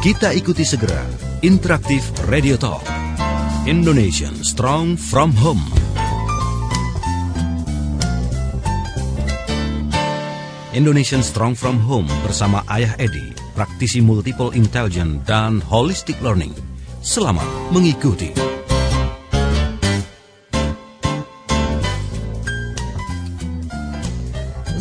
[0.00, 1.04] Kita ikuti segera
[1.44, 2.00] Interaktif
[2.32, 2.80] Radio Talk.
[3.68, 5.60] Indonesian Strong from Home.
[10.72, 16.56] Indonesian Strong from Home bersama Ayah Edi, praktisi multiple intelligence dan holistic learning.
[17.04, 18.49] Selamat mengikuti.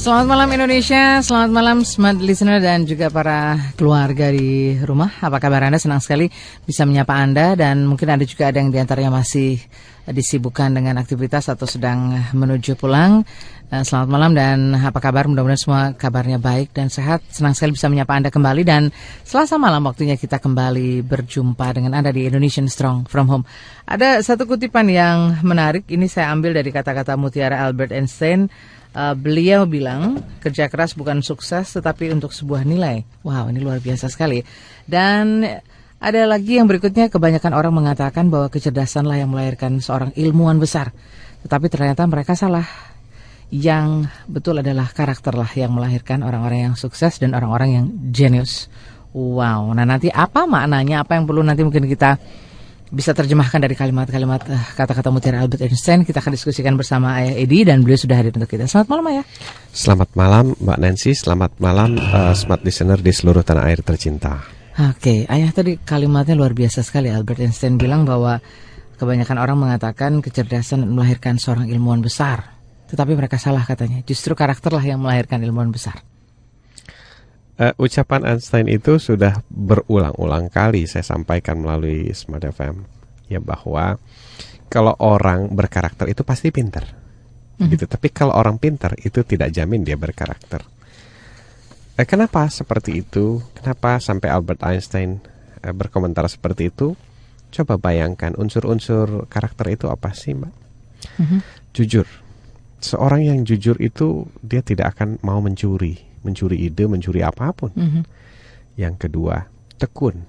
[0.10, 5.14] Selamat malam Indonesia, selamat malam smart listener dan juga para keluarga di rumah.
[5.22, 5.78] Apa kabar Anda?
[5.78, 6.26] Senang sekali
[6.66, 9.62] bisa menyapa Anda dan mungkin ada juga ada yang di antaranya masih
[10.10, 13.22] disibukkan dengan aktivitas atau sedang menuju pulang.
[13.70, 15.30] Eh, selamat malam dan apa kabar?
[15.30, 17.22] Mudah-mudahan semua kabarnya baik dan sehat.
[17.30, 18.90] Senang sekali bisa menyapa Anda kembali dan
[19.22, 23.46] selasa malam waktunya kita kembali berjumpa dengan Anda di Indonesian Strong From Home.
[23.86, 28.50] Ada satu kutipan yang menarik, ini saya ambil dari kata-kata Mutiara Albert Einstein
[28.90, 33.06] Uh, beliau bilang kerja keras bukan sukses tetapi untuk sebuah nilai.
[33.22, 34.42] Wow, ini luar biasa sekali.
[34.90, 35.46] Dan
[36.00, 40.90] ada lagi yang berikutnya kebanyakan orang mengatakan bahwa kecerdasanlah yang melahirkan seorang ilmuwan besar.
[41.46, 42.66] Tetapi ternyata mereka salah.
[43.50, 48.70] Yang betul adalah karakterlah yang melahirkan orang-orang yang sukses dan orang-orang yang jenius.
[49.10, 52.22] Wow, nah nanti apa maknanya, apa yang perlu nanti mungkin kita
[52.90, 56.02] bisa terjemahkan dari kalimat-kalimat uh, kata-kata mutiara Albert Einstein.
[56.02, 58.66] Kita akan diskusikan bersama Ayah Edi dan beliau sudah hadir untuk kita.
[58.66, 59.26] Selamat malam Ayah.
[59.70, 64.42] Selamat malam Mbak Nancy, selamat malam uh, smart listener di seluruh tanah air tercinta.
[64.80, 65.20] Oke, okay.
[65.30, 67.14] Ayah tadi kalimatnya luar biasa sekali.
[67.14, 68.42] Albert Einstein bilang bahwa
[68.98, 72.58] kebanyakan orang mengatakan kecerdasan melahirkan seorang ilmuwan besar.
[72.90, 74.02] Tetapi mereka salah katanya.
[74.02, 76.02] Justru karakterlah yang melahirkan ilmuwan besar.
[77.60, 82.88] Uh, ucapan Einstein itu sudah berulang-ulang kali saya sampaikan melalui Smart FM
[83.28, 84.00] ya bahwa
[84.72, 86.88] kalau orang berkarakter itu pasti pintar.
[86.88, 87.70] Mm -hmm.
[87.76, 87.86] Gitu.
[87.90, 90.64] Tapi kalau orang pintar itu tidak jamin dia berkarakter.
[92.00, 93.44] Eh, kenapa seperti itu?
[93.52, 95.20] Kenapa sampai Albert Einstein
[95.60, 96.96] eh, berkomentar seperti itu?
[97.52, 100.54] Coba bayangkan unsur-unsur karakter itu apa sih, Mbak?
[101.20, 101.40] Mm -hmm.
[101.76, 102.08] Jujur.
[102.80, 107.72] Seorang yang jujur itu dia tidak akan mau mencuri mencuri ide, mencuri apa pun.
[107.74, 108.04] Mm -hmm.
[108.80, 109.48] Yang kedua,
[109.80, 110.24] tekun.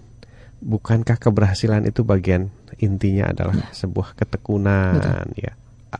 [0.61, 3.73] Bukankah keberhasilan itu bagian intinya adalah yeah.
[3.73, 5.49] sebuah ketekunan Betul.
[5.49, 5.53] ya.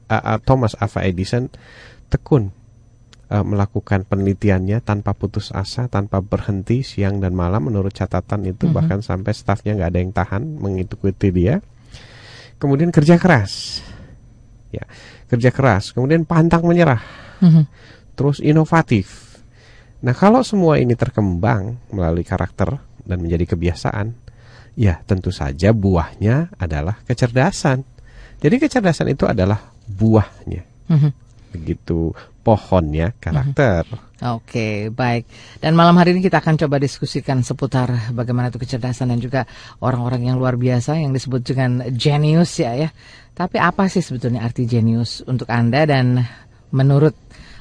[0.07, 1.51] A -a Thomas Alva Edison
[2.13, 2.55] tekun
[3.31, 8.71] uh, melakukan penelitiannya tanpa putus asa, tanpa berhenti siang dan malam menurut catatan itu mm
[8.71, 8.77] -hmm.
[8.77, 11.63] bahkan sampai stafnya nggak ada yang tahan mengikuti dia.
[12.61, 13.81] Kemudian kerja keras.
[14.71, 14.87] Ya,
[15.27, 17.01] kerja keras, kemudian pantang menyerah.
[17.41, 17.65] Mm -hmm.
[18.15, 19.30] Terus inovatif
[20.01, 24.17] Nah, kalau semua ini terkembang melalui karakter dan menjadi kebiasaan,
[24.79, 27.85] ya tentu saja buahnya adalah kecerdasan.
[28.41, 30.63] Jadi kecerdasan itu adalah buahnya.
[30.89, 31.13] Mm -hmm.
[31.53, 33.85] Begitu pohonnya karakter.
[33.85, 34.09] Mm -hmm.
[34.21, 35.25] Oke, okay, baik.
[35.65, 39.49] Dan malam hari ini kita akan coba diskusikan seputar bagaimana itu kecerdasan dan juga
[39.81, 42.93] orang-orang yang luar biasa yang disebut dengan genius ya ya.
[43.33, 46.21] Tapi apa sih sebetulnya arti genius untuk Anda dan
[46.69, 47.17] menurut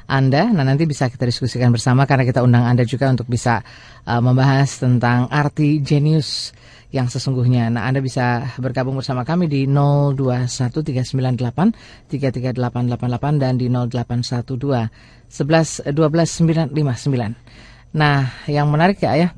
[0.10, 0.50] anda.
[0.50, 3.62] Nah, nanti bisa kita diskusikan bersama karena kita undang Anda juga untuk bisa
[4.10, 6.50] uh, membahas tentang arti genius
[6.90, 7.70] yang sesungguhnya.
[7.70, 14.90] Nah, Anda bisa bergabung bersama kami di 021398 33888 dan di 0812
[15.30, 17.94] 11 12 959.
[17.94, 19.30] Nah, yang menarik ya, ya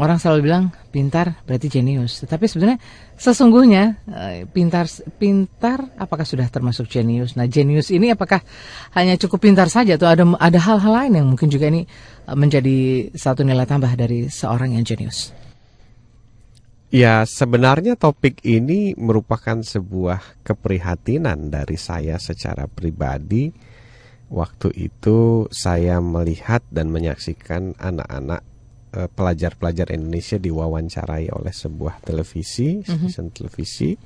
[0.00, 2.24] orang selalu bilang pintar berarti jenius.
[2.24, 2.80] Tetapi sebenarnya
[3.22, 7.38] sesungguhnya eh, pintar pintar apakah sudah termasuk jenius?
[7.38, 8.42] Nah, jenius ini apakah
[8.98, 11.86] hanya cukup pintar saja atau ada ada hal-hal lain yang mungkin juga ini
[12.26, 15.30] eh, menjadi satu nilai tambah dari seorang yang jenius?
[16.92, 23.48] Ya, sebenarnya topik ini merupakan sebuah keprihatinan dari saya secara pribadi.
[24.28, 28.44] Waktu itu saya melihat dan menyaksikan anak-anak
[28.92, 33.08] Eh, pelajar-pelajar Indonesia diwawancarai oleh sebuah televisi, mm -hmm.
[33.08, 33.96] stasiun televisi.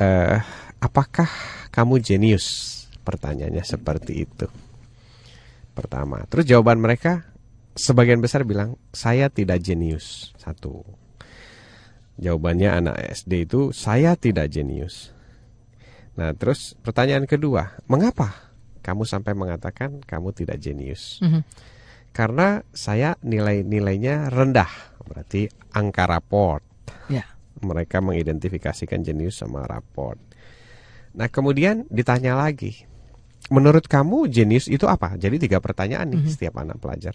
[0.00, 0.40] Uh,
[0.80, 1.28] apakah
[1.68, 2.72] kamu jenius?
[3.04, 4.48] Pertanyaannya seperti itu.
[5.76, 7.28] Pertama, terus jawaban mereka
[7.76, 10.32] sebagian besar bilang saya tidak jenius.
[10.40, 10.80] Satu.
[12.16, 15.12] Jawabannya anak SD itu saya tidak jenius.
[16.16, 21.20] Nah, terus pertanyaan kedua, mengapa kamu sampai mengatakan kamu tidak jenius?
[21.20, 21.75] Mm -hmm
[22.16, 24.72] karena saya nilai-nilainya rendah,
[25.04, 26.64] berarti angka raport.
[27.12, 27.28] Ya.
[27.60, 30.16] Mereka mengidentifikasikan jenius sama raport.
[31.12, 32.88] Nah kemudian ditanya lagi,
[33.52, 35.20] menurut kamu jenius itu apa?
[35.20, 36.32] Jadi tiga pertanyaan nih mm -hmm.
[36.32, 37.12] setiap anak pelajar.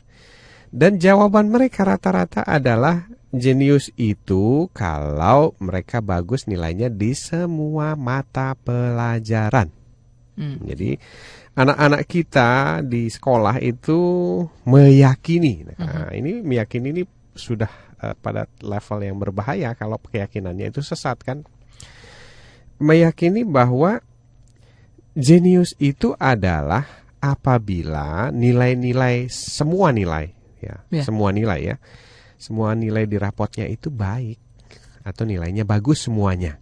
[0.69, 9.67] Dan jawaban mereka rata-rata adalah jenius itu kalau mereka bagus nilainya di semua mata pelajaran.
[10.37, 10.57] Mm.
[10.63, 10.89] Jadi
[11.55, 13.99] anak-anak kita di sekolah itu
[14.63, 15.67] meyakini.
[15.67, 16.09] Nah, uh -huh.
[16.15, 17.03] ini meyakini ini
[17.35, 17.69] sudah
[17.99, 21.43] uh, pada level yang berbahaya kalau keyakinannya itu sesat kan.
[22.81, 24.01] Meyakini bahwa
[25.13, 26.87] jenius itu adalah
[27.21, 31.03] apabila nilai-nilai semua nilai ya, Ya.
[31.05, 31.77] semua nilai ya.
[32.41, 34.41] Semua nilai di rapotnya itu baik
[35.05, 36.57] atau nilainya bagus semuanya.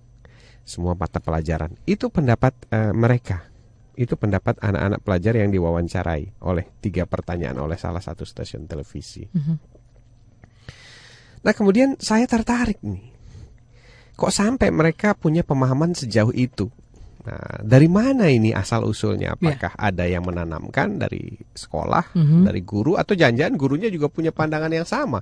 [0.68, 1.80] Semua mata pelajaran.
[1.88, 3.49] Itu pendapat eh, mereka.
[4.00, 9.28] Itu pendapat anak-anak pelajar yang diwawancarai oleh tiga pertanyaan oleh salah satu stasiun televisi.
[11.40, 13.12] Nah, kemudian saya tertarik nih.
[14.16, 16.72] Kok sampai mereka punya pemahaman sejauh itu?
[17.28, 19.36] Nah, dari mana ini asal usulnya?
[19.36, 22.48] Apakah ada yang menanamkan dari sekolah, Mhm.
[22.48, 25.20] dari guru atau jangan-jangan gurunya juga punya pandangan yang sama?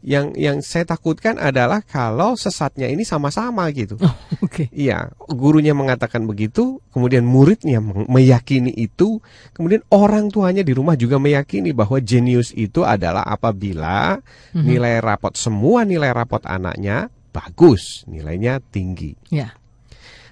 [0.00, 4.00] Yang yang saya takutkan adalah kalau sesatnya ini sama-sama gitu.
[4.00, 4.16] Oh,
[4.46, 4.72] Oke.
[4.72, 9.20] Iya, gurunya mengatakan begitu, kemudian muridnya meyakini itu,
[9.52, 14.16] kemudian orang tuanya di rumah juga meyakini bahwa jenius itu adalah apabila
[14.56, 14.64] Mhm.
[14.64, 19.14] nilai rapot semua nilai rapot anaknya bagus, nilainya tinggi.
[19.28, 19.52] Ya.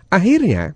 [0.08, 0.72] Akhirnya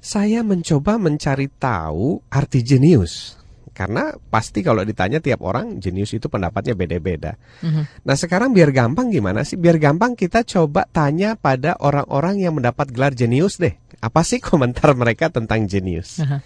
[0.00, 3.36] saya mencoba mencari tahu arti jenius.
[3.74, 7.34] Karena pasti kalau ditanya tiap orang jenius itu pendapatnya beda-beda.
[7.58, 8.06] Mhm.
[8.06, 9.58] Nah sekarang biar gampang gimana sih?
[9.58, 13.74] Biar gampang kita coba tanya pada orang-orang yang mendapat gelar jenius deh.
[13.98, 16.22] Apa sih komentar mereka tentang jenius?
[16.22, 16.38] Aha.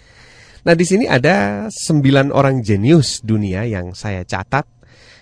[0.65, 4.65] Nah di sini ada sembilan orang jenius dunia yang saya catat.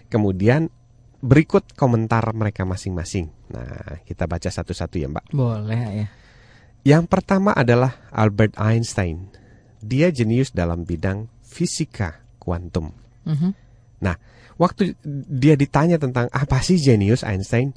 [0.07, 0.71] Kemudian
[1.19, 3.27] berikut komentar mereka masing-masing.
[3.51, 5.35] Nah kita baca satu-satu ya Mbak.
[5.35, 6.07] Boleh ya.
[6.87, 9.27] Yang pertama adalah Albert Einstein.
[9.83, 11.27] Dia jenius dalam bidang
[11.57, 12.93] fisika kuantum.
[13.25, 13.49] Mhm.
[14.05, 14.13] Nah,
[14.61, 14.93] waktu
[15.25, 17.73] dia ditanya tentang apa sih jenius Einstein,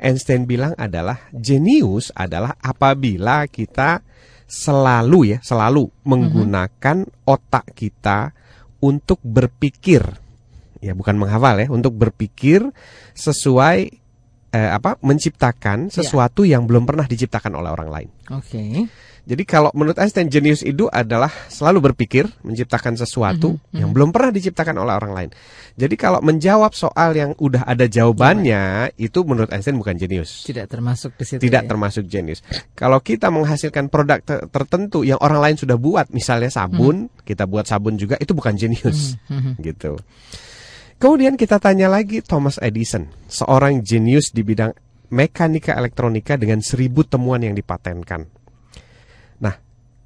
[0.00, 4.00] Einstein bilang adalah jenius adalah apabila kita
[4.48, 8.32] selalu ya, selalu menggunakan otak kita
[8.80, 10.00] untuk berpikir.
[10.80, 12.64] Ya, bukan menghafal ya, untuk berpikir
[13.12, 13.78] sesuai
[14.56, 14.96] eh, apa?
[15.04, 18.10] menciptakan sesuatu yang belum pernah diciptakan oleh orang lain.
[18.32, 18.88] Oke.
[19.30, 24.34] Jadi kalau menurut Einstein jenius itu adalah selalu berpikir menciptakan sesuatu Mhm, yang belum pernah
[24.34, 25.30] diciptakan oleh orang lain.
[25.78, 30.42] Jadi kalau menjawab soal yang udah ada jawabannya itu menurut Einstein bukan jenius.
[30.50, 31.46] Tidak termasuk di situ.
[31.46, 31.68] Tidak ya.
[31.70, 32.42] termasuk jenius.
[32.74, 37.70] Kalau kita menghasilkan produk ter- tertentu yang orang lain sudah buat, misalnya sabun, kita buat
[37.70, 39.14] sabun juga itu bukan jenius.
[39.30, 39.62] Mhm.
[39.62, 39.94] Gitu.
[40.98, 44.74] Kemudian kita tanya lagi Thomas Edison, seorang jenius di bidang
[45.14, 48.39] mekanika elektronika dengan seribu temuan yang dipatenkan.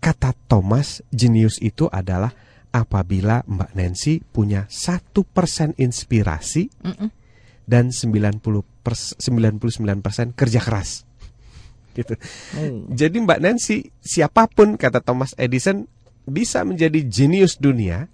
[0.04, 2.36] Kata Thomas, jenius itu adalah
[2.74, 7.08] apabila Mbak Nancy punya satu persen inspirasi Mm-mm.
[7.64, 8.44] dan 90
[8.84, 11.08] pers- 99% kerja keras.
[11.96, 12.18] Gitu.
[12.60, 12.84] Oh.
[12.92, 15.88] Jadi Mbak Nancy, siapa pun kata Thomas Edison
[16.28, 18.10] bisa menjadi jenius dunia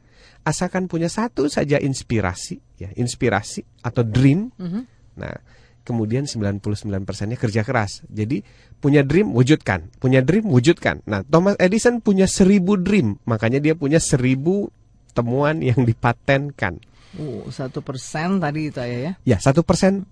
[0.46, 4.52] asalkan punya satu saja inspirasi, ya, inspirasi atau dream.
[4.56, 4.82] Mhm.
[5.20, 5.36] Nah,
[5.82, 8.04] kemudian 99%-nya kerja keras.
[8.08, 8.44] Jadi
[8.78, 11.04] punya dream wujudkan, punya dream wujudkan.
[11.04, 14.72] Nah, Thomas Edison punya seribu dream, makanya dia punya seribu
[15.12, 16.78] temuan yang dipatenkan.
[17.18, 19.12] Oh, satu persen tadi itu ya ya.
[19.26, 20.06] Ya, satu persen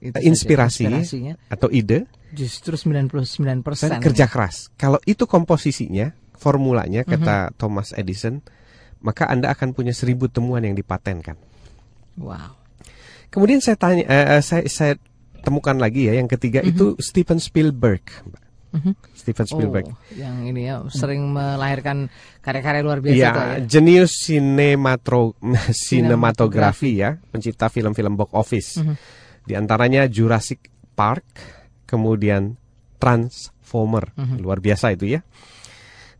[0.00, 0.86] inspirasi
[1.50, 3.88] atau ide Justru 99 persen.
[4.04, 4.68] kerja keras.
[4.76, 8.44] Kalau itu komposisinya, formulanya kata Thomas Edison,
[9.00, 11.40] maka Anda akan punya seribu temuan yang dipatenkan.
[12.20, 12.58] Wow.
[13.28, 14.94] Kemudian saya tanya, eh, eh, saya, saya
[15.44, 18.42] temukan lagi ya, yang ketiga itu Steven Spielberg, Mbak.
[18.68, 18.92] Mhm.
[19.16, 19.86] Steven Spielberg.
[19.88, 22.12] Oh, yang ini ya sering melahirkan
[22.44, 23.56] karya-karya luar biasa Iya, tuh ya.
[23.64, 25.32] jenius sinematro,
[25.88, 28.70] sinematografi ya, pencipta film-film box office.
[28.80, 28.94] Mhm.
[29.48, 31.24] Di antaranya Jurassic Park,
[31.88, 32.60] kemudian
[33.00, 34.36] Transformer, Mhm.
[34.44, 35.24] luar biasa itu ya.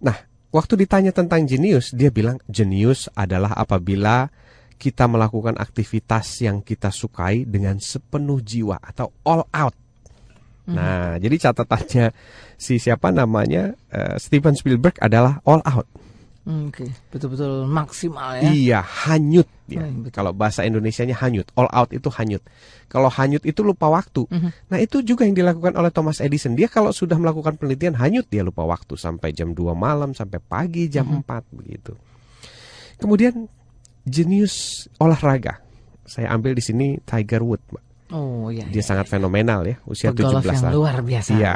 [0.00, 0.16] Nah,
[0.48, 4.30] waktu ditanya tentang jenius, dia bilang jenius adalah apabila
[4.78, 9.74] kita melakukan aktivitas yang kita sukai dengan sepenuh jiwa atau all out.
[10.68, 12.12] Nah, jadi catatannya
[12.60, 15.88] si siapa namanya eh, Steven Spielberg adalah all out.
[16.44, 18.48] Hmm, Oke, betul-betul maksimal ya.
[18.48, 19.84] Iya, hanyut ya.
[19.84, 20.12] Hmm, betul.
[20.16, 22.40] Kalau bahasa Indonesianya hanyut, all out itu hanyut.
[22.88, 24.24] Kalau hanyut itu lupa waktu.
[24.28, 24.72] Mhm.
[24.72, 26.56] Nah, itu juga yang dilakukan oleh Thomas Edison.
[26.56, 30.88] Dia kalau sudah melakukan penelitian hanyut dia lupa waktu sampai jam 2 malam sampai pagi
[30.88, 31.20] jam Mhm.
[31.24, 31.92] 4 begitu.
[32.96, 33.44] Kemudian
[34.08, 35.60] jenius olahraga.
[36.08, 37.84] Saya ambil di sini Tiger Woods, Mbak.
[38.16, 38.64] Oh iya.
[38.72, 39.12] Dia iya, sangat iya.
[39.12, 40.72] fenomenal ya, usia Pegolf 17 yang tahun.
[40.72, 41.30] luar biasa.
[41.36, 41.44] Iya.
[41.44, 41.54] ya.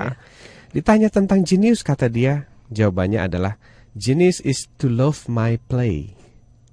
[0.73, 3.57] Ditanya tentang jenius kata dia, jawabannya adalah
[3.97, 6.13] genius is to love my play.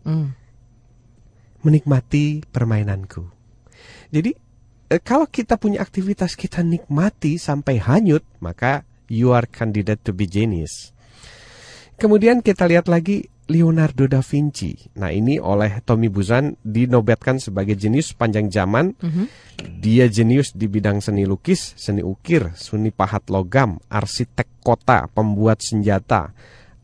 [0.03, 0.39] Hmm.
[1.59, 3.27] menikmati permainanku.
[4.09, 4.31] Jadi
[4.89, 10.25] eh, kalau kita punya aktivitas kita nikmati sampai hanyut, maka you are candidate to be
[10.25, 10.95] genius.
[12.00, 14.77] Kemudian kita lihat lagi Leonardo da Vinci.
[15.01, 18.94] Nah, ini oleh Tommy Buzan dinobatkan sebagai jenius panjang zaman.
[19.60, 26.32] Dia jenius di bidang seni lukis, seni ukir, seni pahat logam, arsitek kota, pembuat senjata,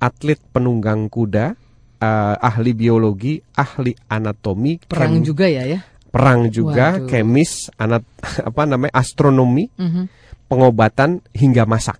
[0.01, 1.55] atlet penunggang kuda,
[2.01, 5.79] eh, ahli biologi, ahli anatomi, Perang kem- juga ya ya.
[6.11, 7.07] perang juga, Waduh.
[7.07, 8.03] kemis, anat
[8.49, 10.03] apa namanya astronomi, Mhm.
[10.47, 11.99] pengobatan hingga masak.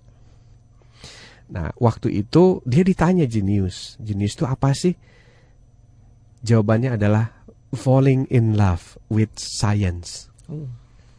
[1.46, 3.94] Nah, waktu itu dia ditanya jenius.
[4.02, 4.94] Jenius itu apa sih?
[6.42, 7.30] Jawabannya adalah
[7.74, 10.30] falling in love with science.
[10.50, 10.66] Oh,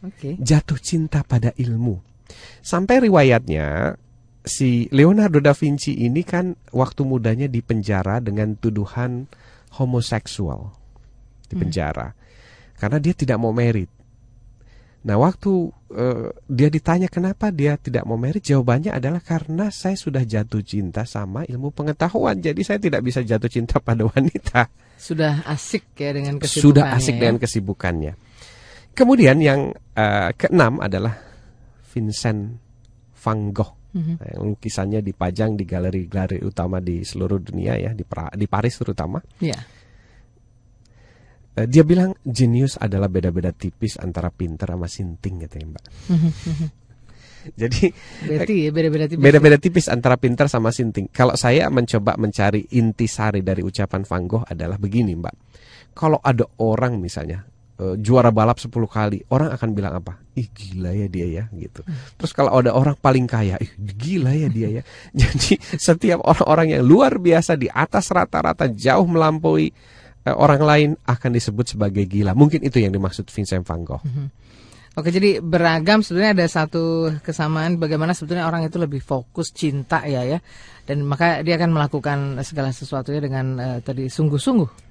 [0.04, 0.36] Oke.
[0.36, 2.00] Jatuh cinta pada ilmu.
[2.60, 3.96] Sampai riwayatnya
[4.44, 9.24] si Leonardo da Vinci ini kan waktu mudanya di penjara dengan tuduhan
[9.80, 10.72] homoseksual.
[11.48, 12.12] Di penjara.
[12.76, 13.88] Karena dia tidak mau merit.
[15.08, 20.24] Nah, waktu eh, dia ditanya kenapa dia tidak mau merit, jawabannya adalah karena saya sudah
[20.24, 22.38] jatuh cinta sama ilmu pengetahuan.
[22.38, 24.68] Jadi saya tidak bisa jatuh cinta pada wanita.
[24.98, 26.64] Sudah asik ya dengan kesibukannya.
[26.64, 27.20] Sudah asik ya.
[27.20, 28.12] dengan kesibukannya.
[28.92, 29.60] Kemudian yang
[29.94, 31.14] eh, keenam adalah
[31.92, 32.58] Vincent
[33.18, 33.78] van Gogh.
[33.98, 38.78] Nah, yang lukisannya dipajang di galeri-galeri utama di seluruh dunia ya, di, Pra- di Paris
[38.78, 39.18] terutama.
[39.42, 39.58] Iya.
[41.58, 45.84] Eh, dia bilang jenius adalah beda-beda tipis antara pinter sama sinting katanya Mbak.
[47.60, 47.80] Jadi
[48.28, 49.24] Berarti ya beda-beda tipis.
[49.24, 51.10] beda-beda tipis antara pinter sama sinting.
[51.10, 55.34] Kalau saya mencoba mencari intisari dari ucapan Van Gogh adalah begini Mbak.
[55.98, 57.42] Kalau ada orang misalnya
[57.82, 60.14] eh, juara balap 10 kali, orang akan bilang apa?
[60.38, 61.82] Ih gila ya dia ya gitu.
[62.14, 64.82] Terus kalau ada orang paling kaya, ih gila ya dia ya.
[65.26, 69.74] Jadi setiap orang-orang yang luar biasa di atas rata-rata jauh melampaui
[70.34, 72.34] orang lain akan disebut sebagai gila.
[72.34, 74.02] Mungkin itu yang dimaksud Vincent van Gogh.
[74.98, 80.26] Oke, jadi beragam sebetulnya ada satu kesamaan bagaimana sebetulnya orang itu lebih fokus cinta ya
[80.26, 80.42] ya.
[80.82, 84.87] Dan maka dia akan melakukan segala sesuatunya dengan eh, tadi sungguh-sungguh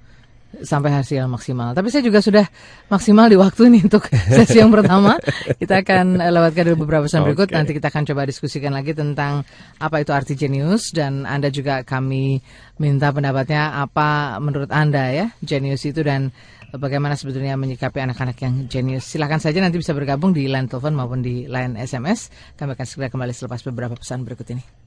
[0.64, 1.76] sampai hasil maksimal.
[1.76, 2.46] Tapi saya juga sudah
[2.88, 5.20] maksimal di waktu ini untuk sesi yang pertama.
[5.60, 7.52] Kita akan eh, lewatkan dulu beberapa pesan berikut.
[7.52, 7.56] Oke.
[7.56, 9.44] Nanti kita akan coba diskusikan lagi tentang
[9.78, 12.40] apa itu arti jenius dan Anda juga kami
[12.82, 16.32] minta pendapatnya apa menurut Anda ya jenius itu dan
[16.76, 19.08] bagaimana sebetulnya menyikapi anak-anak yang jenius.
[19.08, 22.32] Silahkan saja nanti bisa bergabung di line telepon maupun di line SMS.
[22.60, 24.87] Kami akan segera kembali selepas beberapa pesan berikut ini.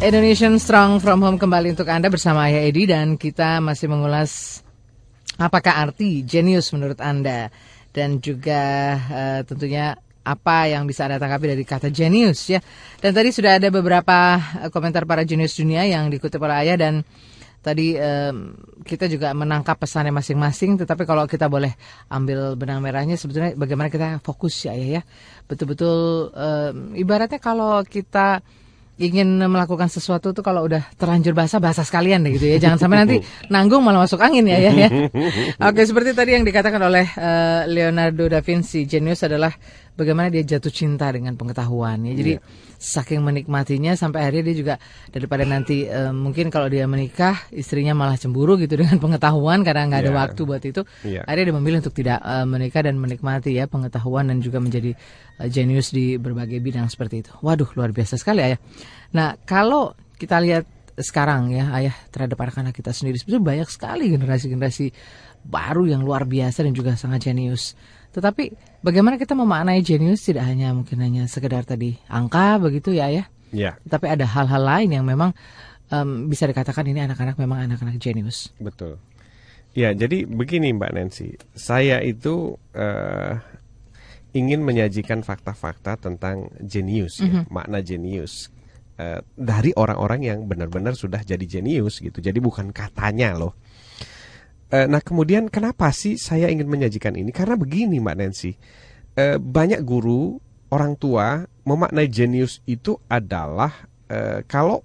[0.00, 4.64] Indonesian Strong From Home kembali untuk Anda bersama Ayah Edi dan kita masih mengulas
[5.36, 7.52] apakah arti jenius menurut Anda
[7.92, 9.92] dan juga eh, tentunya
[10.24, 12.64] apa yang bisa Anda tangkapi dari kata jenius ya.
[12.96, 17.04] Dan tadi sudah ada beberapa eh, komentar para jenius dunia yang dikutip oleh Ayah dan
[17.60, 21.76] tadi em, kita juga menangkap pesannya masing-masing tetapi kalau kita boleh
[22.08, 25.02] ambil benang merahnya sebetulnya bagaimana kita fokus ya Ayah ya.
[25.44, 28.40] Betul-betul em, ibaratnya kalau kita
[29.00, 32.96] ingin melakukan sesuatu tuh kalau udah terlanjur basah basah sekalian deh gitu ya jangan sampai
[33.00, 33.16] nanti
[33.52, 34.88] nanggung malah masuk angin ya ya, ya.
[35.72, 39.56] oke seperti tadi yang dikatakan oleh eh, Leonardo da Vinci jenius adalah
[40.00, 42.32] bagaimana dia jatuh cinta dengan pengetahuan ya jadi
[42.80, 44.74] saking menikmatinya sampai akhirnya dia juga
[45.12, 50.00] daripada nanti eh, mungkin kalau dia menikah istrinya malah cemburu gitu dengan pengetahuan karena nggak
[50.00, 50.18] ada Iya.
[50.24, 51.28] waktu buat itu Iya.
[51.28, 54.96] akhirnya dia memilih untuk tidak eh, menikah dan menikmati ya pengetahuan dan juga menjadi
[55.36, 57.30] eh, jenius di berbagai bidang seperti itu.
[57.44, 58.56] Waduh, luar biasa sekali ayah.
[59.12, 60.64] Nah, kalau kita lihat
[60.96, 64.92] sekarang ya ayah terhadap anak-anak kita sendiri sebetulnya banyak sekali generasi-generasi
[65.40, 67.72] baru yang luar biasa dan juga sangat jenius.
[68.10, 68.50] Tetapi
[68.82, 73.74] bagaimana kita memaknai jenius tidak hanya mungkin hanya sekedar tadi angka begitu ya ayah, Ya,
[73.86, 75.34] tapi ada hal-hal lain yang memang
[75.90, 78.54] em, bisa dikatakan ini anak-anak memang anak-anak jenius.
[78.62, 78.98] betul.
[79.70, 83.38] Ya, jadi begini Mbak Nancy, saya itu eh,
[84.34, 88.50] ingin menyajikan fakta-fakta tentang jenius, ya, makna jenius
[88.98, 92.18] eh, dari orang-orang yang benar-benar sudah jadi jenius gitu.
[92.18, 93.54] Jadi bukan katanya loh.
[94.70, 97.34] Eh, nah kemudian kenapa sih saya ingin menyajikan ini?
[97.34, 98.54] Karena begini Mbak Nancy,
[99.18, 100.38] eh, banyak guru
[100.70, 104.82] orang tua memaknai jenius itu adalah eh, kalau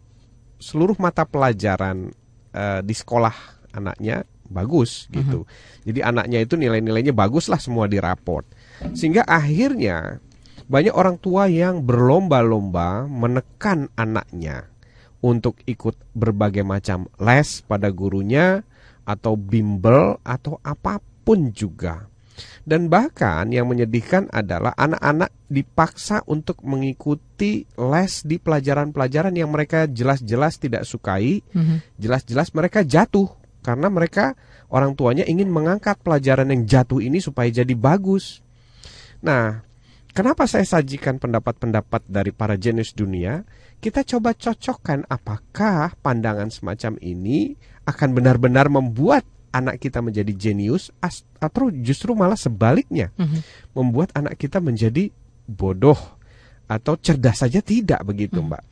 [0.58, 2.10] seluruh mata pelajaran
[2.50, 3.36] eh, di sekolah
[3.78, 5.46] anaknya bagus gitu.
[5.86, 8.46] Jadi anaknya itu nilai-nilainya bagus lah semua di raport.
[8.94, 10.22] Sehingga akhirnya
[10.66, 14.70] banyak orang tua yang berlomba-lomba menekan anaknya
[15.22, 18.62] untuk ikut berbagai macam les pada gurunya
[19.06, 22.10] atau bimbel atau apa pun juga.
[22.68, 30.60] Dan bahkan yang menyedihkan adalah anak-anak dipaksa untuk mengikuti les di pelajaran-pelajaran yang mereka jelas-jelas
[30.60, 31.40] tidak sukai,
[31.96, 33.30] jelas-jelas mereka jatuh
[33.64, 34.36] karena mereka
[34.70, 38.44] orang tuanya ingin mengangkat pelajaran yang jatuh ini supaya jadi bagus.
[39.24, 39.64] Nah,
[40.12, 43.46] kenapa saya sajikan pendapat-pendapat dari para jenius dunia?
[43.80, 47.54] Kita coba cocokkan apakah pandangan semacam ini
[47.86, 49.26] akan benar-benar membuat
[49.56, 50.92] anak kita menjadi jenius
[51.40, 53.40] atau justru malah sebaliknya mm -hmm.
[53.72, 55.08] membuat anak kita menjadi
[55.48, 55.98] bodoh
[56.66, 58.58] atau cerdas saja tidak begitu, mm -hmm.
[58.58, 58.64] Mbak.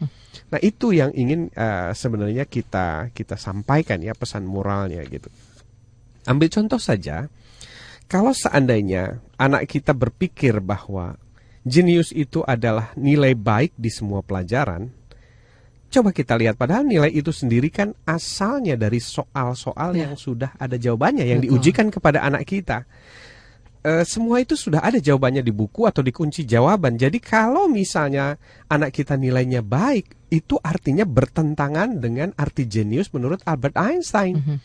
[0.49, 5.29] Nah, itu yang ingin uh, sebenarnya kita kita sampaikan ya pesan moralnya gitu.
[6.25, 7.29] Ambil contoh saja,
[8.09, 11.21] kalau seandainya anak kita berpikir bahwa
[11.63, 14.91] Jenius itu adalah nilai baik di semua pelajaran.
[15.93, 20.09] Coba kita lihat, padahal nilai itu sendiri kan asalnya dari soal-soal ya.
[20.09, 21.61] yang sudah ada jawabannya, yang Betul.
[21.61, 22.89] diujikan kepada anak kita.
[23.85, 26.97] E, semua itu sudah ada jawabannya di buku atau di kunci jawaban.
[26.97, 28.33] Jadi kalau misalnya
[28.73, 34.41] anak kita nilainya baik, itu artinya bertentangan dengan arti jenius menurut Albert Einstein.
[34.41, 34.57] Mm -hmm.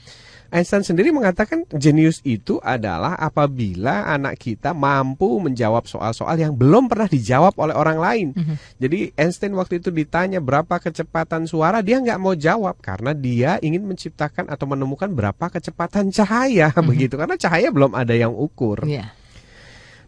[0.48, 7.04] Einstein sendiri mengatakan jenius itu adalah apabila anak kita mampu menjawab soal-soal yang belum pernah
[7.04, 8.28] dijawab oleh orang lain.
[8.32, 8.56] Mm -hmm.
[8.80, 13.84] Jadi Einstein waktu itu ditanya berapa kecepatan suara, dia nggak mau jawab karena dia ingin
[13.84, 16.88] menciptakan atau menemukan berapa kecepatan cahaya mm -hmm.
[16.88, 18.88] begitu karena cahaya belum ada yang ukur.
[18.88, 19.12] Yeah.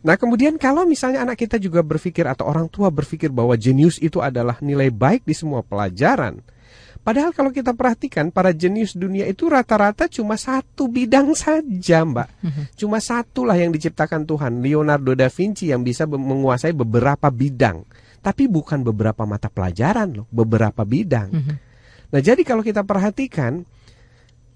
[0.01, 4.25] Nah kemudian kalau misalnya anak kita juga berpikir atau orang tua berpikir bahwa jenius itu
[4.25, 6.41] adalah nilai baik di semua pelajaran,
[7.01, 12.29] Padahal kalau kita perhatikan para jenius dunia itu rata-rata cuma satu bidang saja, Mbak.
[12.45, 12.63] Mhm.
[12.77, 17.89] Cuma satulah yang diciptakan Tuhan, Leonardo da Vinci yang bisa menguasai beberapa bidang.
[18.21, 21.33] Tapi bukan beberapa mata pelajaran loh, beberapa bidang.
[21.33, 21.55] Mhm.
[22.13, 23.65] Nah, jadi kalau kita perhatikan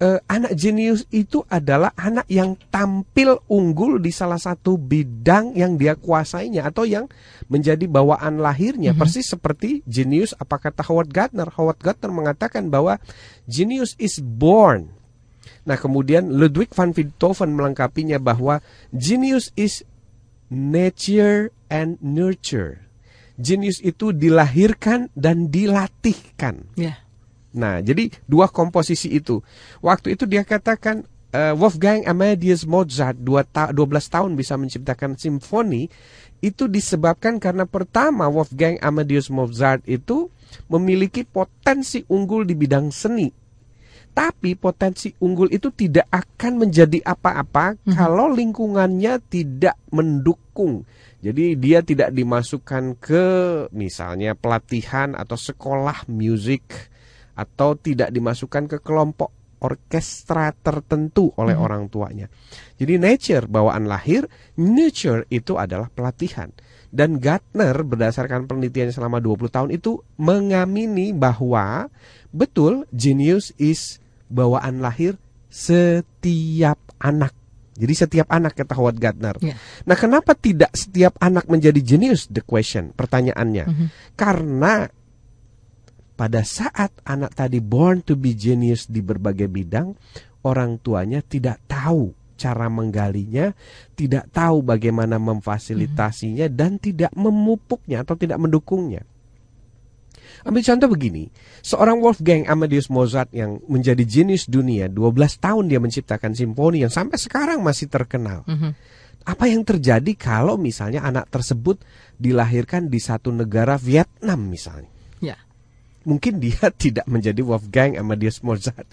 [0.01, 5.95] uh, anak jenius itu adalah anak yang tampil unggul di salah satu bidang yang dia
[5.95, 7.07] kuasainya atau yang
[7.47, 8.91] menjadi bawaan lahirnya.
[8.93, 9.03] Mm -hmm.
[9.03, 11.51] persis seperti jenius apa kata Howard Gardner?
[11.55, 12.99] Howard Gardner mengatakan bahwa
[13.47, 14.91] genius is born.
[15.65, 18.61] Nah kemudian Ludwig van Beethoven melengkapinya bahwa
[18.93, 19.85] genius is
[20.49, 22.85] nature and nurture.
[23.35, 26.71] Genius itu dilahirkan dan dilatihkan.
[26.79, 27.04] Yeah.
[27.55, 29.39] Nah, jadi dua komposisi itu.
[29.79, 35.87] Waktu itu dia katakan uh, Wolfgang Amadeus Mozart dua ta 12 tahun bisa menciptakan simfoni
[36.43, 40.29] itu disebabkan karena pertama Wolfgang Amadeus Mozart itu
[40.69, 43.31] memiliki potensi unggul di bidang seni.
[44.15, 47.99] Tapi potensi unggul itu tidak akan menjadi apa-apa hmm.
[47.99, 50.87] kalau lingkungannya tidak mendukung.
[51.19, 53.27] Jadi dia tidak dimasukkan ke
[53.75, 56.94] misalnya pelatihan atau sekolah musik
[57.35, 59.31] atau tidak dimasukkan ke kelompok
[59.65, 61.65] orkestra tertentu oleh hmm.
[61.65, 62.27] orang tuanya.
[62.77, 64.29] Jadi nature bawaan lahir,
[64.61, 66.53] nurture itu adalah pelatihan.
[66.95, 71.91] Dan Gartner berdasarkan penelitian selama 20 tahun itu mengamini bahwa
[72.31, 73.99] betul genius is
[74.31, 75.19] bawaan lahir
[75.51, 77.35] setiap anak.
[77.75, 79.35] Jadi setiap anak kata Howard Gardner.
[79.43, 79.59] Yeah.
[79.83, 82.31] Nah, kenapa tidak setiap anak menjadi jenius?
[82.31, 83.65] The question, pertanyaannya.
[83.67, 83.89] Mm -hmm.
[84.15, 84.87] Karena
[86.15, 89.95] pada saat anak tadi born to be genius di berbagai bidang,
[90.47, 93.55] orang tuanya tidak tahu cara menggalinya,
[93.95, 99.03] tidak tahu bagaimana memfasilitasinya dan tidak memupuknya atau tidak mendukungnya.
[100.45, 101.25] Ambil contoh begini,
[101.65, 107.17] seorang Wolfgang Amadeus Mozart yang menjadi jenius dunia, 12 tahun dia menciptakan simfoni yang sampai
[107.17, 108.45] sekarang masih terkenal.
[108.45, 108.73] Mm -hmm.
[109.25, 111.81] Apa yang terjadi kalau misalnya anak tersebut
[112.21, 114.94] dilahirkan di satu negara Vietnam misalnya?
[116.05, 118.89] Mungkin dia tidak menjadi Wolfgang Amadeus Mozart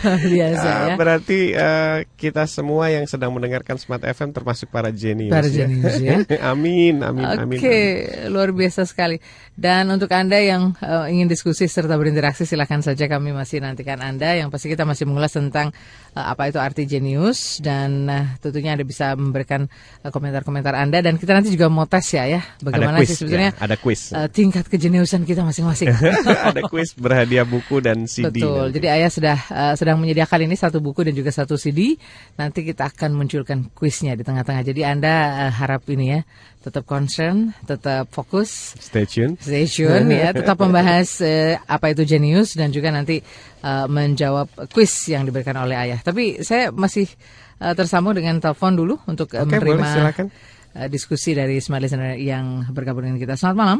[0.00, 0.94] Biasa Ah, ya.
[0.96, 5.32] Berarti eh, kita semua yang sedang mendengarkan Smart FM termasuk para jenius.
[5.32, 5.66] Para ya.
[5.66, 6.24] jenius, ya.
[6.52, 7.58] amin, amin, Oke, amin.
[7.60, 8.30] amin.
[8.32, 9.20] luar biasa sekali.
[9.52, 14.38] Dan untuk Anda yang eh, ingin diskusi serta berinteraksi, silakan saja kami masih nantikan Anda.
[14.38, 15.74] Yang pasti kita masih mengulas tentang
[16.14, 19.70] apa itu arti jenius dan eh, tentunya Anda bisa memberikan
[20.02, 23.16] eh, komentar-komentar Anda dan kita nanti juga mau tes ya ya bagaimana ada quiz, sih
[23.22, 24.00] sebetulnya ya, ada quiz.
[24.10, 25.92] eh, tingkat kejeniusan kita masing-masing.
[26.50, 28.42] ada quiz berhadiah buku dan CD.
[28.42, 28.70] Betul.
[28.70, 28.74] nanti.
[28.80, 31.94] Jadi ayah sudah eh, sedang menyediakan ini satu buku dan juga satu CD.
[32.34, 34.62] Nanti kita akan munculkan kuisnya di tengah-tengah.
[34.66, 36.20] Jadi anda eh, harap ini ya
[36.60, 39.34] tetap concern, tetap fokus, Stay tune.
[39.36, 43.24] stay tune ya, tetap membahas eh, apa itu jenius dan juga nanti
[43.58, 45.98] eh, menjawab kuis yang diberikan oleh ayah.
[45.98, 47.08] Tapi saya masih
[47.58, 50.26] eh, tersambung dengan telepon dulu untuk eh, Oke, menerima boleh, silakan.
[50.76, 53.34] eh, diskusi dari smart listener yang bergabung dengan kita.
[53.34, 53.78] Selamat malam.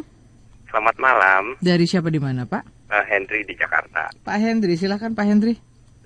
[0.67, 2.63] Selamat malam, Dari siapa di mana, Pak?
[2.89, 4.09] eh, Henry di Jakarta.
[4.17, 5.55] Pak Hendri, silakan Pak Hendri.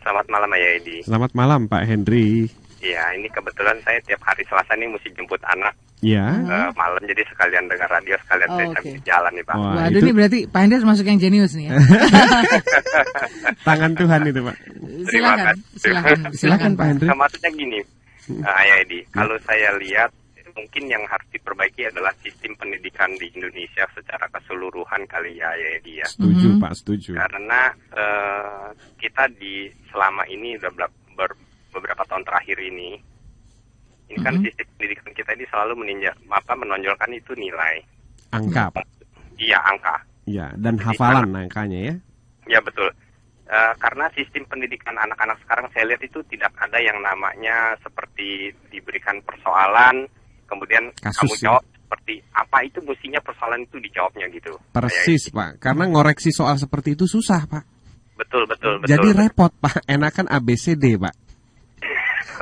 [0.00, 0.98] Selamat malam Ayah Edi.
[1.00, 2.48] Selamat malam Pak Henry.
[2.84, 6.36] Iya, ini kebetulan saya tiap hari Selasa nih mesti jemput anak Ya.
[6.36, 9.54] eh, malam, jadi sekalian dengar radio, sekalian Oh, saya sambil jalan nih Pak.
[9.56, 11.74] Wah, Waduh itu ini berarti Pak Hendri termasuk yang jenius nih ya.
[13.66, 14.56] tangan Tuhan itu Pak.
[14.60, 15.80] Terima silakan, kasih.
[15.80, 17.06] silakan, Silakan Pak Henry.
[17.08, 17.80] Nah, maksudnya gini,
[18.28, 20.10] eh, Ayah Edi, kalau saya lihat
[20.54, 25.98] mungkin yang harus diperbaiki adalah sistem pendidikan di Indonesia secara keseluruhan kali ya Ayah Edi
[25.98, 26.06] ya.
[26.06, 26.60] Setuju Mhm.
[26.60, 27.10] Pak, setuju.
[27.16, 28.66] Karena eh,
[29.00, 29.54] kita di
[29.88, 31.38] selama ini udah ber- ber-
[31.74, 32.94] beberapa tahun terakhir ini,
[34.06, 34.44] ini kan Mhm.
[34.46, 37.82] sistem pendidikan kita ini selalu meninja, apa menonjolkan itu nilai,
[38.30, 38.87] Angka Pak.
[39.37, 41.94] iya angka, Ya, dan hafalan angkanya ya.
[42.48, 42.88] ya betul.
[43.44, 49.20] Eh, karena sistem pendidikan anak-anak sekarang saya lihat itu tidak ada yang namanya seperti diberikan
[49.20, 50.08] persoalan,
[50.48, 51.42] kemudian Kasus, kamu ya.
[51.52, 54.56] jawab seperti apa itu mestinya persoalan itu dijawabnya gitu.
[54.72, 55.60] Persis Pak.
[55.60, 57.64] Karena ngoreksi soal seperti itu susah Pak.
[58.16, 58.88] Betul betul betul.
[58.88, 59.84] Jadi repot Pak.
[59.84, 61.14] Enakan ABCD Pak.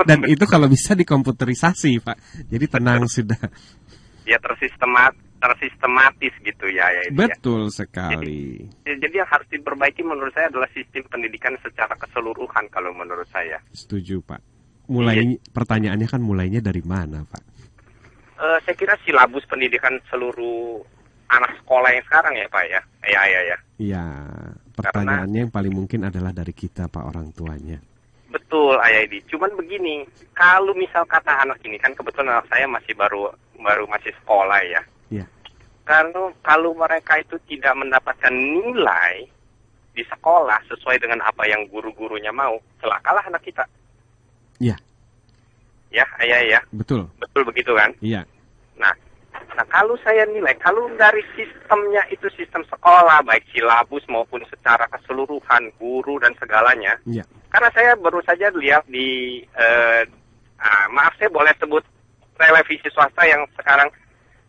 [0.08, 2.46] Dan itu kalau bisa dikomputerisasi Pak.
[2.48, 3.40] Jadi tenang sudah.
[4.22, 7.12] ya tersistemat tersistematis gitu ya ya ya.
[7.12, 8.62] Betul sekali.
[8.86, 13.58] Ya, Jadi yang harus diperbaiki menurut saya adalah sistem pendidikan secara keseluruhan kalau menurut saya.
[13.74, 14.40] Setuju Pak.
[14.86, 17.42] Mulai pertanyaannya kan mulainya dari mana Pak?
[18.38, 20.78] Eh, saya kira silabus pendidikan seluruh
[21.26, 22.80] anak sekolah yang sekarang ya Pak ya.
[23.02, 23.56] Ya ya ya.
[23.82, 24.04] Iya.
[24.78, 27.82] Pertanyaannya yang paling mungkin adalah dari kita Pak orang tuanya.
[28.32, 29.20] Betul Ayah Edi.
[29.28, 33.28] Cuman begini, kalau misal kata anak ini kan kebetulan anak saya masih baru
[33.60, 34.82] baru masih sekolah ya.
[35.12, 35.26] Iya.
[35.84, 39.28] Kalau kalau mereka itu tidak mendapatkan nilai
[39.92, 43.64] di sekolah sesuai dengan apa yang guru-gurunya mau, celakalah anak kita.
[44.56, 44.76] Iya.
[45.92, 46.60] Ya, ayah ya.
[46.72, 47.04] Betul.
[47.20, 47.92] Betul begitu kan?
[48.00, 48.24] Iya.
[48.80, 48.96] Nah,
[49.56, 55.72] nah kalau saya nilai, kalau dari sistemnya itu sistem sekolah, baik silabus maupun secara keseluruhan,
[55.76, 57.24] guru dan segalanya, Iya.
[57.52, 60.02] karena saya baru saja lihat di, eh,
[60.60, 61.84] ah, maaf saya boleh sebut
[62.36, 63.88] televisi swasta yang sekarang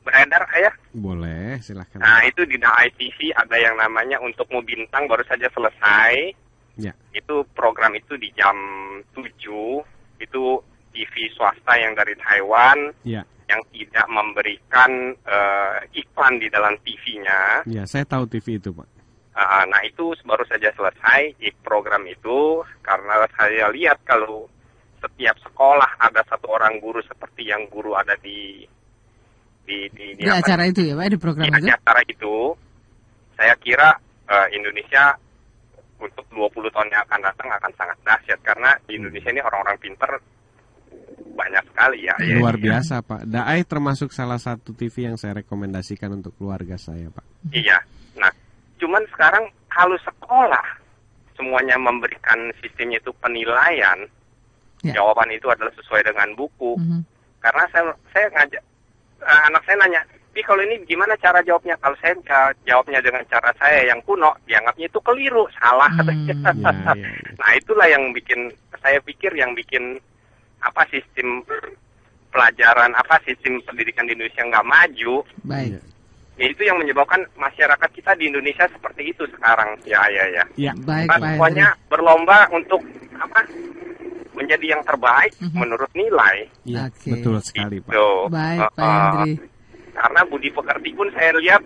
[0.03, 0.73] beredar, ayah.
[0.91, 1.99] Boleh, silahkan.
[1.99, 6.35] Nah, itu di ITV ada yang namanya untuk mau bintang baru saja selesai.
[6.75, 6.91] Ya.
[7.15, 8.55] Itu program itu di jam
[9.15, 9.85] 7,
[10.19, 10.43] itu
[10.93, 14.91] TV swasta yang dari Taiwan Ya, yang tidak memberikan
[15.25, 17.65] eh, iklan di dalam TV-nya.
[17.67, 18.87] ya, saya tahu TV itu, Pak.
[19.33, 21.33] Ah, nah itu baru saja selesai
[21.65, 24.45] program itu karena saya lihat kalau
[25.01, 28.61] setiap sekolah ada satu orang guru seperti yang guru ada di
[29.65, 31.65] di di, Di acara itu ya Pak, di program di itu?
[31.65, 32.35] acara itu,
[33.33, 33.89] saya kira
[34.29, 35.17] eh, Indonesia
[35.97, 40.11] untuk 20 tahun yang akan datang akan sangat dahsyat karena di Indonesia ini orang-orang pinter
[41.33, 42.15] banyak sekali ya.
[42.21, 42.37] ya.
[42.39, 43.25] Luar biasa, Pak.
[43.27, 47.25] Daai termasuk salah satu TV yang saya rekomendasikan untuk keluarga saya, Pak.
[47.51, 47.77] Iya.
[48.17, 48.29] Nah,
[48.77, 50.65] cuman sekarang kalau sekolah
[51.33, 54.05] semuanya memberikan sistemnya itu penilaian,
[54.83, 54.99] Ya.
[54.99, 56.75] jawaban itu adalah sesuai dengan buku.
[56.75, 57.07] Mhm.
[57.39, 58.63] Karena saya saya ngajak
[59.23, 60.03] eh, anak saya nanya,
[60.35, 62.11] "Pi, kalau ini gimana cara jawabnya?" Kalau saya
[62.67, 66.27] jawabnya dengan cara saya yang kuno, dianggapnya itu keliru, salah Hmm.
[66.27, 66.93] Ya, ya, ya.
[67.39, 68.51] Nah, itulah yang bikin
[68.83, 69.95] saya pikir yang bikin
[70.63, 71.43] apa sistem
[72.29, 75.71] pelajaran apa sistem pendidikan di Indonesia nggak maju Baik.
[75.73, 75.81] Ya.
[76.49, 79.77] Itu yang menyebabkan masyarakat kita di Indonesia seperti itu sekarang.
[79.85, 80.43] Ya, ya, ya.
[80.57, 81.29] Ya, Baik, Pak Hendri.
[81.29, 82.81] semuanya berlomba untuk
[83.13, 83.45] apa?
[84.33, 85.53] menjadi yang terbaik Mhm.
[85.53, 86.49] menurut nilai.
[86.65, 87.13] Iya, Oke.
[87.13, 87.93] betul sekali, Pak.
[87.93, 88.09] Gitu.
[88.33, 89.31] Baik, Pak Hendri.
[89.93, 91.61] karena budi pekerti pun saya lihat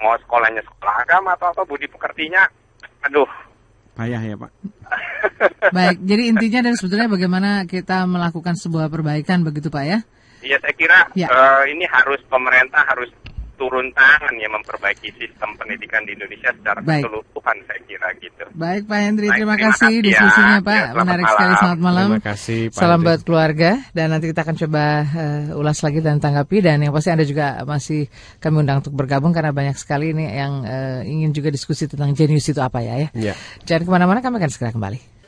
[0.00, 2.48] mau sekolahnya sekolah agama atau apa budi pekertinya,
[3.02, 3.28] aduh.
[4.00, 4.50] Payah ya, Pak.
[5.76, 9.98] Baik, jadi intinya dan sebetulnya bagaimana kita melakukan sebuah perbaikan begitu Pak ya?
[10.40, 11.28] Iya saya kira Ya.
[11.28, 13.12] eh, ini harus pemerintah harus
[13.60, 17.04] turun tangan ya memperbaiki sistem pendidikan di Indonesia secara Baik.
[17.04, 18.42] keseluruhan saya kira gitu.
[18.56, 20.04] Baik Pak Hendri, Baik, terima terima kasih ya.
[20.08, 20.74] diskusinya Pak.
[20.80, 21.60] Ya, Menarik sekali, malam.
[21.60, 22.08] selamat malam.
[22.08, 23.06] Terima kasih, Pak Salam Hendri.
[23.06, 27.10] buat keluarga dan nanti kita akan coba eh, ulas lagi dan tanggapi dan yang pasti
[27.12, 28.00] Anda juga masih
[28.40, 32.48] kami undang untuk bergabung karena banyak sekali ini yang eh, ingin juga diskusi tentang jenius
[32.48, 33.08] itu apa ya ya.
[33.12, 33.34] Ya.
[33.68, 35.19] Jangan ke mana-mana, kami akan segera kembali.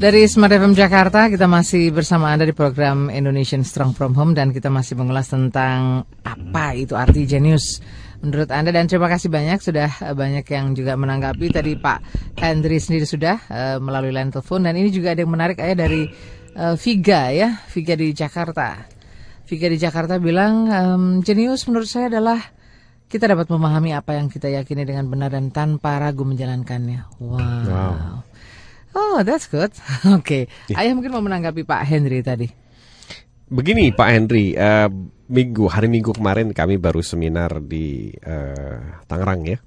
[0.00, 4.48] Dari Smart FM Jakarta, kita masih bersama Anda di program Indonesian Strong From Home dan
[4.48, 7.84] kita masih mengulas tentang apa itu arti jenius
[8.24, 12.00] menurut Anda dan terima kasih banyak sudah eh, banyak yang juga menanggapi tadi Pak
[12.40, 16.08] Hendri sendiri sudah eh, melalui line telepon dan ini juga ada yang menarik ya dari
[16.56, 18.80] eh, Viga ya, Viga di Jakarta.
[19.44, 22.40] Viga di Jakarta bilang em, jenius menurut saya adalah
[23.04, 27.20] kita dapat memahami apa yang kita yakini dengan benar dan tanpa ragu menjalankannya.
[27.20, 27.68] Wow.
[27.68, 28.29] Wow.
[28.94, 29.70] Oh, that's good.
[30.18, 30.50] Oke.
[30.74, 32.48] Ayah mungkin mau menanggapi Pak Henry tadi.
[33.50, 34.86] Begini Pak Henry, eh,
[35.26, 39.58] minggu hari Minggu kemarin kami baru seminar di eh, Tangerang ya.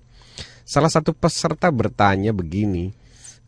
[0.63, 2.91] Salah satu peserta bertanya begini,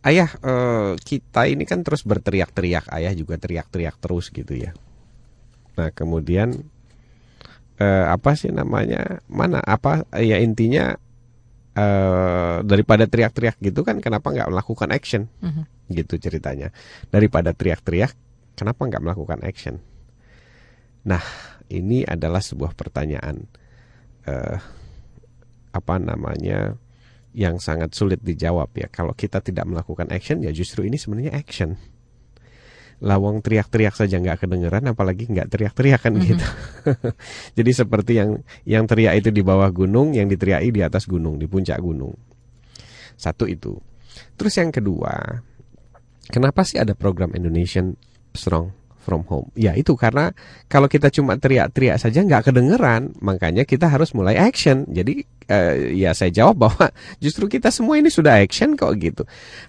[0.04, 4.76] ayah eh, kita ini kan terus berteriak-teriak, ayah juga teriak-teriak terus gitu ya.
[5.80, 6.52] Nah kemudian
[7.80, 10.96] eh, apa sih namanya mana apa ya intinya
[11.76, 15.28] eh, daripada teriak-teriak gitu kan kenapa nggak melakukan action?
[15.44, 15.64] Mhm.
[15.86, 16.74] gitu ceritanya.
[17.14, 18.18] Daripada teriak-teriak
[18.58, 19.78] kenapa nggak melakukan action?
[21.06, 21.22] Nah
[21.70, 23.46] ini adalah sebuah pertanyaan
[24.26, 24.58] eh,
[25.76, 26.74] apa namanya
[27.36, 28.88] yang sangat sulit dijawab ya.
[28.90, 31.78] Kalau kita tidak melakukan action ya justru ini sebenarnya action
[33.04, 36.46] lawang teriak-teriak saja nggak kedengeran apalagi nggak teriak-teriak kan gitu.
[37.58, 41.48] Jadi seperti yang yang teriak itu di bawah gunung yang diteriaki di atas gunung di
[41.50, 42.16] puncak gunung.
[43.20, 43.76] Satu itu.
[44.40, 45.44] Terus yang kedua
[46.32, 48.00] kenapa sih ada program Indonesian
[48.32, 48.72] Strong
[49.04, 49.52] from Home?
[49.60, 50.32] Ya itu karena
[50.72, 54.88] kalau kita cuma teriak-teriak saja nggak kedengeran makanya kita harus mulai action.
[54.88, 56.90] Jadi eh, ya saya jawab bahwa
[57.24, 59.24] justru kita semua ini sudah action kok gitu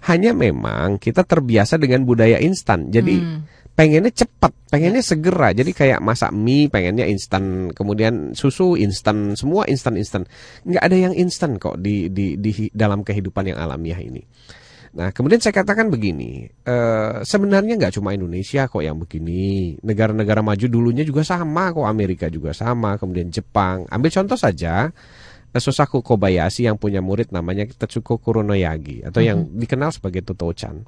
[0.09, 3.45] hanya memang kita terbiasa dengan budaya instan jadi Hmm.
[3.77, 5.53] pengennya cepat, pengennya segera.
[5.53, 10.25] Jadi kayak masak mie, pengennya instan, kemudian susu instan, semua instan-instan.
[10.65, 14.25] Nggak ada yang instan kok di, di, di dalam kehidupan yang alamiah ini.
[14.97, 19.77] Nah, kemudian saya katakan begini, eh, sebenarnya nggak cuma Indonesia kok yang begini.
[19.85, 23.85] Negara-negara maju dulunya juga sama kok, Amerika juga sama, kemudian Jepang.
[23.93, 24.89] Ambil contoh saja,
[25.55, 30.85] Sosaku Kobayashi yang punya murid namanya Tetsuko Kuronoyagi atau yang dikenal sebagai Toto-chan.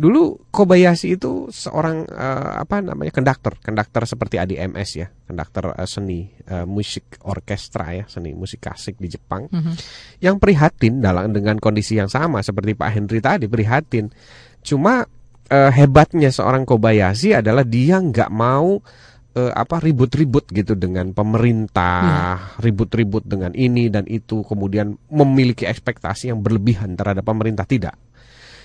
[0.00, 6.32] Dulu Kobayashi itu seorang eh, apa namanya konduktor, konduktor seperti ADMS ya, konduktor eh, seni
[6.48, 9.50] eh, musik orkestra ya, seni musik klasik di Jepang.
[9.52, 9.72] Mhm.
[10.24, 14.08] Yang prihatin dalam dengan kondisi yang sama seperti Pak Henry tadi prihatin.
[14.64, 15.04] Cuma
[15.50, 18.80] eh, hebatnya seorang Kobayashi adalah dia nggak mau
[19.36, 26.40] eh, apa ribut-ribut gitu dengan pemerintah, ribut-ribut dengan ini dan itu, kemudian memiliki ekspektasi yang
[26.42, 27.94] berlebihan terhadap pemerintah tidak.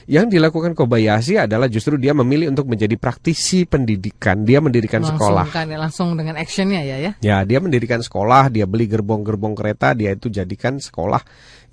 [0.05, 4.45] Yang dilakukan Kobayashi adalah justru dia memilih untuk menjadi praktisi pendidikan.
[4.45, 5.49] Dia mendirikan langsung sekolah.
[5.49, 7.11] kan langsung dengan actionnya ya ya.
[7.25, 11.25] Ya, dia mendirikan sekolah, dia beli gerbong-gerbong kereta, dia itu jadikan sekolah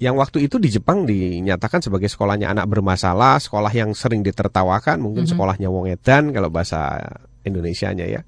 [0.02, 5.30] yang waktu itu di Jepang dinyatakan sebagai sekolahnya anak bermasalah, sekolah yang sering ditertawakan, mungkin
[5.30, 6.98] sekolahnya wong edan kalau bahasa
[7.46, 8.26] Indonesianya ya.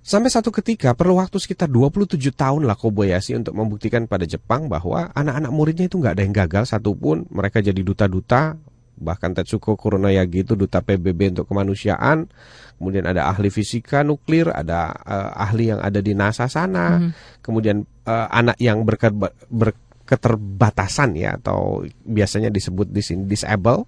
[0.00, 5.12] Sampai satu ketika perlu waktu sekitar 27 tahun lah Kobayashi untuk membuktikan pada Jepang bahwa
[5.12, 7.28] anak-anak muridnya itu nggak ada yang gagal satupun.
[7.28, 8.56] Mereka jadi duta-duta,
[8.96, 12.32] bahkan Tetsuko Kuronoyagi itu duta PBB untuk kemanusiaan.
[12.80, 17.12] Kemudian ada ahli fisika nuklir, ada eh, ahli yang ada di NASA sana.
[17.44, 19.12] Kemudian eh, anak yang berke-
[19.52, 23.84] berketerbatasan ya atau biasanya disebut di sini disable.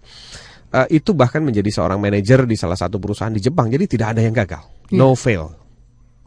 [0.72, 3.72] eh, itu bahkan menjadi seorang manajer di salah satu perusahaan di Jepang.
[3.72, 4.60] Jadi tidak ada yang gagal.
[4.92, 5.61] No fail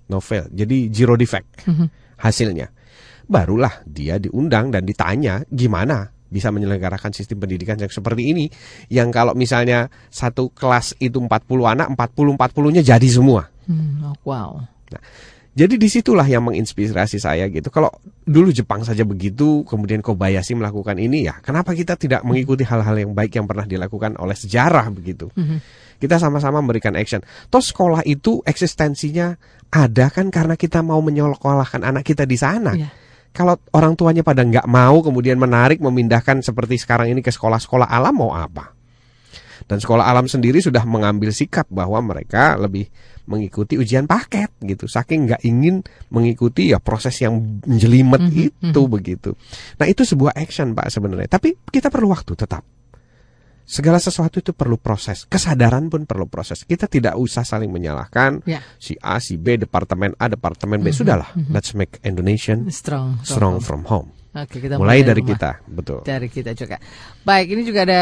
[0.09, 0.49] novel.
[0.51, 1.65] Jadi zero defect
[2.25, 2.69] hasilnya.
[3.25, 8.45] Barulah dia diundang dan ditanya gimana bisa menyelenggarakan sistem pendidikan yang seperti ini
[8.91, 11.29] yang kalau misalnya satu kelas itu 40
[11.63, 13.49] anak 40 40-nya jadi semua.
[13.65, 14.51] Hmm, oh, wow.
[15.55, 17.71] Jadi di situlah yang menginspirasi saya gitu.
[17.71, 17.87] Kalau
[18.27, 23.15] dulu Jepang saja begitu, kemudian Kobayashi melakukan ini ya, kenapa kita tidak mengikuti hal-hal yang
[23.15, 25.31] baik yang pernah dilakukan oleh sejarah begitu?
[25.95, 27.23] Kita sama-sama memberikan action.
[27.47, 29.35] Toh sekolah itu eksistensinya
[29.71, 32.73] ada kan karena kita mau menyekolahkan anak kita di sana.
[32.75, 32.89] Iya.
[33.35, 38.15] Kalau orang tuanya pada nggak mau kemudian menarik memindahkan seperti sekarang ini ke sekolah-sekolah alam
[38.15, 38.71] mau apa?
[39.65, 42.85] Dan sekolah alam sendiri sudah mengambil sikap bahwa mereka lebih
[43.25, 44.85] mengikuti ujian paket gitu.
[44.85, 45.81] Saking nggak ingin
[46.13, 49.31] mengikuti ya proses yang jelimet Mhm, itu begitu.
[49.81, 51.27] Nah itu sebuah action pak sebenarnya.
[51.27, 52.61] Tapi kita perlu waktu tetap.
[53.65, 55.25] Segala sesuatu itu perlu proses.
[55.25, 56.61] Kesadaran pun perlu proses.
[56.61, 58.61] Kita tidak usah saling menyalahkan Ya.
[58.77, 60.93] si A, si B, departemen A, departemen B.
[60.93, 63.25] Sudahlah, let's make Indonesian Strong.
[63.25, 64.13] strong from home.
[64.31, 65.31] Oke, kita Mulai dari rumah.
[65.31, 65.99] kita, betul.
[66.03, 66.75] Dari kita juga.
[67.23, 68.01] Baik, ini juga ada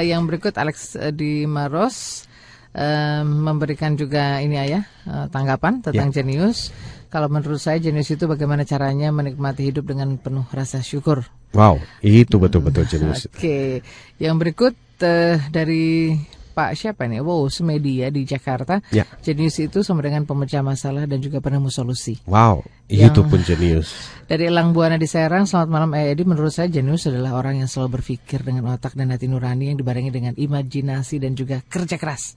[0.00, 2.24] eh, yang berikut Alex eh, di Maros
[2.72, 6.14] eh, memberikan juga ini ayah eh, tanggapan tentang Ya.
[6.18, 6.72] jenius.
[7.14, 11.22] Kalau menurut saya jenius itu bagaimana caranya menikmati hidup dengan penuh rasa syukur.
[11.54, 13.30] Wow, itu betul-betul jenius.
[13.30, 13.86] Oke,
[14.18, 16.10] yang berikut eh, dari
[16.58, 17.22] Pak siapa nih?
[17.22, 18.82] Wow, Semedi ya di Jakarta.
[18.90, 19.06] Ya.
[19.22, 22.18] Jenius itu sama dengan pemecah masalah dan juga penemu solusi.
[22.26, 23.94] Wow, Yang- itu pun jenius.
[24.26, 26.26] Dari Elang Buana di Serang, selamat malam Eh Edi.
[26.26, 30.10] Menurut saya jenius adalah orang yang selalu berpikir dengan otak dan hati nurani yang dibarengi
[30.10, 32.34] dengan imajinasi dan juga kerja keras.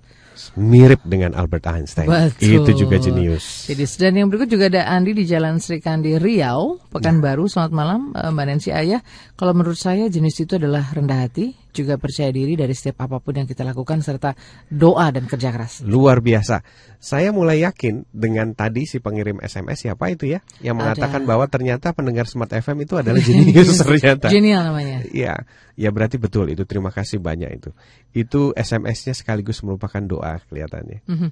[0.58, 2.08] Mirip dengan Albert Einstein.
[2.08, 2.64] Betul.
[2.64, 3.68] Itu juga jenius.
[3.68, 7.50] Jadi dan yang berikut juga ada Andi di Jalan Sri Kandi Riau, Pekanbaru.
[7.50, 9.02] Selamat malam eh, Mbak Nancy Ayah.
[9.36, 13.38] Kalau menurut saya jenis itu adalah rendah hati, juga percaya diri dari setiap apa pun
[13.38, 14.34] yang kita lakukan serta
[14.74, 15.86] doa dan kerja keras.
[15.86, 16.66] Luar biasa.
[16.98, 20.98] Saya mulai yakin dengan tadi si pengirim SMS siapa itu ya yang Ada.
[20.98, 24.34] mengatakan bahwa ternyata pendengar Smart FM itu adalah jenius ternyata.
[24.34, 25.06] Genial namanya.
[25.06, 25.46] Iya,
[25.78, 26.66] ya berarti betul itu.
[26.66, 27.70] Terima kasih banyak itu.
[28.12, 31.06] Itu SMS-nya sekaligus merupakan doa kelihatannya.
[31.06, 31.30] Mhm.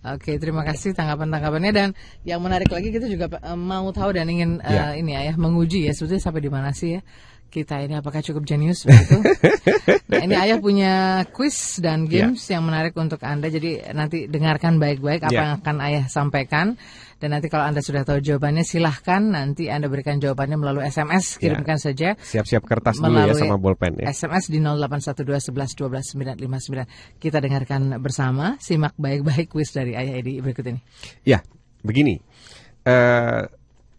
[0.00, 1.88] Oke, terima kasih tanggapan-tanggapannya dan
[2.24, 4.96] yang menarik lagi kita juga eh, mau tahu dan ingin Ya.
[4.96, 7.00] ini ya menguji ya sebetulnya sampai di mana sih ya
[7.50, 9.18] kita ini apakah cukup jenius begitu?
[10.10, 12.24] nah ini ayah punya quiz dan Ya.
[12.30, 15.40] games yang menarik untuk anda jadi nanti dengarkan baik-baik apa Ya.
[15.42, 16.78] yang akan ayah sampaikan
[17.20, 21.50] dan nanti kalau anda sudah tahu jawabannya silahkan nanti anda berikan jawabannya melalui SMS Ya.
[21.52, 24.08] kirimkan saja Siap-siap kertas dulu ya sama bolpen ya.
[24.08, 27.18] SMS di 0812 11 12 959.
[27.18, 30.80] Kita dengarkan bersama, simak baik-baik kuis dari Ayah Edi berikut ini.
[31.26, 31.42] Ya,
[31.82, 32.22] begini.
[32.86, 33.42] Eh,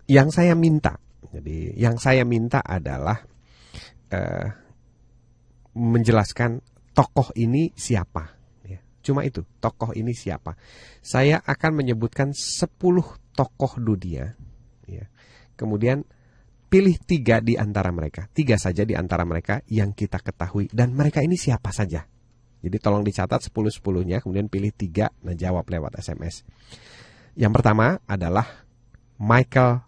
[0.09, 0.97] yang saya minta,
[1.29, 3.21] jadi yang saya minta adalah
[4.11, 4.47] eh,
[5.75, 6.59] menjelaskan
[6.91, 8.35] tokoh ini siapa.
[8.67, 10.59] Ya, cuma itu, tokoh ini siapa.
[10.99, 12.67] Saya akan menyebutkan 10
[13.31, 14.35] tokoh dunia.
[14.85, 15.07] Ya.
[15.55, 16.03] Kemudian
[16.71, 21.19] pilih tiga di antara mereka, tiga saja di antara mereka yang kita ketahui dan mereka
[21.19, 22.07] ini siapa saja.
[22.61, 26.45] Jadi tolong dicatat 10-10-nya, kemudian pilih tiga, nah jawab lewat SMS.
[27.33, 28.45] Yang pertama adalah
[29.17, 29.81] Michael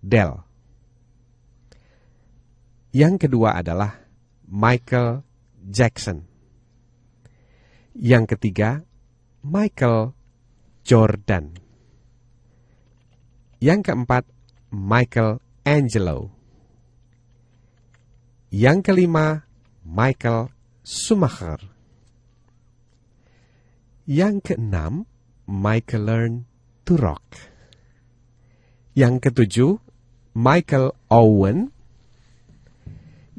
[0.00, 0.49] Dell.
[2.90, 4.02] Yang kedua adalah
[4.50, 5.22] Michael
[5.62, 6.26] Jackson.
[7.94, 8.82] Yang ketiga
[9.46, 10.10] Michael
[10.82, 11.54] Jordan.
[13.62, 14.26] Yang keempat
[14.74, 16.34] Michael Angelo.
[18.50, 19.46] Yang kelima
[19.86, 20.50] Michael
[20.82, 21.62] Schumacher.
[24.02, 25.06] Yang keenam
[25.46, 26.34] Michael Learn
[26.82, 27.22] to Rock.
[28.98, 29.78] Yang ketujuh,
[30.34, 31.70] Michael Owen.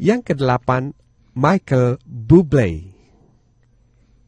[0.02, 0.98] Yang kedelapan,
[1.38, 2.90] Michael Bublé.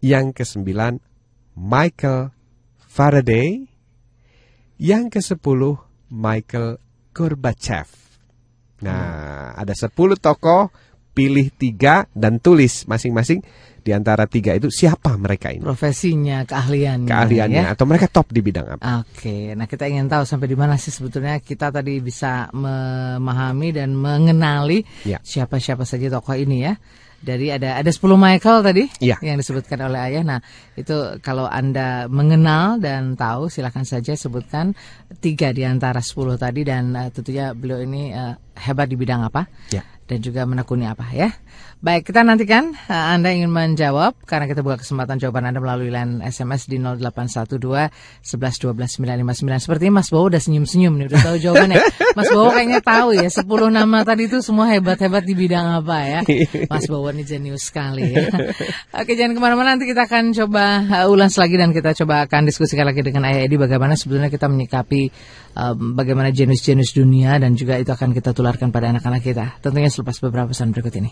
[0.05, 1.01] Yang kesembilan,
[1.57, 2.29] Michael
[2.77, 3.65] Faraday.
[4.77, 5.81] Yang kesepuluh,
[6.13, 6.77] Michael
[7.09, 7.89] Gorbachev.
[8.86, 10.69] Nah, ada sepuluh tokoh,
[11.13, 13.45] pilih tiga dan tulis masing-masing
[13.84, 15.60] di antara tiga itu siapa mereka ini.
[15.60, 17.10] Profesinya, keahliannya.
[17.12, 17.73] Keahliannya ya.
[17.76, 19.04] atau mereka top di bidang apa.
[19.04, 23.91] Oke, nah kita ingin tahu sampai di mana sih sebetulnya kita tadi bisa memahami dan
[23.93, 25.19] mengenali Ya.
[25.19, 26.76] siapa-siapa saja tokoh ini ya.
[27.23, 29.15] Dari ada ada 10 Michael tadi Ya.
[29.23, 30.23] yang disebutkan oleh ayah.
[30.28, 30.39] Nah
[30.76, 30.91] itu
[31.23, 34.76] kalau anda mengenal dan tahu silahkan saja sebutkan
[35.23, 38.36] tiga di antara 10 tadi dan eh, tentunya beliau ini eh,
[38.67, 39.88] hebat di bidang apa Ya.
[40.08, 41.32] Dan juga menekuni apa ya.
[41.84, 46.24] Baik, kita nantikan uh, Anda ingin menjawab karena kita buka kesempatan jawaban Anda melalui line
[46.24, 47.60] SMS di 0812 11
[48.24, 49.67] 12 959.
[49.67, 51.84] Sepertinya Mas Bowo udah senyum-senyum nih, udah tahu jawabannya.
[52.17, 56.19] Mas Bowo kayaknya tahu ya, 10 nama tadi itu semua hebat-hebat di bidang apa ya.
[56.72, 58.32] Mas Bowo ini jenius sekali ya.
[59.04, 62.48] Oke, jangan ke mana-mana nanti kita akan coba uh, ulas lagi dan kita coba akan
[62.48, 65.12] diskusikan lagi dengan Ayah Edi bagaimana sebetulnya kita menyikapi
[65.60, 69.60] um, bagaimana jenis-jenis dunia dan juga itu akan kita tularkan pada anak-anak kita.
[69.60, 71.12] Tentunya selepas beberapa pesan berikut ini.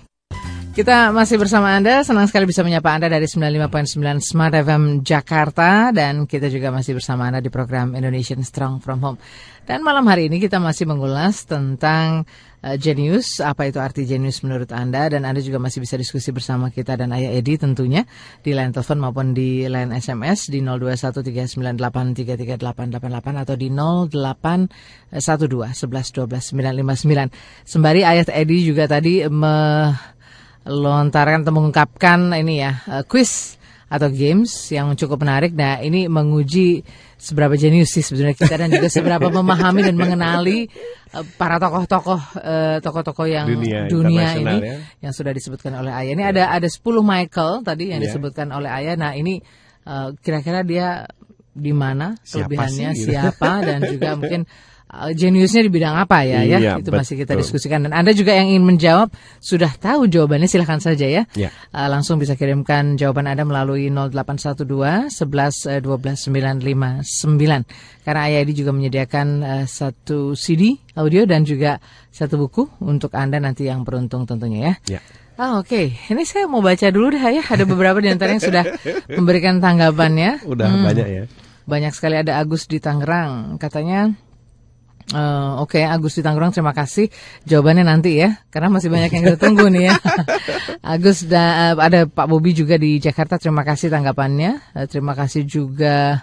[0.71, 6.23] Kita masih bersama Anda, senang sekali bisa menyapa Anda dari 95.9 Smart FM Jakarta dan
[6.23, 9.19] kita juga masih bersama Anda di program Indonesian Strong From Home.
[9.67, 12.23] Dan malam hari ini kita masih mengulas tentang
[12.63, 16.71] uh, genius, apa itu arti genius menurut Anda dan Anda juga masih bisa diskusi bersama
[16.71, 18.07] kita dan Ayah Edi tentunya
[18.39, 20.63] di line telepon maupun di line SMS di
[21.51, 27.67] 0213983388 atau di 0812 11 12 959.
[27.67, 29.59] Sembari Ayah Edi juga tadi me
[30.63, 33.57] melontarkan atau mengungkapkan ini ya uh, quiz
[33.91, 35.51] atau games yang cukup menarik.
[35.51, 36.79] Nah, ini menguji
[37.19, 40.71] seberapa jenius sih sebenarnya kita dan juga seberapa memahami dan mengenali
[41.11, 44.75] uh, para tokoh-tokoh uh, tokoh-tokoh yang Dunia dunia, ini ya.
[45.03, 46.11] yang sudah disebutkan oleh Ayah.
[46.15, 48.07] Ini ada ada 10 Michael tadi yang Ya.
[48.07, 48.95] disebutkan oleh Ayah.
[48.95, 49.43] Nah, ini
[49.83, 51.03] uh, kira-kira dia
[51.51, 53.11] di mana Siapa kelebihannya sih, gitu.
[53.11, 54.47] siapa dan juga mungkin
[55.11, 57.41] jeniusnya di bidang apa ya ya Iya, itu masih kita betul.
[57.41, 59.07] diskusikan dan anda juga yang ingin menjawab
[59.39, 61.47] sudah tahu jawabannya silahkan saja ya Ya.
[61.71, 68.53] Uh, langsung bisa kirimkan jawaban anda melalui 0812 11 eh, 12 959 karena Ayah ini
[68.53, 71.77] juga menyediakan eh, satu CD audio dan juga
[72.09, 74.97] satu buku untuk anda nanti yang beruntung tentunya ya.
[74.97, 75.01] Ya.
[75.39, 77.41] Ah oke, ini saya mau baca dulu deh ya.
[77.41, 78.61] Ada beberapa di antara yang sudah
[79.09, 80.43] memberikan tanggapannya.
[80.45, 80.85] Udah Hmm.
[80.85, 81.23] banyak ya.
[81.65, 83.55] Banyak sekali ada Agus di Tangerang.
[83.57, 84.11] Katanya
[85.09, 87.09] eh, Oke Agus di Tangerang terima kasih.
[87.49, 89.95] Jawabannya nanti ya Karena masih banyak yang kita tunggu nih ya.
[90.93, 94.77] Agus dan ada Pak Bobi juga di Jakarta Terima kasih tanggapannya.
[94.77, 96.21] Eh, Terima kasih juga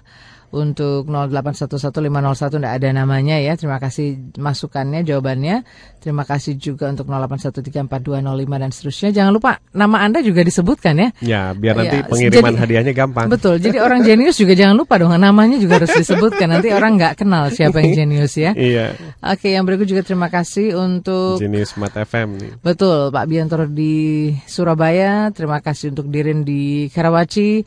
[0.48, 3.52] untuk 0811501 tidak ada namanya ya.
[3.54, 5.60] Terima kasih masukannya, jawabannya.
[6.00, 9.10] Terima kasih juga untuk 08134205 dan seterusnya.
[9.12, 11.08] Jangan lupa nama Anda juga disebutkan ya.
[11.20, 13.26] Ya, biar nanti Ya, pengiriman jadi- hadiahnya gampang.
[13.28, 13.60] Betul.
[13.60, 16.48] Jadi orang jenius juga jangan lupa dong namanya juga harus disebutkan.
[16.48, 18.56] Nanti orang nggak kenal siapa yang jenius ya.
[18.56, 18.96] Iya.
[19.20, 22.52] Oke, yang berikut juga terima kasih untuk Jenis Smart FM nih.
[22.62, 25.28] Betul, Pak Biantoro di Surabaya.
[25.34, 27.62] Terima kasih untuk Dirin di Karawaci.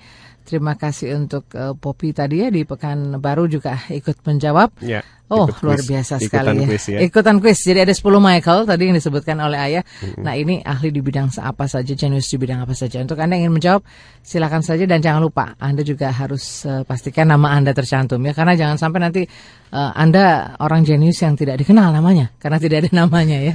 [0.45, 4.81] Terima kasih untuk eh, Popi tadi ya di Pekanbaru juga ikut menjawab.
[4.81, 5.05] Ya.
[5.31, 6.67] Oh, ikut luar biasa Ikutan sekali ya.
[6.67, 6.99] kuis ya.
[6.99, 7.59] Ikutan kuis.
[7.63, 9.83] Jadi ada 10 Michael tadi yang disebutkan oleh Ayah.
[10.19, 12.99] Nah, ini ahli di bidang apa saja, jenius di bidang apa saja.
[12.99, 13.81] Untuk Anda yang ingin menjawab,
[14.21, 18.53] silakan saja dan jangan lupa Anda juga harus eh, pastikan nama Anda tercantum ya karena
[18.53, 23.37] jangan sampai nanti eh, Anda orang jenius yang tidak dikenal namanya karena tidak ada namanya
[23.39, 23.53] ya.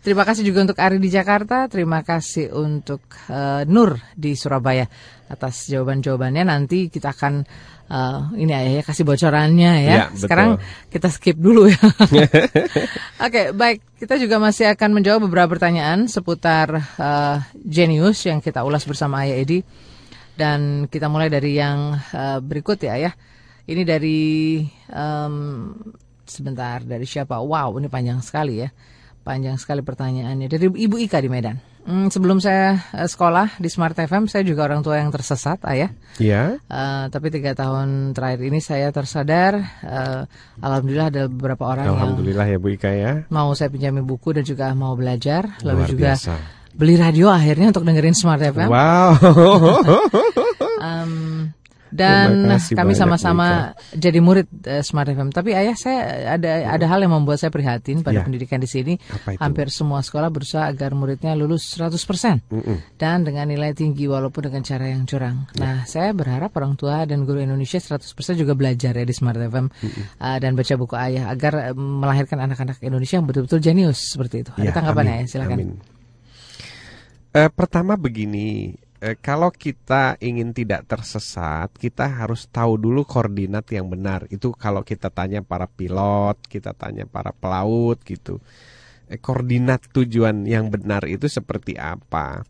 [0.00, 4.86] Terima kasih juga untuk Ari di Jakarta, terima kasih untuk eh, Nur di Surabaya
[5.28, 6.44] atas jawaban-jawabannya.
[6.44, 7.42] Nanti kita akan
[7.92, 9.92] eh, ini ayah ya kasih bocorannya ya.
[9.92, 10.20] Ya, betul.
[10.24, 10.50] Sekarang
[10.88, 11.80] kita skip dulu ya.
[13.28, 13.84] Oke, baik.
[14.00, 19.38] Kita juga masih akan menjawab beberapa pertanyaan seputar eh, Genius yang kita ulas bersama Ayah
[19.44, 19.60] Edi.
[20.32, 23.12] Dan kita mulai dari yang eh, berikut ya, ya.
[23.62, 24.58] Ini dari
[24.90, 25.34] em,
[26.26, 27.38] sebentar dari siapa?
[27.38, 28.68] Wow, ini panjang sekali ya.
[29.22, 31.71] Panjang sekali pertanyaannya dari Ibu Ika di Medan.
[31.82, 35.90] Hmm, sebelum saya eh, sekolah di Smart FM, saya juga orang tua yang tersesat, ayah.
[36.16, 36.62] Iya.
[36.62, 40.22] Eh, tapi tiga tahun terakhir ini saya tersadar, eh,
[40.62, 43.12] alhamdulillah ada beberapa orang yang Alhamdulillah ya Bu Ika ya.
[43.34, 46.32] mau saya pinjami buku dan juga mau belajar, lalu Luar juga biasa.
[46.72, 48.70] beli radio akhirnya untuk dengerin Smart FM.
[48.70, 49.10] Wow.
[51.92, 53.46] Dan kasih kami sama-sama
[53.92, 55.28] jadi murid eh, Smart FM.
[55.28, 56.00] Tapi ayah saya
[56.32, 58.24] ada ada hal yang membuat saya prihatin pada Ya.
[58.24, 58.96] pendidikan di sini.
[59.36, 62.96] Hampir semua sekolah berusaha agar muridnya lulus 100% Mm-mm.
[62.96, 65.44] dan dengan nilai tinggi walaupun dengan cara yang curang.
[65.52, 65.60] Ya.
[65.60, 68.00] Nah, saya berharap orang tua dan guru Indonesia 100%
[68.34, 72.80] juga belajar ya di Smart FM uh, dan baca buku ayah agar uh, melahirkan anak-anak
[72.80, 74.50] Indonesia yang betul-betul jenius seperti itu.
[74.56, 75.28] Ada Ya, tanggapan amin, ya?
[75.28, 75.56] Silakan.
[75.60, 75.70] amin.
[77.32, 83.90] Eh, pertama begini, eh, kalau kita ingin tidak tersesat, kita harus tahu dulu koordinat yang
[83.90, 84.30] benar.
[84.30, 88.38] Itu kalau kita tanya para pilot, kita tanya para pelaut gitu.
[89.18, 92.46] Koordinat tujuan yang benar itu seperti apa?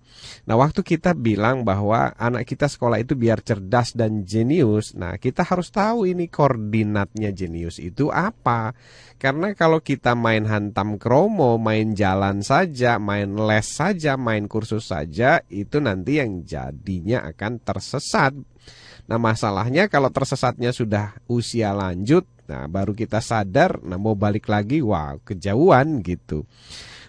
[0.47, 5.43] Nah, waktu kita bilang bahwa anak kita sekolah itu biar cerdas dan jenius, nah kita
[5.43, 8.77] harus tahu ini koordinatnya jenius itu apa.
[9.19, 15.43] Karena kalau kita main hantam kromo, main jalan saja, main les saja, main kursus saja,
[15.51, 18.35] itu nanti yang jadinya akan tersesat.
[19.11, 24.84] Nah, masalahnya kalau tersesatnya sudah usia lanjut, nah baru kita sadar, nah mau balik lagi,
[24.84, 26.44] wah kejauhan gitu.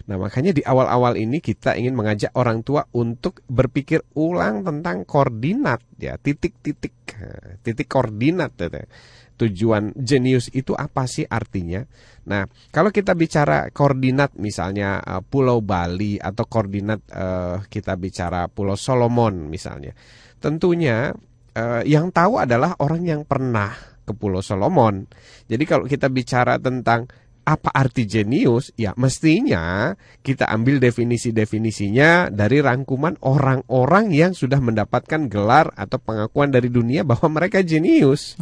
[0.04, 5.80] Nah, makanya di awal-awal ini kita ingin mengajak orang tua untuk berpikir ulang tentang koordinat
[5.96, 8.84] ya, titik-titik eh, titik koordinat gitu.
[9.34, 11.82] Tujuan jenius itu apa sih artinya?
[12.28, 18.76] Nah, kalau kita bicara koordinat misalnya eh, Pulau Bali atau koordinat eh, kita bicara Pulau
[18.76, 19.96] Solomon misalnya.
[20.36, 21.16] Tentunya
[21.56, 25.08] eh, yang tahu adalah orang yang pernah ke Pulau Solomon.
[25.48, 27.08] Jadi kalau kita bicara tentang
[27.44, 28.72] apa arti jenius?
[28.76, 29.92] Ya mestinya
[30.24, 37.40] kita ambil definisi-definisinya dari rangkuman orang-orang yang sudah mendapatkan gelar atau pengakuan dari dunia bahwa
[37.40, 38.36] mereka jenius.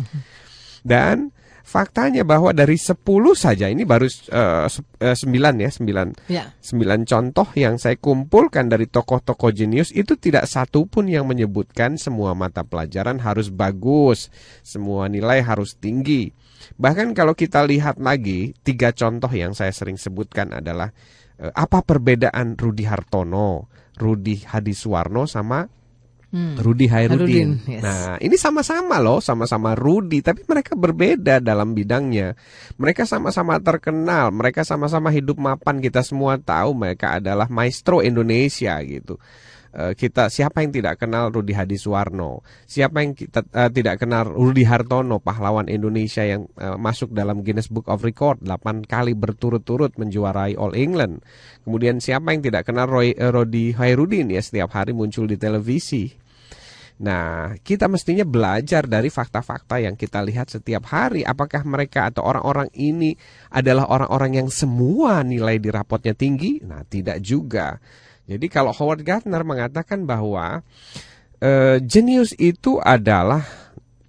[0.83, 1.31] Dan
[1.63, 2.99] faktanya bahwa dari 10
[3.35, 6.45] saja ini baru eh, se- eh, 9 ya, 9 Ya.
[6.59, 12.35] Sembilan contoh yang saya kumpulkan dari tokoh-tokoh jenius itu tidak satu pun yang menyebutkan semua
[12.35, 14.29] mata pelajaran harus bagus,
[14.67, 16.31] semua nilai harus tinggi.
[16.79, 20.91] Bahkan kalau kita lihat lagi, tiga contoh yang saya sering sebutkan adalah
[21.39, 23.67] eh, apa perbedaan Rudi Hartono,
[23.99, 25.67] Rudi Hadiswarno sama
[26.33, 26.57] Hmm.
[26.57, 27.61] Rudi Hairudin.
[27.69, 27.85] Yes.
[27.85, 32.33] Nah, ini sama-sama loh, sama-sama Rudi, tapi mereka berbeda dalam bidangnya.
[32.81, 35.85] Mereka sama-sama terkenal, mereka sama-sama hidup mapan.
[35.85, 39.21] Kita semua tahu mereka adalah maestro Indonesia gitu.
[39.73, 42.45] Eh, kita siapa yang tidak kenal Rudi Hadiswarno?
[42.69, 47.73] Siapa yang kita eh, tidak kenal Rudi Hartono, pahlawan Indonesia yang eh, masuk dalam Guinness
[47.73, 51.25] Book of Record 8 kali berturut-turut menjuarai All England.
[51.65, 56.22] Kemudian siapa yang tidak kenal Roy, Rodi Hairudin ya setiap hari muncul di televisi.
[57.03, 61.27] Nah, kita mestinya belajar dari fakta-fakta yang kita lihat setiap hari.
[61.27, 63.19] Apakah mereka atau orang-orang ini
[63.51, 66.63] adalah orang-orang yang semua nilai di rapotnya tinggi?
[66.63, 67.83] Nah, tidak juga.
[68.31, 70.63] Jadi kalau Howard Gardner mengatakan bahwa
[71.43, 73.43] eh, jenius itu adalah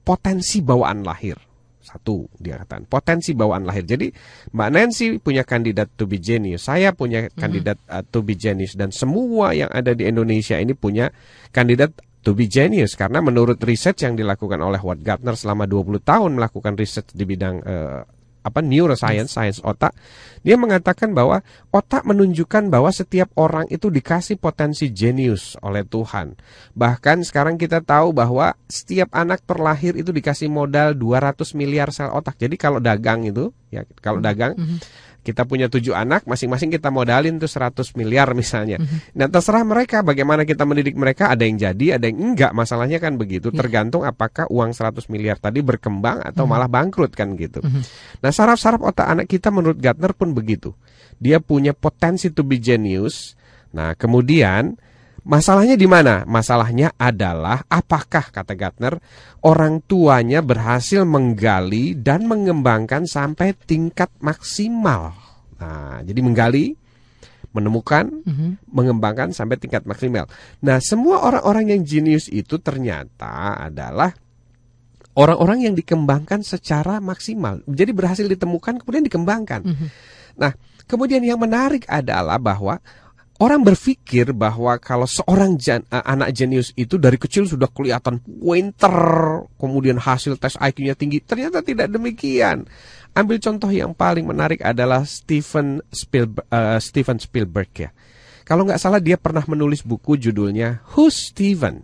[0.05, 1.41] potensi bawaan lahir.
[1.83, 3.83] Satu, dia katakan potensi bawaan lahir.
[3.83, 4.07] Jadi
[4.53, 8.93] Mbak Nancy punya kandidat to be genius, saya punya kandidat uh, to be genius, dan
[8.95, 11.11] semua yang ada di Indonesia ini punya
[11.51, 11.91] kandidat
[12.24, 16.74] to be genius karena menurut riset yang dilakukan oleh Howard Gardner selama 20 tahun melakukan
[16.80, 18.01] riset di bidang eh,
[18.43, 19.95] apa neuroscience, science otak,
[20.43, 21.39] dia mengatakan bahwa
[21.71, 26.36] otak menunjukkan bahwa setiap orang itu dikasih potensi genius oleh Tuhan.
[26.76, 32.36] Bahkan sekarang kita tahu bahwa setiap anak terlahir itu dikasih modal 200 miliar sel otak.
[32.36, 34.59] Jadi kalau dagang itu, ya kalau dagang
[35.24, 38.78] kita punya tujuh anak, masing-masing kita modalin tuh 100 miliar misalnya.
[39.15, 42.51] Nah terserah mereka bagaimana kita mendidik mereka, ada yang jadi, ada yang enggak.
[42.51, 47.63] Masalahnya kan begitu, tergantung apakah uang 100 miliar tadi berkembang atau malah bangkrut kan gitu.
[48.19, 50.76] Nah saraf-saraf otak anak kita menurut Gardner pun begitu.
[51.17, 53.39] Dia punya potensi to be genius.
[53.71, 54.76] Nah kemudian
[55.24, 56.28] Masalahnya di mana?
[56.28, 58.99] Masalahnya adalah apakah kata Gardner
[59.39, 65.15] orang tuanya berhasil menggali dan mengembangkan sampai tingkat maksimal.
[65.63, 66.76] Nah, jadi menggali,
[67.55, 68.11] menemukan,
[68.67, 70.28] mengembangkan sampai tingkat maksimal.
[70.59, 74.11] Nah, semua orang-orang yang jenius itu ternyata adalah
[75.15, 77.63] orang-orang yang dikembangkan secara maksimal.
[77.63, 79.61] Jadi berhasil ditemukan kemudian dikembangkan.
[80.36, 80.51] Nah,
[80.84, 82.84] kemudian yang menarik adalah bahwa
[83.41, 88.97] orang berpikir bahwa kalau seorang jan- eh, anak jenius itu dari kecil sudah kelihatan pinter,
[89.57, 91.23] kemudian hasil tes IQ-nya tinggi.
[91.23, 92.65] Ternyata tidak demikian.
[93.13, 97.89] Ambil contoh yang paling menarik adalah Steven Spielberg, eh, Steven Spielberg ya.
[98.43, 101.79] Kalau nggak salah dia pernah menulis buku judulnya Who's Steven?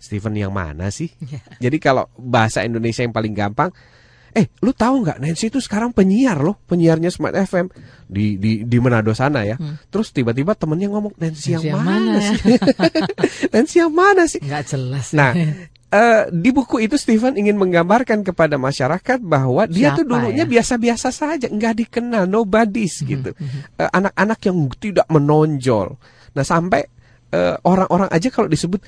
[0.00, 1.12] Steven yang mana sih?
[1.64, 3.68] Jadi kalau bahasa Indonesia yang paling gampang,
[4.30, 7.66] eh lu tahu nggak Nancy itu sekarang penyiar loh, penyiarnya Smart FM
[8.06, 9.58] di di di Manado sana ya.
[9.90, 12.38] Terus tiba-tiba temennya ngomong Nancy, yang, Nancy yang mana, mana ya?" sih?
[13.54, 14.40] Nancy yang mana sih?
[14.42, 15.06] Nggak jelas.
[15.14, 20.44] Nah, eh, di buku itu Steven ingin menggambarkan kepada masyarakat bahwa dia tuh Siapa dulunya
[20.46, 20.50] ya?
[20.50, 23.34] biasa-biasa saja, nggak dikenal, nobody's gitu.
[23.78, 25.98] Eh, Anak-anak yang tidak menonjol.
[26.38, 26.86] Nah, sampai
[27.34, 28.82] eh, orang-orang aja kalau disebut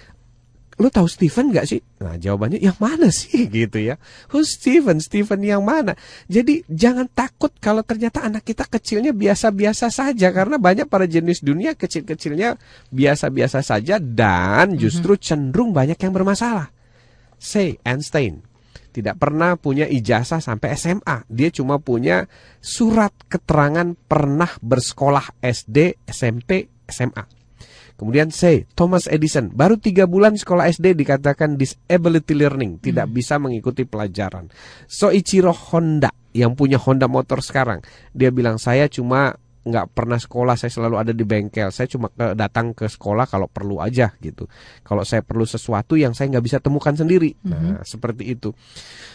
[0.81, 1.81] lu tahu Steven nggak sih?
[2.01, 4.01] Nah jawabannya yang mana sih gitu ya?
[4.33, 5.03] Who's Steven?
[5.03, 5.93] Steven yang mana?
[6.31, 11.77] Jadi jangan takut kalau ternyata anak kita kecilnya biasa-biasa saja karena banyak para jenis dunia
[11.77, 12.57] kecil-kecilnya
[12.89, 16.73] biasa-biasa saja dan justru cenderung banyak yang bermasalah.
[17.37, 18.53] Say Einstein
[18.93, 21.25] tidak pernah punya ijazah sampai SMA.
[21.27, 22.29] Dia cuma punya
[22.61, 27.42] surat keterangan pernah bersekolah SD, SMP, SMA.
[28.03, 28.67] Kemudian C.
[28.75, 34.51] Thomas Edison baru tiga bulan sekolah SD dikatakan disability learning, tidak bisa mengikuti pelajaran.
[34.91, 37.79] Soichiro Honda yang punya Honda motor sekarang,
[38.11, 42.35] dia bilang saya cuma nggak pernah sekolah, saya selalu ada di bengkel, saya cuma ke-
[42.35, 44.51] datang ke sekolah kalau perlu aja gitu.
[44.83, 48.51] Kalau saya perlu sesuatu yang saya nggak bisa temukan sendiri, nah seperti itu.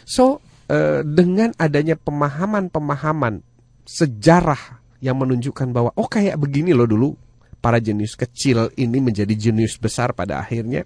[0.08, 0.40] So
[0.72, 3.44] eh, dengan adanya pemahaman-pemahaman
[3.84, 7.27] sejarah yang menunjukkan bahwa oh kayak begini loh dulu
[7.60, 10.86] para jenius kecil ini menjadi jenius besar pada akhirnya.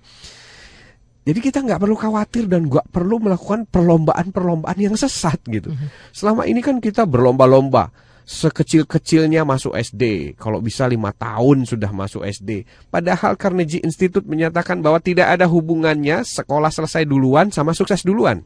[1.21, 5.69] Jadi kita nggak perlu khawatir dan nggak perlu melakukan perlombaan-perlombaan yang sesat gitu.
[6.09, 7.93] Selama ini kan kita berlomba-lomba
[8.25, 10.33] sekecil-kecilnya masuk SD.
[10.39, 12.65] Kalau bisa lima tahun sudah masuk SD.
[12.89, 18.41] Padahal Carnegie Institute menyatakan bahwa tidak ada hubungannya sekolah selesai duluan sama sukses duluan.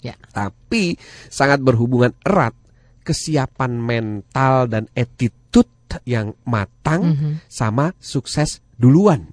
[0.00, 0.16] Ya.
[0.32, 0.96] Tapi
[1.28, 2.56] sangat berhubungan erat
[3.06, 5.45] kesiapan mental dan attitude
[6.04, 9.32] yang matang sama sukses duluan.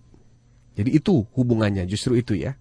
[0.73, 2.57] Jadi itu hubungannya, justru itu ya.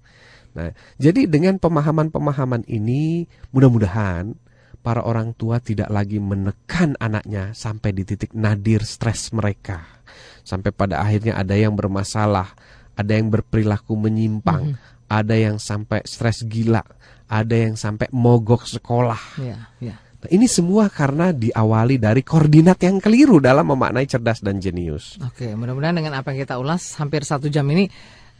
[0.53, 0.69] Nah,
[1.01, 3.25] jadi dengan pemahaman-pemahaman ini,
[3.57, 4.37] mudah-mudahan
[4.85, 10.03] para orang tua tidak lagi menekan anaknya sampai di titik nadir stres mereka.
[10.45, 12.53] Sampai pada akhirnya ada yang bermasalah,
[12.93, 14.77] ada yang berperilaku menyimpang,
[15.09, 16.85] ada yang sampai stres gila,
[17.31, 19.41] ada yang sampai mogok sekolah.
[19.41, 19.97] Ya, ya.
[20.23, 25.19] Nah, ini semua karena diawali dari koordinat yang keliru dalam memaknai cerdas dan jenius.
[25.19, 27.91] Oke, mudah-mudahan dengan apa yang kita ulas hampir satu jam ini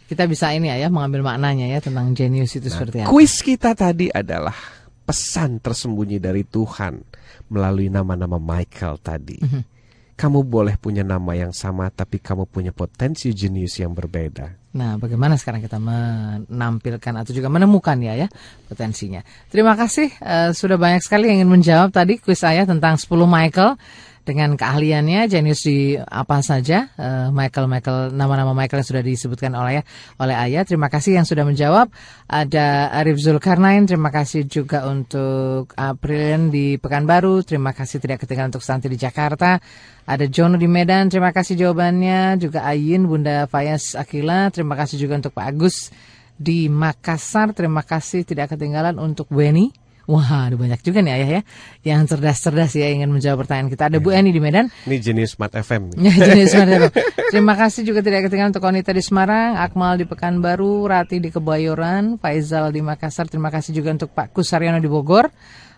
[0.07, 3.11] kita bisa ini ya, ya mengambil maknanya ya tentang jenius itu Nah, seperti apa.
[3.11, 4.55] kuis kita tadi adalah
[5.03, 7.03] pesan tersembunyi dari Tuhan
[7.51, 9.43] melalui nama-nama Michael tadi.
[9.43, 9.63] Mhm.
[10.15, 14.62] Kamu boleh punya nama yang sama, tapi kamu punya potensi jenius yang berbeda.
[14.73, 18.29] Nah, bagaimana sekarang kita menampilkan atau juga menemukan ya ya
[18.67, 19.21] potensinya.
[19.53, 23.77] Terima kasih eh, sudah banyak sekali yang ingin menjawab tadi kuis saya tentang 10 Michael
[24.23, 29.83] dengan keahliannya jenius di apa saja eh, Michael Michael nama-nama Michael yang sudah disebutkan oleh
[30.23, 30.63] oleh Ayah.
[30.63, 31.91] Terima kasih yang sudah menjawab.
[32.31, 38.65] Ada Arif Zulkarnain, terima kasih juga untuk Aprilian di Pekanbaru, terima kasih tidak ketinggalan untuk
[38.65, 39.59] Santi di Jakarta.
[40.03, 42.39] Ada Jono di Medan, terima kasih jawabannya.
[42.39, 45.91] Juga Ayin, Bunda Fayas Akila, terima kasih juga untuk Pak Agus
[46.39, 47.55] di Makassar.
[47.55, 49.82] Terima kasih tidak ketinggalan untuk Weni.
[50.11, 51.41] Wah, ada banyak juga nih ayah ya,
[51.87, 53.87] yang cerdas-cerdas ya ingin menjawab pertanyaan kita.
[53.87, 55.95] Ada Bu Eni di Medan, Ini jenius Smart FM.
[55.95, 56.91] Ya, jenis Smart
[57.33, 62.19] Terima kasih juga tidak ketinggalan untuk Konita di Semarang, Akmal di Pekanbaru, Rati di Kebayoran,
[62.19, 63.31] Faizal di Makassar.
[63.31, 65.31] Terima kasih juga untuk Pak Kusaryono di Bogor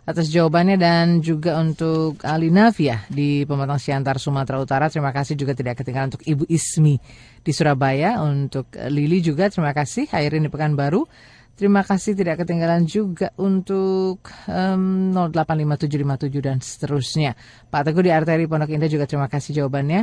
[0.05, 4.93] atas jawabannya dan juga untuk Ali Nafia di Pematang Siantar Sumatera Utara.
[4.93, 7.01] Terima kasih juga tidak ketinggalan untuk Ibu Ismi
[7.41, 10.09] di Surabaya, untuk Lili juga terima kasih.
[10.13, 11.09] Airin di Pekanbaru.
[11.55, 17.39] Terima kasih tidak ketinggalan juga untuk em, 085757 dan seterusnya.
[17.71, 20.03] Pak Teguh di Arteri Pondok Indah juga terima kasih jawabannya.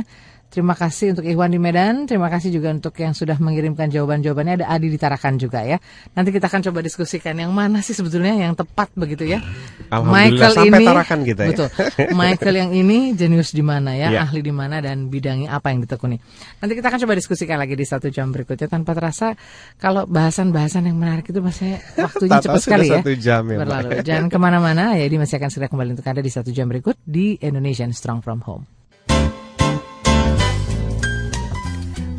[0.52, 2.04] Terima kasih untuk Iwan di Medan.
[2.04, 4.60] Terima kasih juga untuk yang sudah mengirimkan jawaban-jawabannya.
[4.60, 5.80] Ada Adi di Tarakan juga ya.
[6.12, 9.40] Nanti kita akan coba diskusikan yang mana sih sebetulnya yang tepat begitu ya.
[9.88, 11.50] Alhamdulillah sampai Tarakan kita ya.
[11.56, 11.68] Betul.
[12.12, 14.28] Michael yang ini jenius di mana ya, Ya.
[14.28, 16.20] ahli di mana dan bidangnya apa yang ditekuni.
[16.60, 19.32] Nanti kita akan coba diskusikan lagi di satu jam berikutnya tanpa terasa
[19.80, 23.00] kalau bahasan-bahasan yang menarik itu masih waktunya cepat sekali ya.
[23.00, 23.56] satu jam ya.
[23.56, 23.88] Berlalu.
[24.04, 27.00] Jangan ke mana-mana ya, ini masih akan segera kembali untuk Anda di satu jam berikut
[27.08, 28.81] di Indonesian Strong From Home.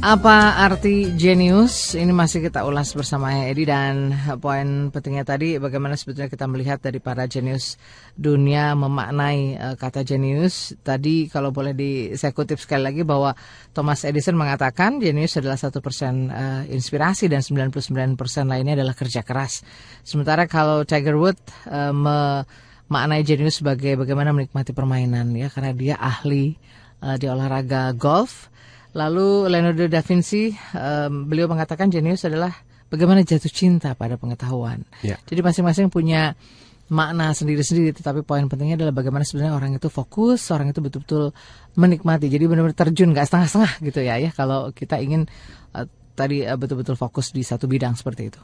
[0.03, 1.95] Apa arti jenius?
[1.95, 4.11] Ini masih kita ulas bersama ya Edi dan
[4.43, 7.79] poin pentingnya tadi bagaimana sebetulnya kita melihat dari para jenius
[8.11, 10.75] dunia memaknai eh, kata jenius.
[10.83, 13.31] Tadi kalau boleh di saya kutip sekali lagi bahwa
[13.71, 19.63] Thomas Edison mengatakan jenius adalah satu persen eh, inspirasi dan 99% lainnya adalah kerja keras.
[20.03, 21.39] Sementara kalau Tiger Woods
[21.71, 26.59] eh, memaknai jenius sebagai bagaimana menikmati permainan ya karena dia ahli
[26.99, 28.51] eh, di olahraga golf.
[28.93, 32.53] Lalu Leonardo da Vinci, em, beliau mengatakan jenius adalah
[32.93, 34.85] bagaimana jatuh cinta pada pengetahuan.
[35.01, 35.17] Ya.
[35.25, 36.37] Jadi masing-masing punya
[36.93, 41.33] makna sendiri-sendiri, tetapi poin pentingnya adalah bagaimana sebenarnya orang itu fokus, orang itu betul-betul
[41.73, 42.29] menikmati.
[42.29, 44.29] Jadi benar-benar terjun, nggak setengah-setengah gitu ya, ya.
[44.29, 45.25] Kalau kita ingin
[45.73, 48.41] eh, tadi eh, betul-betul fokus di satu bidang seperti itu.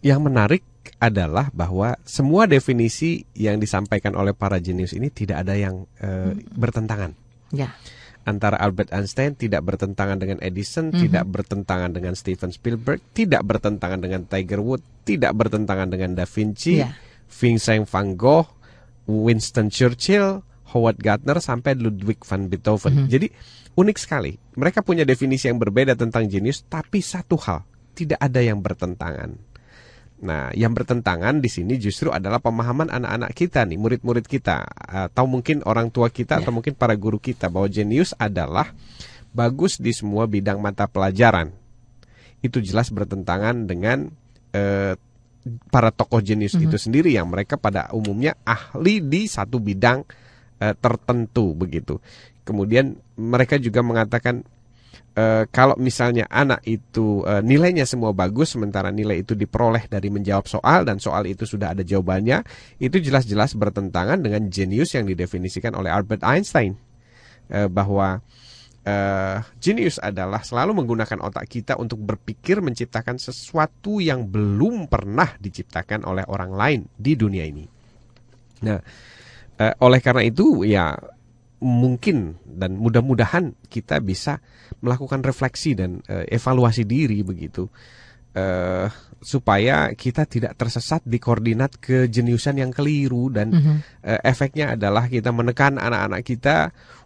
[0.00, 0.62] Yang menarik
[1.02, 7.12] adalah bahwa semua definisi yang disampaikan oleh para jenius ini tidak ada yang eh, bertentangan.
[7.52, 7.76] Ya,
[8.26, 10.98] Antara Albert Einstein tidak bertentangan dengan Edison, Mhm.
[10.98, 16.82] tidak bertentangan dengan Steven Spielberg, tidak bertentangan dengan Tiger Woods, tidak bertentangan dengan Da Vinci,
[16.82, 16.90] Iya.
[17.30, 18.50] Vincent van Gogh,
[19.06, 20.42] Winston Churchill,
[20.74, 23.06] Howard Gardner sampai Ludwig van Beethoven.
[23.06, 23.08] Mhm.
[23.08, 23.26] Jadi
[23.78, 24.34] unik sekali.
[24.58, 27.62] Mereka punya definisi yang berbeda tentang jenius, tapi satu hal,
[27.94, 29.45] tidak ada yang bertentangan.
[30.16, 34.64] Nah, yang bertentangan di sini justru adalah pemahaman anak-anak kita nih, murid-murid kita,
[35.12, 38.72] atau mungkin orang tua kita, atau mungkin para guru kita bahwa jenius adalah
[39.36, 41.52] bagus di semua bidang mata pelajaran.
[42.40, 44.08] Itu jelas bertentangan dengan
[44.56, 44.96] eh,
[45.68, 50.00] para tokoh jenius itu sendiri yang mereka pada umumnya ahli di satu bidang
[50.64, 52.00] eh, tertentu begitu.
[52.48, 54.46] Kemudian mereka juga mengatakan
[55.16, 60.44] eh, kalau misalnya anak itu eh, nilainya semua bagus sementara nilai itu diperoleh dari menjawab
[60.46, 62.44] soal dan soal itu sudah ada jawabannya,
[62.78, 66.76] itu jelas-jelas bertentangan dengan jenius yang didefinisikan oleh Albert Einstein
[67.46, 68.18] Eh, bahwa
[69.58, 76.22] jenius adalah selalu menggunakan otak kita untuk berpikir menciptakan sesuatu yang belum pernah diciptakan oleh
[76.30, 77.66] orang lain di dunia ini.
[78.62, 78.78] Nah,
[79.58, 80.94] eh, oleh karena itu ya
[81.60, 84.44] mungkin dan mudah-mudahan kita bisa
[84.84, 87.64] melakukan refleksi dan eh, evaluasi diri begitu
[88.36, 88.86] eh,
[89.24, 93.48] supaya kita tidak tersesat di koordinat kejeniusan yang keliru dan
[94.04, 96.56] eh, efeknya adalah kita menekan anak-anak kita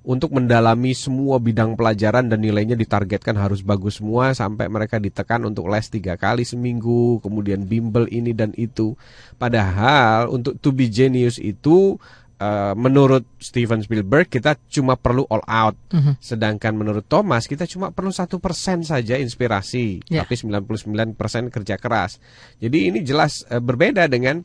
[0.02, 5.70] untuk mendalami semua bidang pelajaran dan nilainya ditargetkan harus bagus semua sampai mereka ditekan untuk
[5.70, 8.98] les tiga kali seminggu kemudian bimbel ini dan itu.
[9.36, 12.00] Padahal untuk to be genius itu
[12.40, 16.16] uh, menurut Steven Spielberg kita cuma perlu all out, Mhm.
[16.18, 20.24] sedangkan menurut Thomas kita cuma perlu satu persen saja inspirasi, Ya.
[20.24, 22.16] tapi 99% kerja keras.
[22.56, 24.40] Jadi ini jelas uh, berbeda dengan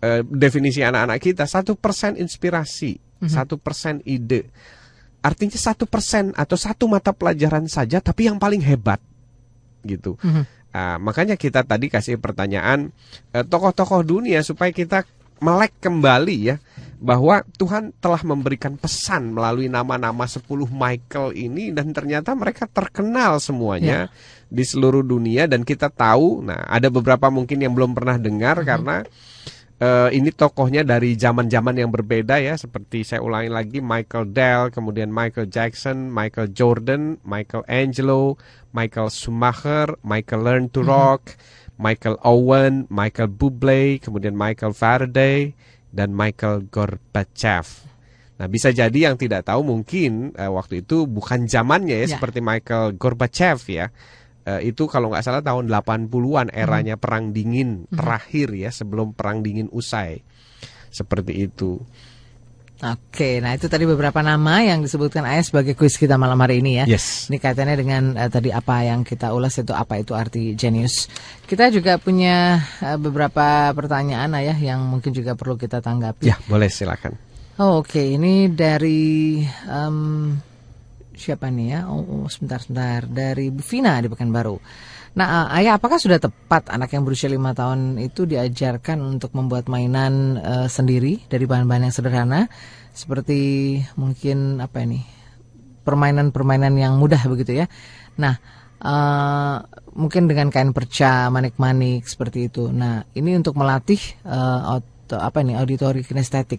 [0.00, 4.48] uh, definisi anak-anak kita satu persen inspirasi, satu persen ide.
[5.24, 9.00] Artinya satu persen atau satu mata pelajaran saja, tapi yang paling hebat
[9.80, 10.20] gitu.
[10.20, 10.44] Mhm.
[10.74, 12.90] Ah, makanya kita tadi kasih pertanyaan
[13.30, 15.06] tokoh-tokoh dunia supaya kita
[15.38, 16.56] melek kembali ya
[17.04, 20.40] bahwa Tuhan telah memberikan pesan melalui nama-nama 10
[20.72, 24.08] Michael ini dan ternyata mereka terkenal semuanya
[24.48, 29.04] di seluruh dunia dan kita tahu nah ada beberapa mungkin yang belum pernah dengar karena
[29.76, 35.12] eh, ini tokohnya dari zaman-zaman yang berbeda ya seperti saya ulangi lagi Michael Dell, kemudian
[35.12, 38.40] Michael Jackson, Michael Jordan, Michael Angelo,
[38.72, 41.36] Michael Schumacher, Michael Learn to Rock,
[41.76, 45.52] Michael Owen, Michael Bublé, kemudian Michael Faraday
[45.94, 47.86] dan Michael Gorbachev.
[48.34, 52.12] Nah, bisa jadi yang tidak tahu mungkin eh, waktu itu bukan zamannya ya, Ya.
[52.18, 53.94] seperti Michael Gorbachev ya.
[54.44, 59.70] Eh, itu kalau nggak salah tahun 80-an eranya perang dingin terakhir ya sebelum perang dingin
[59.70, 60.20] usai.
[60.90, 61.78] Seperti itu.
[62.82, 66.82] Oke, nah itu tadi beberapa nama yang disebutkan Ayah sebagai kuis kita malam hari ini
[66.82, 66.84] ya.
[66.90, 67.30] Yes.
[67.30, 71.06] Ini kaitannya dengan eh, tadi apa yang kita ulas itu apa itu arti genius.
[71.46, 76.26] Kita juga punya eh, beberapa pertanyaan Ayah yang mungkin juga perlu kita tanggapi.
[76.26, 77.14] Ya, boleh silakan.
[77.62, 79.38] Oh, Oke, ini dari
[79.70, 80.34] em,
[81.14, 81.80] siapa nih ya?
[81.86, 83.06] Oh, oh, sebentar, sebentar.
[83.06, 84.58] Dari Bu Vina di Pekanbaru.
[85.14, 89.70] Nah, eh, ayah, apakah sudah tepat anak yang berusia lima tahun itu diajarkan untuk membuat
[89.70, 92.50] mainan eh, sendiri dari bahan-bahan yang sederhana,
[92.90, 95.06] seperti mungkin apa ini
[95.86, 97.66] permainan-permainan yang mudah begitu ya?
[98.18, 98.34] Nah,
[98.82, 99.56] eh,
[99.94, 102.74] mungkin dengan kain perca, manik-manik seperti itu.
[102.74, 106.58] Nah, ini untuk melatih eh, auto- apa ini auditori kinestetik.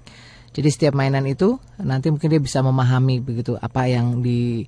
[0.55, 4.63] Jadi setiap mainan itu nanti mungkin dia bisa memahami begitu apa yang di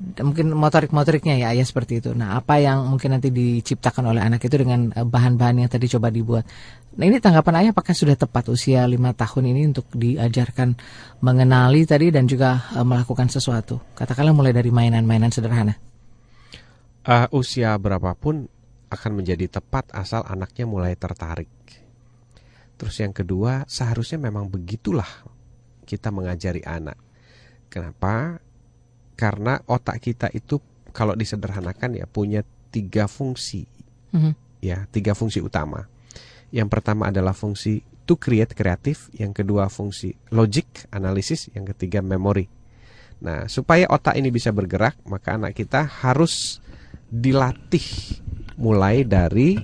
[0.00, 2.16] mungkin motorik-motoriknya ya ya seperti itu.
[2.16, 6.08] Nah, apa yang mungkin nanti diciptakan oleh anak itu dengan eh, bahan-bahan yang tadi coba
[6.08, 6.48] dibuat.
[6.96, 10.74] Nah, ini tanggapan ayah apakah sudah tepat usia lima tahun ini untuk diajarkan
[11.20, 13.92] mengenali tadi dan juga eh, melakukan sesuatu.
[13.92, 15.76] Katakanlah mulai dari mainan-mainan sederhana.
[17.04, 18.48] Eh, usia berapapun
[18.90, 21.52] akan menjadi tepat asal anaknya mulai tertarik.
[22.80, 25.28] Terus yang kedua, seharusnya memang begitulah
[25.84, 26.96] kita mengajari anak.
[27.68, 28.40] Kenapa?
[29.20, 30.56] Karena otak kita itu
[30.96, 32.40] kalau disederhanakan ya punya
[32.72, 33.68] tiga fungsi,
[34.16, 34.32] Mhm.
[34.64, 35.84] ya tiga fungsi utama.
[36.48, 42.48] Yang pertama adalah fungsi to create kreatif, yang kedua fungsi logic analisis, yang ketiga memori.
[43.20, 46.58] Nah, supaya otak ini bisa bergerak, maka anak kita harus
[47.12, 47.84] dilatih
[48.56, 49.60] mulai dari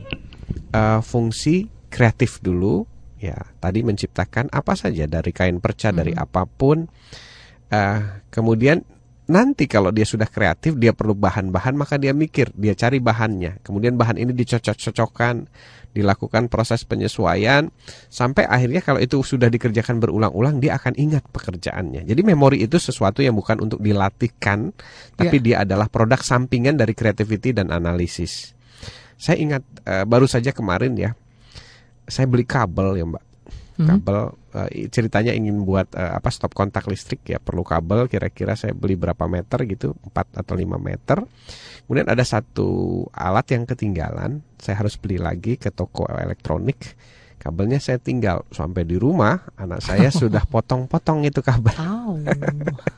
[0.76, 2.84] eh, fungsi kreatif dulu.
[3.16, 6.84] Ya, tadi menciptakan apa saja dari kain perca, dari apa pun.
[7.72, 8.84] Eh, kemudian
[9.26, 13.60] nanti kalau dia sudah kreatif, dia perlu bahan-bahan, maka dia mikir, dia cari bahannya.
[13.66, 15.50] Kemudian bahan ini dicocok-cocokkan,
[15.90, 17.68] dilakukan proses penyesuaian,
[18.06, 22.06] sampai akhirnya kalau itu sudah dikerjakan berulang-ulang, dia akan ingat pekerjaannya.
[22.06, 24.70] Jadi memori itu sesuatu yang bukan untuk dilatihkan,
[25.18, 28.54] tapi dia adalah produk sampingan dari creativity dan analisis.
[29.18, 31.16] Saya ingat eh, baru saja kemarin ya,
[32.06, 33.25] saya beli kabel ya mbak
[33.84, 34.18] kabel
[34.56, 38.96] eh, ceritanya ingin buat eh, apa stop kontak listrik ya perlu kabel kira-kira saya beli
[38.96, 41.18] berapa meter gitu 4 atau 5 meter
[41.84, 46.96] kemudian ada satu alat yang ketinggalan saya harus beli lagi ke toko elektronik
[47.36, 52.14] kabelnya saya tinggal sampai di rumah anak saya sudah potong-potong itu kabel Oh,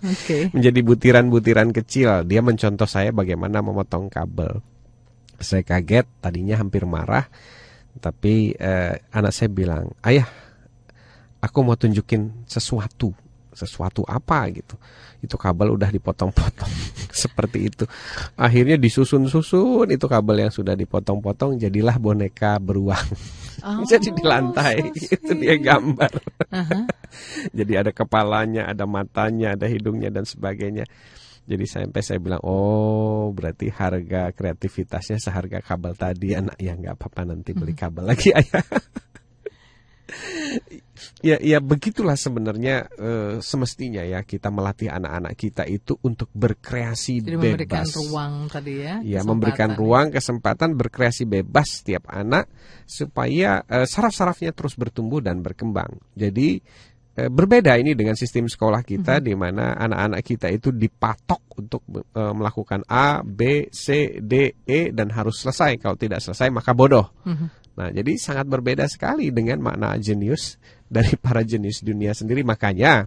[0.04, 0.38] oke.
[0.54, 2.28] menjadi butiran-butiran kecil.
[2.28, 4.60] Dia mencontoh saya bagaimana memotong kabel.
[5.40, 7.24] Saya kaget, tadinya hampir marah,
[8.04, 10.28] tapi eh, anak saya bilang, ayah,
[11.39, 13.14] aku mau tunjukin sesuatu,
[13.55, 14.74] sesuatu apa gitu.
[15.18, 16.72] Itu kabel udah dipotong-potong
[17.24, 17.84] seperti itu.
[18.39, 23.09] Akhirnya disusun-susun itu kabel yang sudah dipotong-potong, jadilah boneka beruang.
[23.66, 26.12] Oh, Jadi di lantai itu dia gambar.
[26.55, 26.80] Aha.
[27.59, 30.86] Jadi ada kepalanya, ada matanya, ada hidungnya dan sebagainya.
[31.49, 37.32] Jadi sampai saya bilang, oh berarti harga kreativitasnya seharga kabel tadi anak ya nggak apa-apa
[37.32, 38.61] nanti beli kabel lagi ayah.
[41.22, 47.36] Ya, ya begitulah sebenarnya eh, semestinya ya kita melatih anak-anak kita itu untuk berkreasi Jadi
[47.36, 47.42] bebas.
[47.42, 48.94] memberikan ruang tadi ya.
[49.02, 52.46] Ya, memberikan ruang kesempatan berkreasi bebas setiap anak
[52.86, 55.98] supaya eh, saraf-sarafnya terus bertumbuh dan berkembang.
[56.14, 56.58] Jadi
[57.18, 62.34] eh, berbeda ini dengan sistem sekolah kita di mana anak-anak kita itu dipatok untuk eh,
[62.34, 65.82] melakukan A, B, C, D, E dan harus selesai.
[65.82, 67.10] Kalau tidak selesai maka bodoh.
[67.26, 67.58] Mhm.
[67.78, 70.58] Nah, jadi sangat berbeda sekali dengan makna jenius
[70.89, 72.43] dari para jenis dunia sendiri.
[72.43, 73.07] Makanya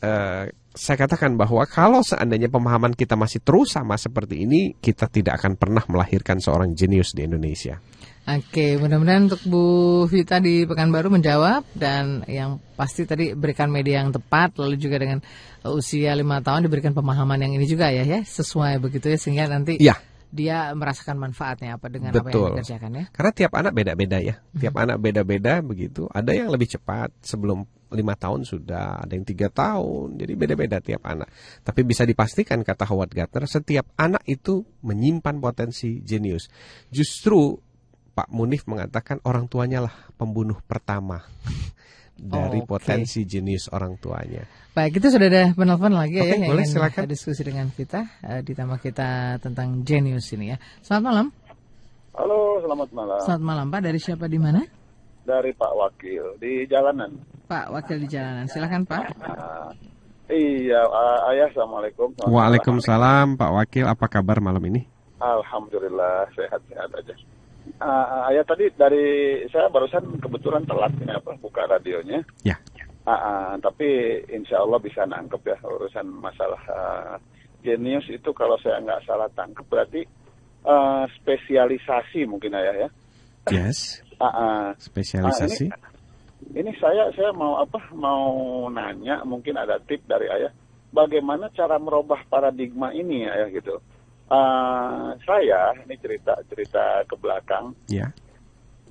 [0.00, 5.42] eh, saya katakan bahwa kalau seandainya pemahaman kita masih terus sama seperti ini, kita tidak
[5.42, 7.82] akan pernah melahirkan seorang jenius di Indonesia.
[8.30, 9.64] Oke, mudah-mudahan untuk Bu
[10.06, 15.18] Vita di Pekanbaru menjawab dan yang pasti tadi berikan media yang tepat, lalu juga dengan
[15.66, 19.80] usia lima tahun diberikan pemahaman yang ini juga ya, ya sesuai begitu ya sehingga nanti
[19.82, 19.98] Ya.
[20.30, 22.48] Dia merasakan manfaatnya apa dengan apa yang Betul.
[22.54, 23.04] dikerjakan ya.
[23.10, 26.06] Karena tiap anak beda-beda ya, tiap anak beda-beda begitu.
[26.06, 31.02] Ada yang lebih cepat sebelum lima tahun sudah, ada yang tiga tahun, jadi beda-beda tiap
[31.02, 31.26] anak.
[31.66, 36.46] Tapi bisa dipastikan kata Howard Gardner, setiap anak itu menyimpan potensi jenius.
[36.94, 37.58] Justru
[38.14, 41.26] Pak Munif mengatakan orang tuanya lah pembunuh pertama
[42.20, 42.68] dari Oke.
[42.68, 44.44] potensi jenius orang tuanya.
[44.76, 47.04] Baik, itu sudah ada penelpon lagi ya Oke, yang boleh, ingin silakan.
[47.08, 50.56] diskusi dengan kita eh, di tema kita tentang genius ini ya.
[50.84, 51.26] Selamat malam.
[52.14, 53.20] Halo, selamat malam.
[53.24, 54.60] Selamat malam Pak, dari siapa di mana?
[55.24, 57.10] Dari Pak Wakil di jalanan.
[57.48, 58.46] Pak Wakil di jalanan.
[58.46, 59.02] Silakan Pak.
[59.24, 59.72] Ah,
[60.28, 62.12] iya, ah, ayah, assalamualaikum.
[62.28, 64.84] Waalaikumsalam Pak Wakil, apa kabar malam ini?
[65.20, 67.14] Alhamdulillah sehat-sehat aja.
[67.80, 72.20] Ah, ayah tadi dari saya barusan kebetulan telat ini apa buka radionya.
[72.44, 72.60] Ya.
[73.08, 77.16] Ah, ah, tapi insya Allah bisa nangkep ya urusan masalah ah,
[77.64, 80.04] genius itu kalau saya nggak salah tangkep berarti
[80.68, 82.88] ah, spesialisasi mungkin ayah ya.
[83.48, 84.64] Yes, Ah, ah.
[84.76, 85.72] spesialisasi.
[85.72, 85.88] Ah,
[86.52, 87.80] Ini saya saya mau apa?
[87.96, 90.52] Mau nanya mungkin ada tip dari ayah.
[90.92, 93.80] Bagaimana cara merubah paradigma ini ayah gitu?
[94.30, 97.74] Ah, saya ini cerita cerita ke belakang.
[97.90, 98.14] Ya.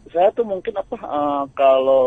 [0.09, 0.95] Saya tuh mungkin apa?
[0.99, 2.05] ah, kalau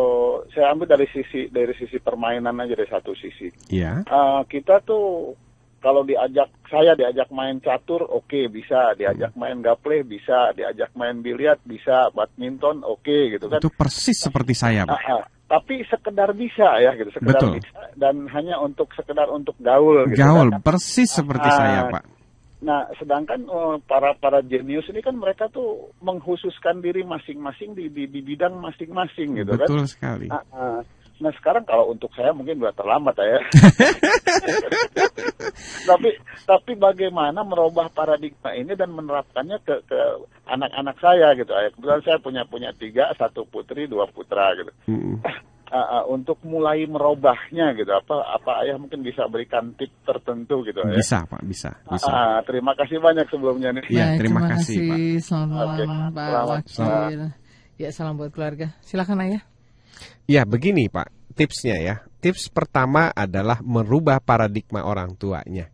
[0.52, 3.48] saya ambil dari sisi dari sisi permainan aja dari satu sisi.
[3.72, 4.04] Ya.
[4.04, 5.32] Ah, kita tuh
[5.78, 11.58] kalau diajak saya diajak main catur oke bisa diajak main gaple bisa diajak main biliar
[11.66, 14.94] bisa badminton oke gitu kan Itu persis seperti saya, Pak.
[14.94, 15.26] Ah.
[15.52, 17.60] tapi sekedar bisa ya gitu sekedar Betul.
[17.60, 20.64] bisa dan hanya untuk sekedar untuk gaul gitu Gaul, kan.
[20.64, 22.02] persis seperti Ah, saya, Pak.
[22.62, 28.06] Nah, sedangkan eh, para para jenius ini kan mereka tuh mengkhususkan diri masing-masing di, di
[28.06, 29.66] di bidang masing-masing gitu kan.
[29.66, 30.26] Betul sekali.
[30.30, 30.78] Ah, ah.
[31.22, 33.38] Nah sekarang kalau untuk saya mungkin sudah terlambat ya.
[35.90, 40.00] tapi tapi bagaimana merubah paradigma ini dan menerapkannya ke ke
[40.50, 41.50] anak-anak saya gitu.
[41.54, 41.70] ya.
[41.70, 44.72] Kebetulan saya punya punya tiga, satu putri, dua putra gitu.
[44.90, 45.22] Mm.
[45.72, 47.88] Ah, ah, untuk mulai merubahnya gitu.
[47.96, 51.00] Apa apa ayah mungkin bisa berikan tip tertentu gitu ya.
[51.00, 52.12] Bisa, Pak, bisa, bisa.
[52.12, 53.84] Ah, terima kasih banyak sebelumnya nih.
[53.88, 54.98] Iya, Baik, terima kasih, Pak.
[55.24, 56.48] Selamat malam Pak selamat.
[56.52, 57.20] Wakil.
[57.80, 58.76] Ya, salam buat keluarga.
[58.84, 59.42] Silakan Ayah.
[60.28, 61.08] Ya, begini, Pak.
[61.32, 61.94] Tipsnya ya.
[62.20, 65.72] Tips pertama adalah merubah paradigma orang tuanya.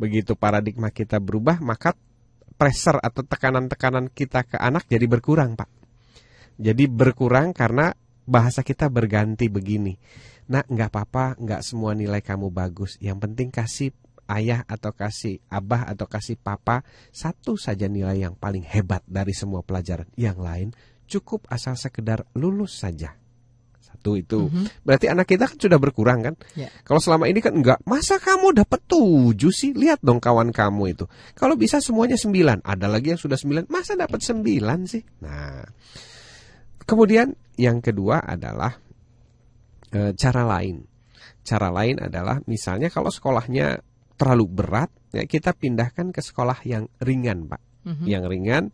[0.00, 1.92] Begitu paradigma kita berubah, maka
[2.56, 5.68] pressure atau tekanan-tekanan kita ke anak jadi berkurang, Pak.
[6.56, 7.92] Jadi berkurang karena
[8.26, 9.94] bahasa kita berganti begini.
[10.46, 12.98] Nah, nggak apa-apa, nggak semua nilai kamu bagus.
[13.02, 13.90] Yang penting kasih
[14.30, 16.82] ayah atau kasih abah atau kasih papa
[17.14, 20.06] satu saja nilai yang paling hebat dari semua pelajaran.
[20.18, 20.68] Yang lain
[21.06, 23.14] cukup asal sekedar lulus saja.
[23.82, 24.50] Satu itu.
[24.82, 26.34] Berarti anak kita kan sudah berkurang kan?
[26.58, 26.68] Ya.
[26.82, 29.70] Kalau selama ini kan enggak, masa kamu dapat tujuh sih?
[29.72, 31.04] Lihat dong kawan kamu itu.
[31.38, 35.02] Kalau bisa semuanya sembilan, ada lagi yang sudah sembilan, masa dapat sembilan sih?
[35.22, 35.62] Nah,
[36.86, 38.78] kemudian yang kedua adalah
[39.90, 40.86] e, cara lain.
[41.46, 43.82] Cara lain adalah misalnya kalau sekolahnya
[44.16, 47.62] terlalu berat, ya kita pindahkan ke sekolah yang ringan, Pak.
[47.86, 48.04] Mhm.
[48.08, 48.64] Yang ringan,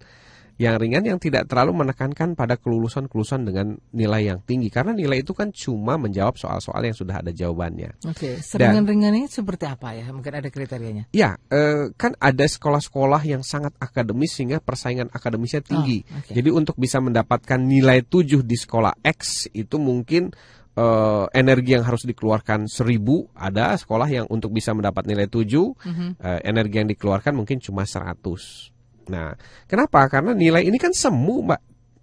[0.62, 5.34] yang ringan yang tidak terlalu menekankan pada kelulusan-kelulusan dengan nilai yang tinggi karena nilai itu
[5.34, 7.98] kan cuma menjawab soal-soal yang sudah ada jawabannya.
[8.06, 10.06] Oke, seringan-ringan ini seperti apa ya?
[10.14, 11.10] Mungkin ada kriterianya.
[11.10, 16.06] Ya, eh, kan ada sekolah-sekolah yang sangat akademis sehingga persaingan akademisnya tinggi.
[16.06, 16.30] Oh, oke.
[16.30, 20.30] Jadi untuk bisa mendapatkan nilai 7 di sekolah X itu mungkin
[20.72, 26.16] eh, energi yang harus dikeluarkan 1000, ada sekolah yang untuk bisa mendapat nilai 7 Mhm.
[26.16, 28.71] eh, energi yang dikeluarkan mungkin cuma 100.
[29.08, 29.34] Nah,
[29.66, 30.06] kenapa?
[30.06, 31.62] Karena nilai ini kan semu, Mbak.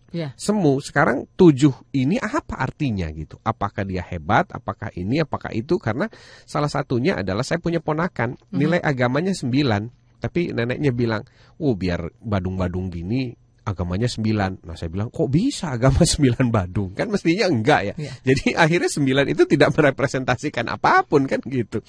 [0.09, 0.33] Ya.
[0.33, 3.37] Semu sekarang tujuh ini apa artinya gitu?
[3.45, 4.49] Apakah dia hebat?
[4.49, 5.21] Apakah ini?
[5.21, 5.77] Apakah itu?
[5.77, 6.09] Karena
[6.49, 9.85] salah satunya adalah saya punya ponakan nilai agamanya sembilan,
[10.17, 11.21] tapi neneknya bilang,
[11.61, 13.29] oh biar badung-badung gini
[13.69, 14.65] agamanya sembilan.
[14.65, 16.97] Nah saya bilang kok bisa agama sembilan badung?
[16.97, 17.93] Kan mestinya enggak ya.
[17.93, 18.13] Iya.
[18.25, 21.79] Jadi akhirnya sembilan itu tidak merepresentasikan apa pun kan gitu.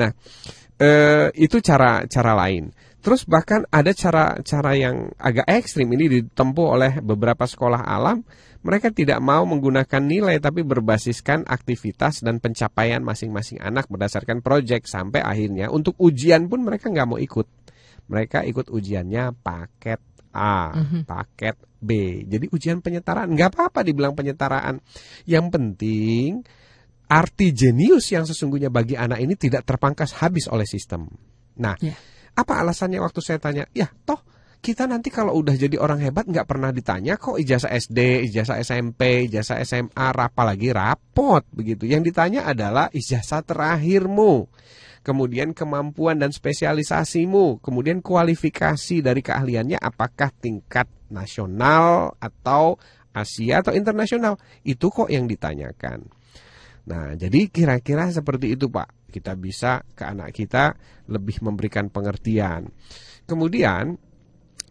[0.00, 0.10] Nah
[0.80, 2.72] eh, itu cara cara lain.
[3.06, 8.26] Terus bahkan ada cara-cara yang agak ekstrim ini ditempuh oleh beberapa sekolah alam.
[8.66, 15.22] Mereka tidak mau menggunakan nilai tapi berbasiskan aktivitas dan pencapaian masing-masing anak berdasarkan proyek sampai
[15.22, 17.46] akhirnya untuk ujian pun mereka nggak mau ikut.
[18.10, 20.02] Mereka ikut ujiannya paket
[20.34, 20.74] A,
[21.06, 21.90] paket B.
[22.26, 24.82] Jadi ujian penyetaraan nggak apa-apa dibilang penyetaraan.
[25.30, 26.42] Yang penting
[27.06, 31.06] arti jenius yang sesungguhnya bagi anak ini tidak terpangkas habis oleh sistem.
[31.62, 31.94] Nah, Ya.
[32.36, 33.64] Apa alasannya waktu saya tanya?
[33.72, 34.20] Ya, toh
[34.60, 39.30] kita nanti kalau udah jadi orang hebat nggak pernah ditanya kok ijazah SD, ijazah SMP,
[39.30, 41.86] ijazah SMA, apalagi rapot begitu.
[41.86, 44.50] Yang ditanya adalah ijazah terakhirmu.
[45.06, 52.74] Kemudian kemampuan dan spesialisasimu, kemudian kualifikasi dari keahliannya apakah tingkat nasional atau
[53.14, 54.34] Asia atau internasional.
[54.66, 56.10] Itu kok yang ditanyakan.
[56.86, 59.10] Nah, jadi kira-kira seperti itu, Pak.
[59.10, 60.76] Kita bisa ke anak kita
[61.10, 62.70] lebih memberikan pengertian.
[63.26, 63.98] Kemudian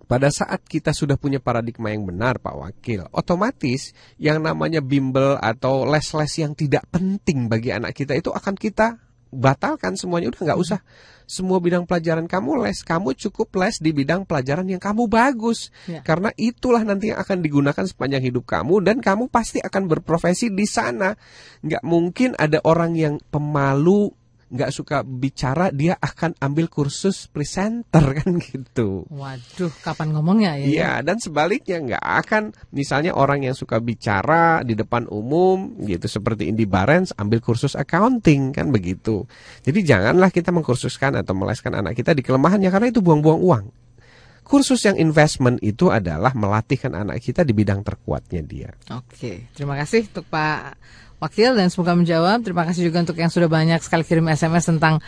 [0.05, 3.91] pada saat kita sudah punya paradigma yang benar, Pak Wakil, otomatis
[4.21, 9.01] yang namanya bimbel atau les-les yang tidak penting bagi anak kita itu akan kita
[9.35, 10.31] batalkan semuanya.
[10.31, 10.79] Udah nggak usah
[11.25, 15.73] semua bidang pelajaran kamu les, kamu cukup les di bidang pelajaran yang kamu bagus.
[15.89, 16.05] Ya.
[16.05, 20.65] Karena itulah nanti yang akan digunakan sepanjang hidup kamu dan kamu pasti akan berprofesi di
[20.69, 21.17] sana.
[21.65, 24.13] Nggak mungkin ada orang yang pemalu
[24.45, 29.09] nggak suka bicara dia akan ambil kursus presenter kan gitu.
[29.09, 30.65] Waduh, kapan ngomongnya ya?
[30.65, 36.45] Iya, dan sebaliknya nggak akan misalnya orang yang suka bicara di depan umum gitu seperti
[36.45, 39.25] Indi Barens ambil kursus accounting kan begitu.
[39.65, 43.65] Jadi janganlah kita mengkursuskan atau meleskan anak kita di kelemahannya karena itu buang-buang uang.
[44.45, 48.69] Kursus yang investment itu adalah melatihkan anak kita di bidang terkuatnya dia.
[48.93, 50.77] Oke, terima kasih untuk Pak
[51.19, 52.43] Wakil dan semoga menjawab.
[52.43, 54.99] Terima kasih juga untuk yang sudah banyak sekali kirim SMS tentang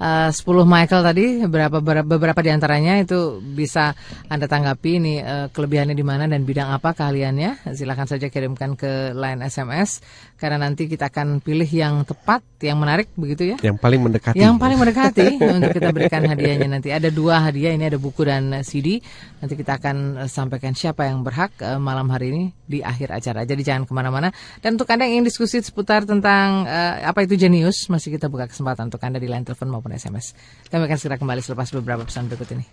[0.00, 1.26] eh, 10 Michael tadi.
[1.46, 3.96] Beberapa beberapa, di antaranya itu bisa
[4.28, 7.72] Anda tanggapi ini eh, kelebihannya di mana dan bidang apa keahliannya.
[7.76, 10.00] Silakan saja kirimkan ke line SMS
[10.36, 13.56] karena nanti kita akan pilih yang tepat, yang menarik begitu ya.
[13.64, 14.36] Yang paling mendekati.
[14.36, 15.26] Yang paling mendekati
[15.56, 16.92] untuk kita berikan hadiahnya nanti.
[16.92, 19.00] Ada dua hadiah, ini ada buku dan CD.
[19.40, 23.48] Nanti kita akan eh, sampaikan siapa yang berhak eh, malam hari ini di akhir acara.
[23.48, 24.28] Jadi jangan ke mana-mana.
[24.60, 28.50] Dan untuk Anda yang ingin diskusi seputar tentang eh, apa itu jenius, masih kita buka
[28.50, 30.34] kesempatan untuk Anda di line telepon maupun SMS.
[30.66, 32.66] Kami akan segera kembali selepas beberapa pesan berikut ini.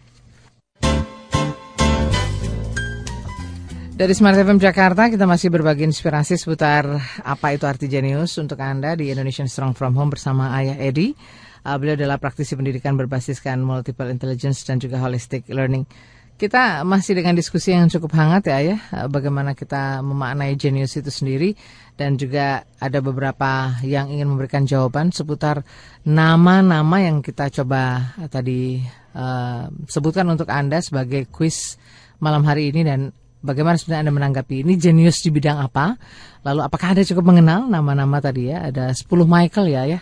[3.94, 8.98] Dari Smart FM Jakarta kita masih berbagi inspirasi seputar apa itu arti jenius untuk Anda
[8.98, 11.14] di Indonesian Strong From Home bersama Ayah Edi.
[11.62, 15.86] Uh, beliau adalah praktisi pendidikan berbasiskan multiple intelligence dan juga holistic learning.
[16.34, 21.14] Kita masih dengan diskusi yang cukup hangat ya Ayah, uh, bagaimana kita memaknai jenius itu
[21.14, 21.54] sendiri
[21.94, 25.62] dan juga ada beberapa yang ingin memberikan jawaban seputar
[26.02, 28.82] nama-nama yang kita coba uh, tadi
[29.14, 31.78] uh, sebutkan untuk Anda sebagai quiz
[32.18, 33.14] malam hari ini dan
[33.44, 36.00] Bagaimana sebenarnya Anda menanggapi ini jenius di bidang apa?
[36.48, 38.72] Lalu apakah Anda cukup mengenal nama-nama tadi ya?
[38.72, 40.00] Ada 10 Michael ya ya.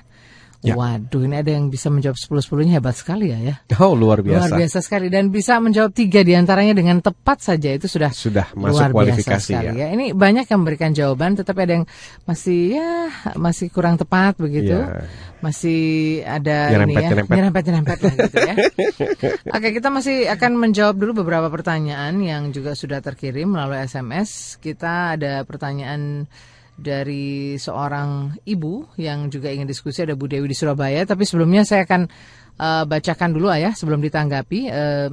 [0.61, 0.77] Ya.
[0.77, 3.55] Waduh, ini ada yang bisa menjawab 10-10-nya hebat sekali ya ya.
[3.81, 4.45] Oh, luar biasa.
[4.45, 8.45] Luar biasa sekali dan bisa menjawab tiga di antaranya dengan tepat saja itu sudah Sudah
[8.53, 9.89] masuk luar biasa kualifikasi sekali ya.
[9.89, 9.97] ya.
[9.97, 11.85] Ini banyak yang memberikan jawaban tetapi ada yang
[12.29, 13.09] masih ya
[13.41, 14.77] masih kurang tepat begitu.
[14.77, 15.09] Iya.
[15.41, 15.81] Masih
[16.29, 17.33] ada Nyerempet, ini ya, nyerempet.
[17.33, 18.53] nyerempet-nyerempet lah gitu ya.
[19.57, 24.61] Oke, kita masih akan menjawab dulu beberapa pertanyaan yang juga sudah terkirim melalui SMS.
[24.61, 26.29] Kita ada pertanyaan
[26.77, 31.03] dari seorang ibu yang juga ingin diskusi ada Bu Dewi di Surabaya.
[31.05, 32.01] Tapi sebelumnya saya akan
[32.57, 34.59] eh, bacakan dulu ayah sebelum ditanggapi.
[34.67, 35.09] Eh,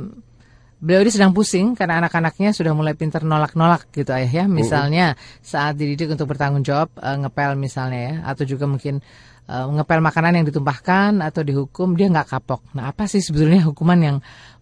[0.78, 4.44] beliau ini sedang pusing karena anak-anaknya sudah mulai pintar nolak-nolak gitu ayah ya.
[4.46, 9.02] Misalnya saat dididik untuk bertanggung jawab eh, ngepel misalnya ya, atau juga mungkin
[9.50, 12.62] eh, ngepel makanan yang ditumpahkan atau dihukum dia nggak kapok.
[12.78, 14.16] Nah apa sih sebetulnya hukuman yang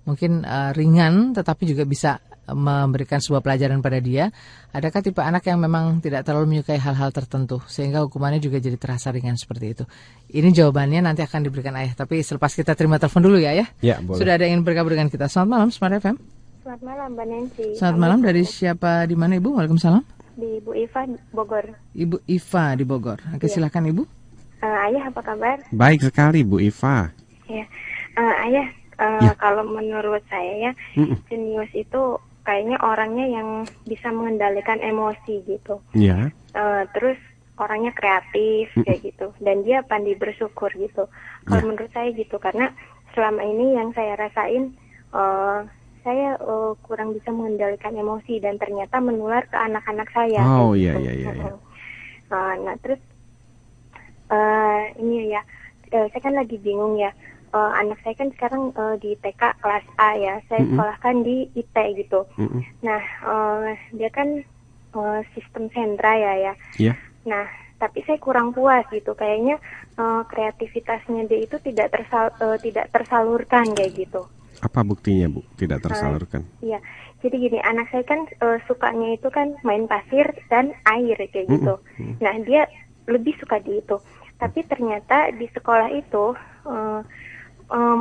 [0.09, 2.19] mungkin eh, ringan tetapi juga bisa
[2.49, 4.31] memberikan sebuah pelajaran pada dia.
[4.71, 9.11] Adakah tipe anak yang memang tidak terlalu menyukai hal-hal tertentu sehingga hukumannya juga jadi terasa
[9.11, 9.85] ringan seperti itu?
[10.29, 11.93] Ini jawabannya nanti akan diberikan ayah.
[11.93, 13.69] Tapi selepas kita terima telepon dulu ya ayah.
[13.81, 14.19] Ya, boleh.
[14.19, 15.27] Sudah ada yang ingin bergabung dengan kita.
[15.27, 16.17] Selamat malam Smart FM.
[16.61, 17.67] Selamat malam Mbak Nancy.
[17.75, 19.55] Selamat malam dari siapa di mana Ibu?
[19.55, 20.03] Waalaikumsalam.
[20.37, 21.01] di Bu Iva
[21.33, 21.65] Bogor.
[21.93, 23.19] Ibu Iva di Bogor.
[23.33, 24.03] Oke silakan Ibu.
[24.61, 25.57] Eh, ayah apa kabar?
[25.71, 27.09] Baik sekali Bu Iva.
[27.47, 27.65] Ya,
[28.13, 28.67] Eh, ayah
[28.97, 29.33] eh, Ya.
[29.35, 31.17] kalau menurut saya ya Mm-mm.
[31.27, 33.49] jenius itu kayaknya orangnya yang
[33.83, 35.83] bisa mengendalikan emosi gitu.
[35.99, 36.31] Ya.
[36.55, 37.19] Eh, terus
[37.59, 41.11] orangnya kreatif kayak gitu dan dia pandai bersyukur gitu.
[41.43, 41.67] Kalau Ya.
[41.67, 42.71] menurut saya gitu karena
[43.19, 44.79] selama ini yang saya rasain
[45.11, 45.61] eh,
[46.07, 50.47] saya eh, kurang bisa mengendalikan emosi dan ternyata menular ke anak-anak saya.
[50.47, 51.03] Oh, iya, gitu.
[51.03, 51.55] iya, iya, iya.
[52.63, 53.03] Nah terus
[54.27, 55.43] eh ini ya,
[55.91, 57.11] eh, saya kan lagi bingung ya.
[57.57, 60.77] Eh, anak saya kan sekarang eh, di TK kelas A ya, saya Mm-mm.
[60.77, 62.21] sekolahkan di IT gitu.
[62.37, 62.61] Mm-mm.
[62.85, 64.45] Nah, eh, dia kan
[64.93, 66.53] eh, sistem sentra ya ya.
[66.77, 66.93] Ya.
[67.25, 67.49] Nah,
[67.81, 69.17] tapi saya kurang puas gitu.
[69.17, 69.57] Kayaknya
[69.97, 74.29] eh, kreativitasnya dia itu tidak tersal eh, tidak tersalurkan kayak gitu.
[74.61, 76.45] Apa buktinya Bu tidak tersalurkan?
[76.65, 76.81] Iya,
[77.21, 81.81] jadi gini, anak saya kan eh, sukanya itu kan main pasir dan air kayak gitu.
[82.21, 82.69] Nah, dia
[83.09, 83.97] lebih suka di itu.
[84.37, 86.37] Tapi ternyata di sekolah itu
[86.69, 87.01] eh,
[87.69, 88.01] em,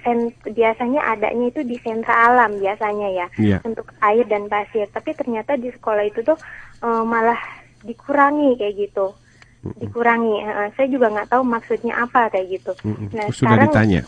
[0.00, 3.58] sen- biasanya adanya itu di sentra alam biasanya ya Iya.
[3.62, 4.86] untuk air dan pasir.
[4.88, 6.38] Tapi ternyata di sekolah itu tuh
[6.82, 7.38] eh, malah
[7.80, 9.14] dikurangi kayak gitu.
[9.62, 10.42] Dikurangi.
[10.42, 12.72] Eh, saya juga nggak tahu maksudnya apa kayak gitu.
[13.14, 14.00] Nah, Sudah sekarang, ditanya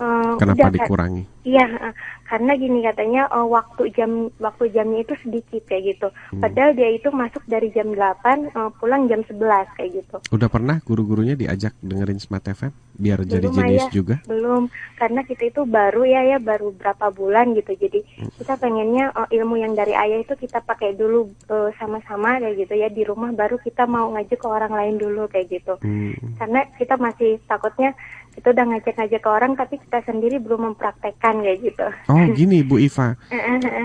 [0.00, 1.22] eh, kenapa udah, dikurangi?
[1.40, 1.94] Iya, eh,
[2.28, 6.08] karena gini katanya eh, waktu jam waktu jamnya itu sedikit kayak gitu.
[6.32, 6.40] Hmm.
[6.40, 10.16] Padahal dia itu masuk dari jam 8 eh, pulang jam 11 kayak gitu.
[10.32, 13.92] Udah pernah guru-gurunya diajak dengerin Smart FM biar jadi Belum, jenius Ayah.
[13.92, 14.16] juga?
[14.28, 14.62] Belum,
[15.00, 17.72] karena kita itu baru ya ya baru berapa bulan gitu.
[17.76, 18.30] Jadi Hmm.
[18.36, 22.74] kita pengennya eh, ilmu yang dari ayah itu kita pakai dulu eh, sama-sama kayak gitu
[22.76, 25.74] ya di rumah baru kita mau ngajak ke orang lain dulu kayak gitu.
[25.80, 26.12] Hmm.
[26.36, 27.96] Karena kita masih takutnya
[28.30, 31.86] kita udah ngajak-ngajak ke orang tapi kita sendiri belum mempraktekkan kayak gitu.
[32.08, 33.14] Oh gini Bu Iva.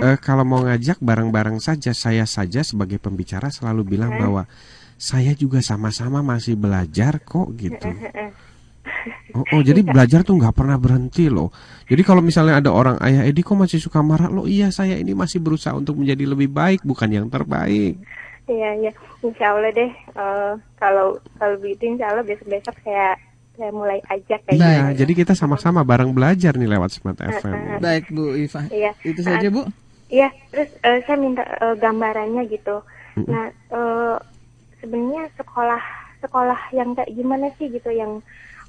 [0.06, 4.46] Eh, kalau mau ngajak bareng-bareng saja, saya saja sebagai pembicara selalu bilang bahwa
[4.96, 7.90] saya juga sama-sama masih belajar kok gitu.
[9.36, 11.52] Oh, oh, jadi belajar tuh nggak pernah berhenti loh.
[11.86, 15.12] Jadi kalau misalnya ada orang ayah Edi kok masih suka marah lo, iya saya ini
[15.12, 18.00] masih berusaha untuk menjadi lebih baik bukan yang terbaik.
[18.48, 18.92] Iya, iya.
[19.26, 19.92] Insya Allah deh.
[19.92, 23.20] eh, kalau kalau begitu, insya Allah besok-besok saya
[23.56, 24.62] saya mulai ajak kayak Baik.
[24.62, 24.98] Iya, gitu.
[25.00, 27.80] jadi kita sama-sama bareng belajar nih lewat Smart FM.
[27.80, 28.62] Baik Bu Iva.
[28.68, 28.92] Iya.
[29.02, 29.64] Itu saja Bu.
[30.08, 30.30] Iya.
[30.50, 32.84] Terus eh, saya minta eh, gambarannya gitu.
[33.22, 34.16] Nah, eh,
[34.78, 35.82] sebenarnya sekolah
[36.20, 38.20] sekolah yang kayak gimana sih gitu yang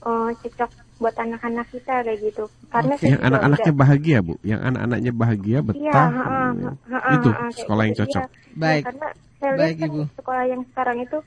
[0.00, 2.44] eh, cocok buat anak-anak kita kayak gitu.
[2.66, 6.08] Karena saya Yang anak-anaknya udah- bahagia bu, yang anak-anaknya bahagia Iya, betah.
[6.08, 6.74] ha-ha, Hmm.
[6.88, 8.22] ha-ha, itu ha-ha, kayak sekolah yang gitu, cocok.
[8.22, 8.54] iya.
[8.56, 8.80] Baik.
[8.80, 10.00] Ya, karena saya lihat Baik, kan Ibu.
[10.16, 11.18] sekolah yang sekarang itu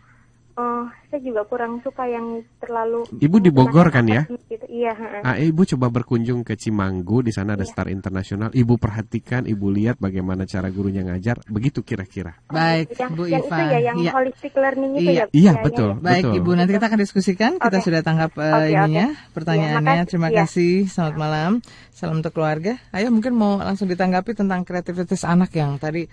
[0.60, 4.28] eh, saya juga kurang suka yang terlalu Ibu di Bogor kan ya?
[4.28, 4.66] Gitu.
[4.70, 4.94] Iya.
[5.24, 8.52] Ah, ibu coba berkunjung ke Cimanggu, di sana ada Star Internasional.
[8.52, 11.42] Ibu perhatikan, ibu lihat bagaimana cara gurunya ngajar.
[11.48, 12.38] Begitu kira-kira.
[12.48, 13.56] Baik yang, Bu yang Iva.
[13.56, 14.12] itu ya yang Iya.
[14.14, 15.14] holistic learning itu Iya.
[15.14, 15.26] ya.
[15.32, 15.90] Iya, ya, betul.
[15.96, 16.02] ya.
[16.02, 16.38] Baik Betul.
[16.38, 17.52] Ibu, nanti kita akan diskusikan.
[17.58, 17.86] Kita Oke.
[17.90, 19.80] sudah tangkap eh, Oke, ininya, pertanyaannya.
[19.82, 20.10] Iya, makasih.
[20.12, 20.38] Terima Iya.
[20.44, 20.74] kasih.
[20.86, 21.52] Selamat malam.
[21.90, 22.74] Salam untuk keluarga.
[22.92, 26.08] Ayo mungkin mau langsung ditanggapi tentang kreativitas anak yang tadi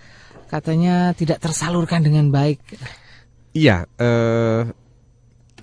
[0.46, 2.58] katanya tidak tersalurkan dengan baik.
[3.56, 4.68] Iya, eh,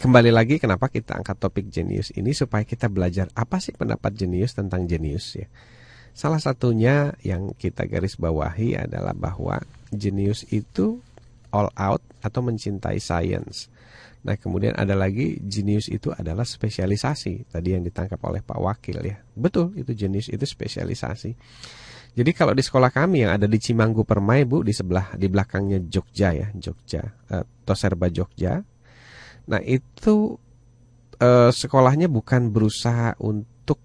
[0.02, 4.58] kembali lagi kenapa kita angkat topik jenius ini supaya kita belajar apa sih pendapat jenius
[4.58, 5.46] tentang jenius ya.
[6.18, 9.62] Salah satunya yang kita garis bawahi adalah bahwa
[9.94, 11.06] jenius itu
[11.54, 13.70] all out atau mencintai science.
[14.26, 17.46] Nah, kemudian ada lagi jenius itu adalah spesialisasi.
[17.54, 19.22] Tadi yang ditangkap oleh Pak Wakil ya.
[19.38, 21.38] Betul, itu jenius itu spesialisasi.
[22.14, 25.82] Jadi kalau di sekolah kami yang ada di Cimanggu Permai Bu di sebelah di belakangnya
[25.90, 27.02] Jogja ya, Jogja,
[27.34, 28.62] eh, Toserba Jogja.
[29.50, 30.38] Nah, itu
[31.18, 33.82] eh, sekolahnya bukan berusaha untuk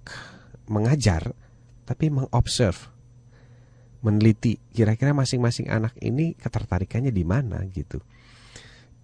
[0.69, 1.33] mengajar
[1.89, 2.93] tapi mengobserve,
[4.05, 8.05] meneliti kira-kira masing-masing anak ini ketertarikannya di mana gitu.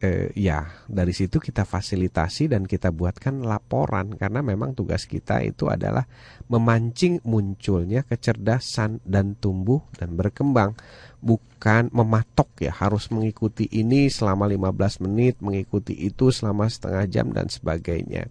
[0.03, 5.71] Eh, ya, dari situ kita fasilitasi dan kita buatkan laporan karena memang tugas kita itu
[5.71, 6.05] adalah
[6.51, 10.77] memancing munculnya kecerdasan dan tumbuh dan berkembang
[11.25, 17.49] bukan mematok ya harus mengikuti ini selama 15 menit mengikuti itu selama setengah jam dan
[17.49, 18.29] sebagainya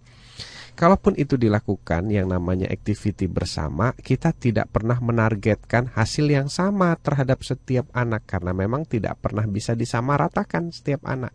[0.74, 7.46] Kalaupun itu dilakukan yang namanya activity bersama, kita tidak pernah menargetkan hasil yang sama terhadap
[7.46, 11.30] setiap anak karena memang tidak pernah bisa disamaratakan setiap anak.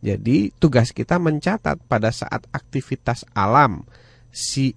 [0.00, 3.84] Jadi tugas kita mencatat pada saat aktivitas alam.
[4.28, 4.72] Si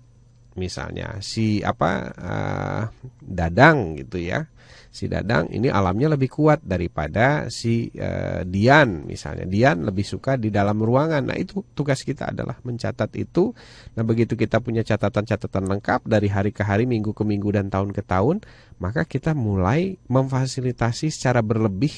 [0.60, 2.84] misalnya si apa eh,
[3.24, 4.48] dadang gitu ya.
[4.90, 9.46] Si dadang ini alamnya lebih kuat daripada si eh, Dian misalnya.
[9.46, 11.30] Dian lebih suka di dalam ruangan.
[11.30, 13.52] Nah itu tugas kita adalah mencatat itu.
[14.00, 17.92] Nah begitu kita punya catatan-catatan lengkap dari hari ke hari minggu ke minggu dan tahun
[17.92, 18.42] ke tahun
[18.80, 21.92] maka kita mulai memfasilitasi secara berlebih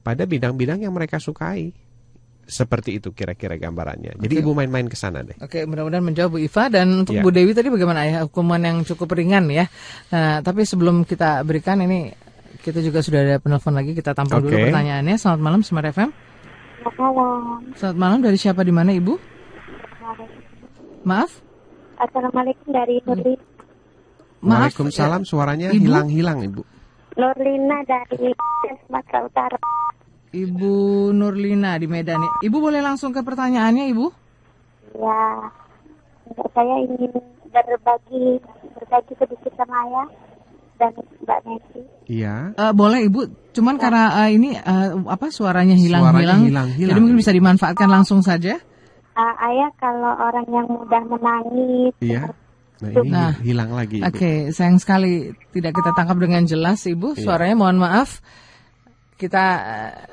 [0.00, 1.76] pada bidang-bidang yang mereka sukai
[2.42, 4.42] seperti itu kira-kira gambarannya jadi Oke.
[4.42, 7.22] ibu main-main ke sana deh Oke, mudah-mudahan menjawab Bu Iva dan untuk Ya.
[7.22, 9.70] Bu Dewi tadi bagaimana ya hukuman yang cukup ringan ya.
[10.10, 12.10] Nah, tapi sebelum kita berikan ini
[12.62, 14.70] kita juga sudah ada penelpon lagi kita tampung dulu Oke.
[14.70, 15.14] pertanyaannya.
[15.18, 16.10] Selamat malam Smart FM.
[16.82, 17.62] Selamat malam.
[17.78, 19.14] Selamat malam dari siapa di mana Ibu?
[21.02, 21.30] Maaf?
[21.98, 23.34] Assalamualaikum dari Nurli,
[24.42, 24.74] Maaf.
[24.74, 25.82] Waalaikumsalam suaranya Ibu?
[25.86, 26.62] hilang-hilang ibu
[27.14, 28.32] Nurlina dari
[28.86, 29.58] Sumatera Utara.
[30.32, 32.40] Ibu Nurlina di Medan.
[32.40, 34.06] Ibu boleh langsung ke pertanyaannya Ibu?
[34.96, 35.20] Ya,
[36.56, 37.12] saya ingin
[37.52, 38.40] berbagi
[38.80, 40.08] berbagi sedikit sama ayah
[40.80, 41.80] dan Mbak Nancy.
[42.08, 43.20] Iya Eh, boleh Ibu,
[43.52, 46.48] cuman karena eh, ini eh, apa suaranya hilang-hilang,
[46.80, 48.56] jadi mungkin bisa dimanfaatkan langsung saja.
[49.12, 52.32] Ah, ayah kalau orang yang mudah menangis, Iya
[52.82, 54.02] Nah, ini Nah, hilang lagi.
[54.02, 57.14] Oke, sayang sekali tidak kita tangkap dengan jelas, Ibu.
[57.14, 57.22] Iya.
[57.22, 58.18] Suaranya mohon maaf.
[59.14, 59.44] Kita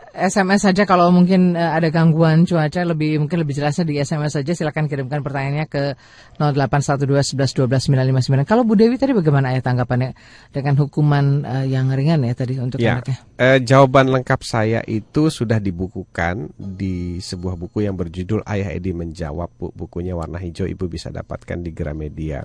[0.09, 4.51] SMS saja kalau mungkin eh, ada gangguan cuaca lebih mungkin lebih jelasnya di SMS saja
[4.57, 5.93] silakan kirimkan pertanyaannya ke
[6.41, 8.47] 0812111299.
[8.47, 10.17] Kalau Bu Dewi tadi bagaimana ya tanggapannya
[10.49, 13.17] dengan hukuman eh, yang ringan ya tadi untuk Ya, anaknya?
[13.37, 19.49] eh, jawaban lengkap saya itu sudah dibukukan di sebuah buku yang berjudul Ayah Edi Menjawab.
[19.55, 19.69] Bu.
[19.75, 22.41] Bukunya warna hijau, Ibu bisa dapatkan di Gramedia.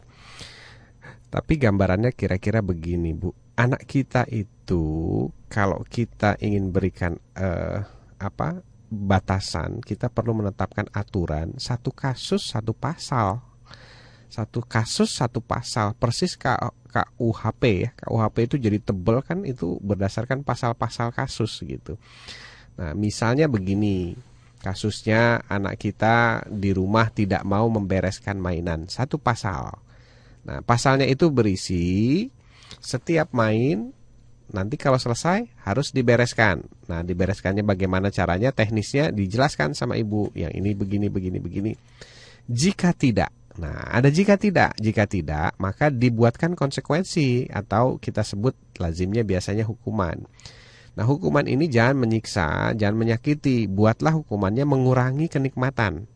[1.31, 3.35] Tapi gambarannya kira-kira begini, Bu.
[3.55, 4.85] Anak kita itu
[5.47, 7.87] kalau kita ingin berikan eh,
[8.19, 8.59] apa
[8.91, 13.43] batasan, kita perlu menetapkan aturan satu kasus satu pasal.
[14.27, 17.91] Satu kasus satu pasal persis KUHP ya.
[17.95, 21.95] KUHP itu jadi tebel kan itu berdasarkan pasal-pasal kasus gitu.
[22.75, 24.19] Nah, misalnya begini.
[24.65, 28.89] Kasusnya anak kita di rumah tidak mau membereskan mainan.
[28.89, 29.77] Satu pasal.
[30.49, 32.25] Nah, pasalnya itu berisi
[32.81, 33.93] setiap main
[34.53, 36.63] nanti kalau selesai harus dibereskan.
[36.87, 40.29] Nah, dibereskannya bagaimana caranya, teknisnya dijelaskan sama ibu.
[40.37, 41.73] Yang ini begini, begini, begini.
[42.45, 49.25] Jika tidak, nah ada jika tidak, jika tidak maka dibuatkan konsekuensi atau kita sebut lazimnya
[49.25, 50.21] biasanya hukuman.
[50.95, 53.67] Nah, hukuman ini jangan menyiksa, jangan menyakiti.
[53.67, 56.07] Buatlah hukumannya mengurangi kenikmatan.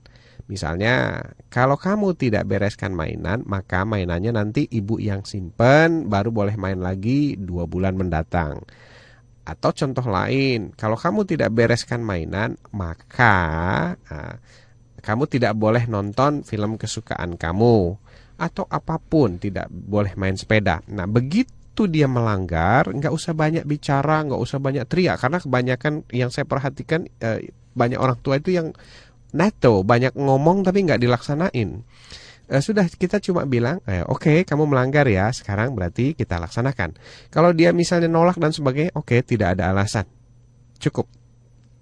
[0.48, 1.20] Misalnya,
[1.52, 7.36] kalau kamu tidak bereskan mainan, maka mainannya nanti ibu yang simpen, baru boleh main lagi
[7.36, 8.64] dua bulan mendatang.
[9.44, 13.36] Atau contoh lain, kalau kamu tidak bereskan mainan, maka
[14.08, 14.40] ah,
[15.04, 18.00] kamu tidak boleh nonton film kesukaan kamu.
[18.40, 20.80] Atau apa pun, tidak boleh main sepeda.
[20.88, 25.20] Nah, begitu dia melanggar, nggak usah banyak bicara, nggak usah banyak teriak.
[25.20, 28.72] Karena kebanyakan yang saya perhatikan, eh, banyak orang tua itu yang
[29.34, 31.84] neto banyak ngomong tapi nggak dilaksanain.
[32.48, 36.96] Eh, sudah kita cuma bilang eh, oke kamu melanggar ya sekarang berarti kita laksanakan.
[37.28, 40.08] Kalau dia misalnya nolak dan sebagainya oke tidak ada alasan.
[40.80, 41.10] Cukup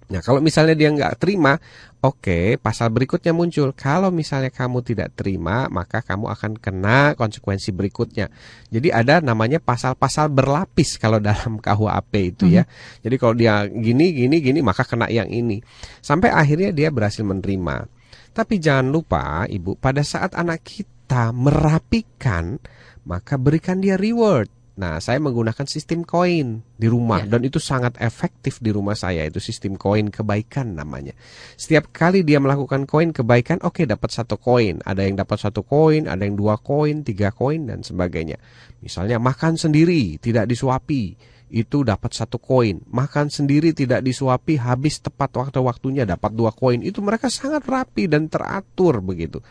[0.07, 1.59] nah kalau misalnya dia nggak terima
[1.99, 3.75] oke pasal berikutnya muncul.
[3.75, 8.31] Kalau misalnya kamu tidak terima maka kamu akan kena konsekuensi berikutnya.
[8.71, 12.63] Jadi ada namanya pasal-pasal berlapis kalau dalam KUHP itu ya.
[13.03, 15.59] Jadi kalau dia gini gini gini maka kena yang ini.
[15.99, 17.97] Sampai akhirnya dia berhasil menerima.
[18.37, 22.61] Tapi jangan lupa, Ibu, pada saat anak kita merapikan,
[23.09, 24.45] maka berikan dia reward.
[24.77, 27.33] Nah, saya menggunakan sistem koin di rumah Ya.
[27.33, 29.25] dan itu sangat efektif di rumah saya.
[29.25, 31.17] Itu sistem koin kebaikan namanya.
[31.57, 34.77] Setiap kali dia melakukan koin kebaikan, oke dapat satu koin.
[34.85, 38.37] Ada yang dapat satu koin, ada yang dua koin, tiga koin dan sebagainya.
[38.85, 41.17] Misalnya makan sendiri, tidak disuapi,
[41.49, 42.77] itu dapat satu koin.
[42.85, 46.85] Makan sendiri tidak disuapi, habis tepat waktu-waktunya dapat dua koin.
[46.85, 49.41] Itu mereka sangat rapi dan teratur begitu.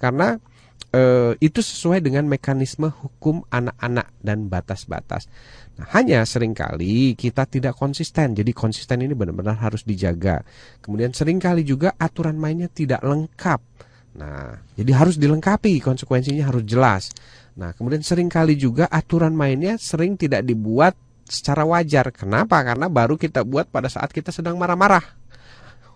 [0.00, 0.40] Karena
[0.90, 5.30] eh, itu sesuai dengan mekanisme hukum anak-anak dan batas-batas.
[5.78, 8.34] Nah, hanya sering kali kita tidak konsisten.
[8.34, 10.42] Jadi konsisten ini benar-benar harus dijaga.
[10.82, 13.60] Kemudian sering kali juga aturan mainnya tidak lengkap.
[14.10, 17.14] Nah, jadi harus dilengkapi, konsekuensinya harus jelas.
[17.54, 20.98] Nah, kemudian sering kali juga aturan mainnya sering tidak dibuat
[21.30, 22.10] secara wajar.
[22.10, 22.58] Kenapa?
[22.66, 25.19] Karena baru kita buat pada saat kita sedang marah-marah.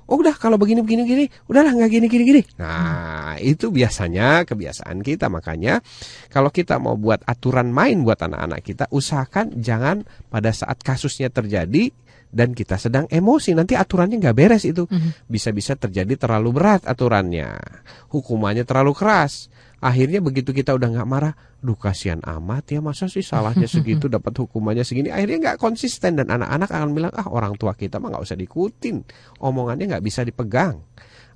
[0.05, 2.43] Oh udah kalau begini begini gini, udahlah nggak gini gini gini.
[2.61, 5.33] Nah itu biasanya kebiasaan kita.
[5.33, 5.81] Makanya
[6.29, 11.89] kalau kita mau buat aturan main buat anak-anak kita, usahakan jangan pada saat kasusnya terjadi
[12.35, 13.55] dan kita sedang emosi.
[13.55, 14.85] Nanti aturannya nggak beres itu.
[15.31, 17.55] Bisa-bisa terjadi terlalu berat aturannya,
[18.11, 19.49] hukumannya terlalu keras.
[19.85, 24.33] Akhirnya begitu kita udah nggak marah, duh kasihan amat ya masa sih salahnya segitu dapat
[24.33, 25.13] hukumannya segini.
[25.13, 29.05] Akhirnya nggak konsisten dan anak-anak akan bilang ah orang tua kita mah nggak usah diikutin,
[29.45, 30.81] omongannya nggak bisa dipegang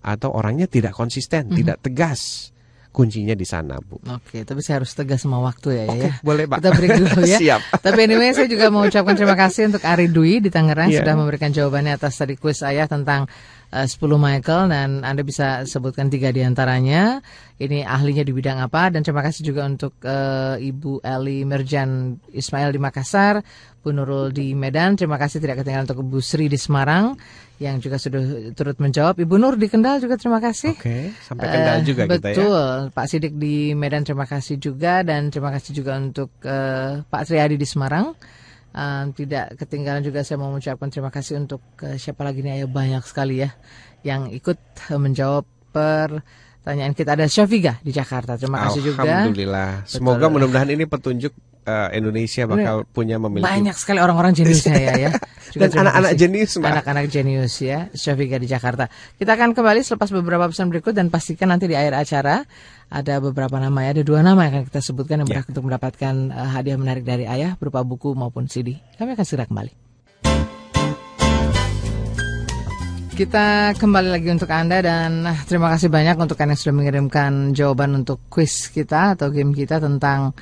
[0.00, 2.48] atau orangnya tidak konsisten, tidak tegas.
[2.88, 4.00] Kuncinya di sana bu.
[4.10, 5.92] Oke, tapi saya harus tegas sama waktu ya, ya.
[5.92, 6.56] Oke, boleh, Pak.
[6.58, 7.38] Kita break dulu ya.
[7.44, 7.60] Siap.
[7.84, 11.04] Tapi anyway, saya juga mau ucapkan terima kasih untuk Ari Dwi di Tangerang Iya.
[11.04, 13.28] sudah memberikan jawabannya atas tadi kuis saya tentang
[13.68, 13.84] 10
[14.16, 17.20] Michael dan Anda bisa sebutkan tiga di antaranya.
[17.58, 22.70] Ini ahlinya di bidang apa dan terima kasih juga untuk eh, Ibu Eli Merjan Ismail
[22.70, 23.42] di Makassar,
[23.82, 24.94] Bu Nurul di Medan.
[24.94, 27.18] Terima kasih tidak ketinggalan untuk Bu Sri di Semarang
[27.58, 29.18] yang juga sudah turut menjawab.
[29.18, 30.78] Ibu Nur di Kendal juga terima kasih.
[30.78, 32.34] Oke, sampai Kendal Eh, juga kita ya.
[32.38, 32.66] betul.
[32.94, 37.58] Pak Sidik di Medan terima kasih juga dan terima kasih juga untuk eh, Pak Triadi
[37.58, 38.14] di Semarang.
[38.68, 42.66] Eh, tidak ketinggalan juga saya mau mengucapkan terima kasih untuk eh, siapa lagi nih ayo
[42.68, 43.56] banyak sekali ya
[44.04, 44.60] yang ikut
[44.92, 48.36] eh, menjawab pertanyaan kita ada Syafiga di Jakarta.
[48.36, 49.08] Terima kasih juga.
[49.08, 49.88] Alhamdulillah.
[49.88, 51.32] Semoga mudah-mudahan ini petunjuk
[51.64, 55.12] uh, Indonesia bakal punya memiliki banyak sekali orang-orang jenius ya ya.
[55.48, 58.84] Juga Dan anak-anak jenius, Anak-anak jenius ya, Syafiqa di Jakarta.
[59.16, 62.44] Kita akan kembali selepas beberapa pesan berikut dan pastikan nanti di akhir acara
[62.88, 65.32] ada beberapa nama ya, ada dua nama yang akan kita sebutkan yang ya.
[65.36, 68.80] berhak untuk mendapatkan uh, hadiah menarik dari ayah berupa buku maupun CD.
[68.96, 69.72] Kami akan segera kembali.
[73.18, 77.50] Kita kembali lagi untuk Anda dan ah, terima kasih banyak untuk Anda yang sudah mengirimkan
[77.50, 80.38] jawaban untuk quiz kita atau game kita tentang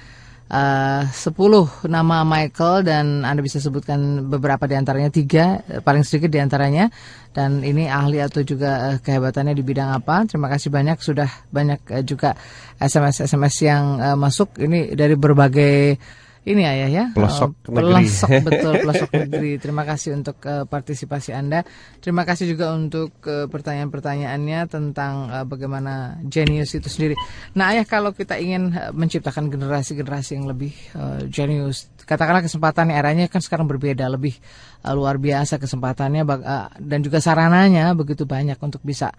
[0.51, 6.31] uh, 10 nama Michael dan Anda bisa sebutkan beberapa di antaranya tiga eh, paling sedikit
[6.31, 6.91] di antaranya
[7.35, 10.25] dan ini ahli atau juga uh, kehebatannya di bidang apa.
[10.25, 12.35] Terima kasih banyak sudah banyak uh, juga
[12.79, 15.99] SMS SMS yang uh, masuk ini dari berbagai
[16.47, 18.07] ini ayah ya pelosok uh, negeri.
[18.07, 19.53] pelosok betul pelosok negeri.
[19.59, 21.67] Terima kasih untuk uh, partisipasi anda.
[21.99, 27.19] Terima kasih juga untuk uh, pertanyaan-pertanyaannya tentang uh, bagaimana genius itu sendiri.
[27.59, 33.27] Nah ayah kalau kita ingin uh, menciptakan generasi-generasi yang lebih uh, genius katakanlah kesempatan eranya
[33.27, 34.39] kan sekarang berbeda lebih
[34.87, 39.11] uh, luar biasa kesempatannya uh, dan juga sarananya begitu banyak untuk bisa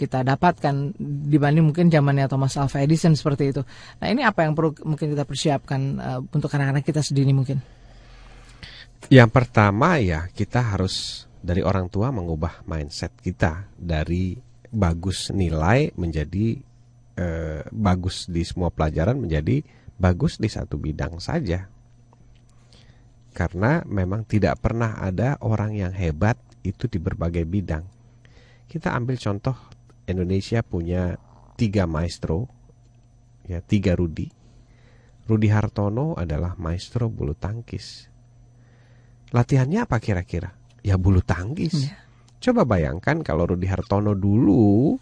[0.00, 0.96] kita dapatkan
[1.28, 3.60] dibanding mungkin zamannya Thomas Alva Edison seperti itu.
[4.00, 7.60] Nah ini apa yang perlu mungkin kita persiapkan uh, untuk anak-anak kita sedini mungkin?
[9.12, 14.36] Yang pertama ya kita harus dari orang tua mengubah mindset kita dari
[14.72, 16.56] bagus nilai menjadi
[17.20, 19.60] uh, bagus di semua pelajaran menjadi
[20.00, 21.68] bagus di satu bidang saja.
[23.30, 27.84] Karena memang tidak pernah ada orang yang hebat itu di berbagai bidang.
[28.66, 29.56] Kita ambil contoh
[30.10, 31.16] Indonesia punya
[31.54, 32.50] tiga maestro,
[33.46, 34.28] ya tiga Rudi.
[35.30, 38.10] Rudi Hartono adalah maestro bulu tangkis.
[39.30, 40.50] Latihannya apa kira-kira?
[40.82, 41.86] Ya bulu tangkis.
[41.86, 41.94] Ya.
[42.40, 44.96] Coba bayangkan kalau Rudi Hartono dulu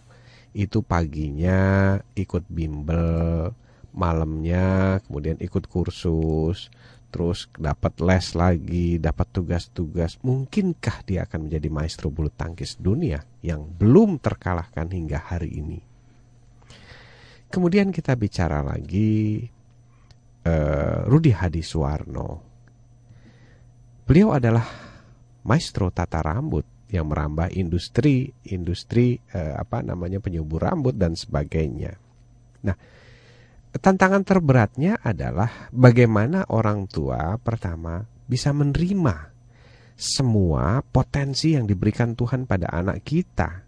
[0.53, 3.53] itu paginya ikut bimbel,
[3.95, 6.69] malamnya kemudian ikut kursus,
[7.09, 13.65] terus dapat les lagi, dapat tugas-tugas, mungkinkah dia akan menjadi maestro bulu tangkis dunia yang
[13.65, 15.79] belum terkalahkan hingga hari ini?
[17.49, 19.41] Kemudian kita bicara lagi
[20.45, 22.29] uh, Rudi Hadi Suwarno.
[24.05, 24.65] Beliau adalah
[25.45, 31.97] maestro tata rambut yang merambah industri industri uh, apa namanya penyubur rambut dan sebagainya.
[32.65, 32.77] Nah,
[33.77, 39.29] tantangan terberatnya adalah bagaimana orang tua pertama bisa menerima
[39.99, 43.67] semua potensi yang diberikan Tuhan pada anak kita.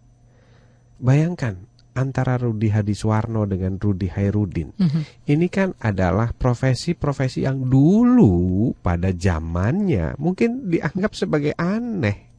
[1.01, 4.71] Bayangkan antara Rudi Hadiswarno dengan Rudi Hairudin.
[4.79, 5.03] Mm -hmm.
[5.27, 12.30] Ini kan adalah profesi-profesi yang dulu pada zamannya mungkin dianggap sebagai aneh.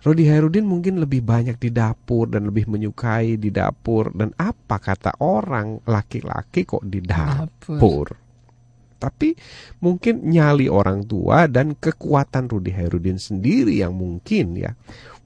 [0.00, 4.08] Rodi Hairudin mungkin lebih banyak di dapur dan lebih menyukai di dapur.
[4.16, 7.76] Dan apa kata orang laki-laki kok di dapur.
[7.76, 8.08] dapur.
[9.00, 9.32] Tapi
[9.80, 14.72] mungkin nyali orang tua dan kekuatan Rudi Hairudin sendiri yang mungkin ya.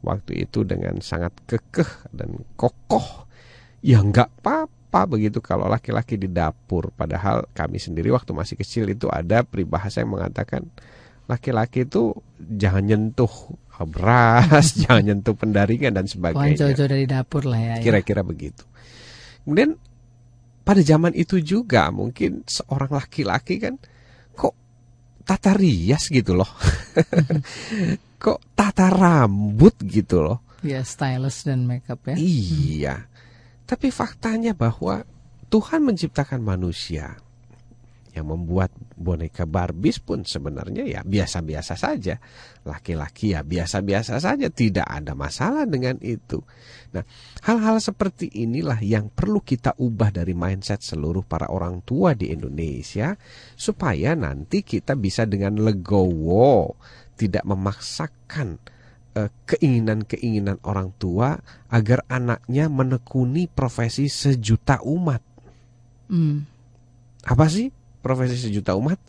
[0.03, 3.31] Waktu itu dengan sangat kekeh dan kokoh.
[3.79, 6.91] Ya nggak apa-apa begitu kalau laki-laki di dapur.
[6.99, 10.67] Padahal kami sendiri waktu masih kecil itu ada peribahasa yang mengatakan
[11.31, 13.31] laki-laki itu jangan nyentuh
[13.83, 16.71] beras, jangan nyentuh pendaringan dan sebagainya.
[16.71, 17.75] jauh-jauh dari dapur lah ya.
[17.75, 17.83] ya.
[17.83, 18.27] Kira-kira ya.
[18.31, 18.63] begitu.
[19.43, 19.75] Kemudian
[20.63, 23.75] pada zaman itu juga mungkin seorang laki-laki kan
[24.39, 24.55] kok
[25.27, 26.49] tata rias gitu loh.
[28.23, 30.39] kok tata rambut gitu loh.
[30.65, 32.17] Ya, stylist dan makeup ya.
[32.17, 32.97] Iya.
[33.67, 35.05] Tapi faktanya bahwa
[35.53, 37.21] Tuhan menciptakan manusia
[38.15, 42.17] yang membuat boneka Barbies pun sebenarnya ya biasa-biasa saja.
[42.63, 46.39] Laki-laki ya biasa-biasa saja, tidak ada masalah dengan itu.
[46.95, 47.03] Nah,
[47.43, 53.19] hal-hal seperti inilah yang perlu kita ubah dari mindset seluruh para orang tua di Indonesia
[53.59, 56.79] supaya nanti kita bisa dengan legowo,
[57.19, 58.63] tidak memaksakan
[59.19, 61.35] eh, keinginan-keinginan orang tua
[61.67, 65.23] agar anaknya menekuni profesi sejuta umat.
[66.07, 66.47] Hmm.
[67.27, 67.73] Apa sih
[68.05, 69.01] profesi sejuta umat?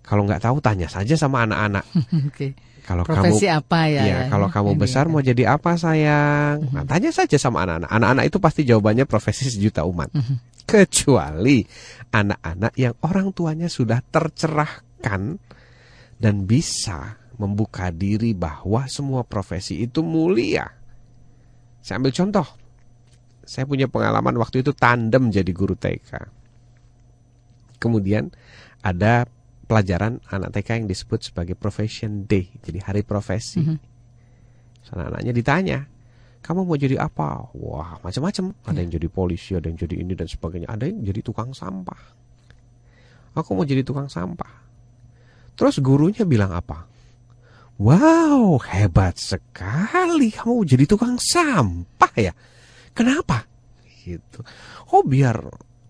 [0.00, 1.84] Kalau nggak tahu tanya saja sama anak-anak.
[2.32, 2.56] okay.
[2.86, 4.02] Kalau profesi kamu, apa ya?
[4.06, 6.70] Ya, kalau kamu besar mau jadi apa sayang?
[6.70, 6.72] Mhm.
[6.72, 7.90] Nah, tanya saja sama anak-anak.
[7.90, 10.14] Anak-anak itu pasti jawabannya profesi sejuta umat.
[10.14, 10.62] Mhm.
[10.62, 11.66] Kecuali
[12.14, 15.22] anak-anak yang orang tuanya sudah tercerahkan
[16.22, 20.70] dan bisa membuka diri bahwa semua profesi itu mulia.
[21.82, 22.46] Saya ambil contoh.
[23.46, 26.10] Saya punya pengalaman waktu itu tandem jadi guru TK.
[27.86, 28.34] Kemudian
[28.82, 29.30] ada
[29.70, 33.62] pelajaran anak TK yang disebut sebagai profession day, jadi hari profesi.
[33.62, 33.78] Mm -hmm.
[34.86, 35.78] Anak-anaknya ditanya,
[36.46, 37.50] kamu mau jadi apa?
[37.58, 38.54] Wah, macam-macam.
[38.70, 40.70] Ada yang jadi polisi, ada yang jadi ini dan sebagainya.
[40.70, 42.02] Ada yang jadi tukang sampah.
[43.34, 44.62] Aku mau jadi tukang sampah.
[45.58, 46.86] Terus gurunya bilang apa?
[47.82, 52.32] Wow, hebat sekali kamu jadi tukang sampah ya.
[52.94, 53.44] Kenapa?
[54.06, 54.40] Gitu.
[54.94, 55.42] Oh, biar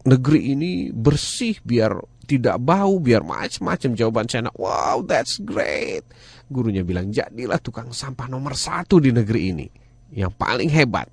[0.06, 4.50] negeri ini bersih, biar tidak bau, biar macam-macam jawaban saya.
[4.54, 6.06] Wow, that's great.
[6.46, 9.66] Gurunya bilang, jadilah tukang sampah nomor satu di negeri ini.
[10.14, 11.10] Yang paling hebat.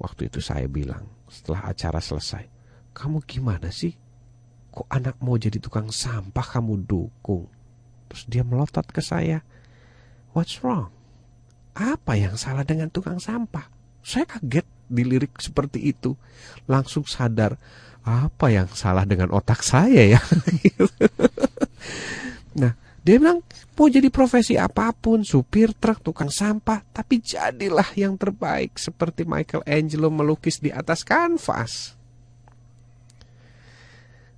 [0.00, 2.44] Waktu itu saya bilang, setelah acara selesai,
[2.96, 3.92] kamu gimana sih?
[4.72, 7.50] Kok anak mau jadi tukang sampah kamu dukung?
[8.08, 9.44] Terus dia melotot ke saya.
[10.32, 10.92] What's wrong?
[11.76, 13.68] Apa yang salah dengan tukang sampah?
[14.00, 16.18] Saya kaget dilirik seperti itu.
[16.64, 17.56] Langsung sadar,
[18.04, 20.20] apa yang salah dengan otak saya ya?
[22.60, 22.72] nah,
[23.04, 23.44] dia bilang,
[23.76, 30.08] mau jadi profesi apa pun, supir truk, tukang sampah, tapi jadilah yang terbaik seperti Michelangelo
[30.10, 31.94] melukis di atas kanvas.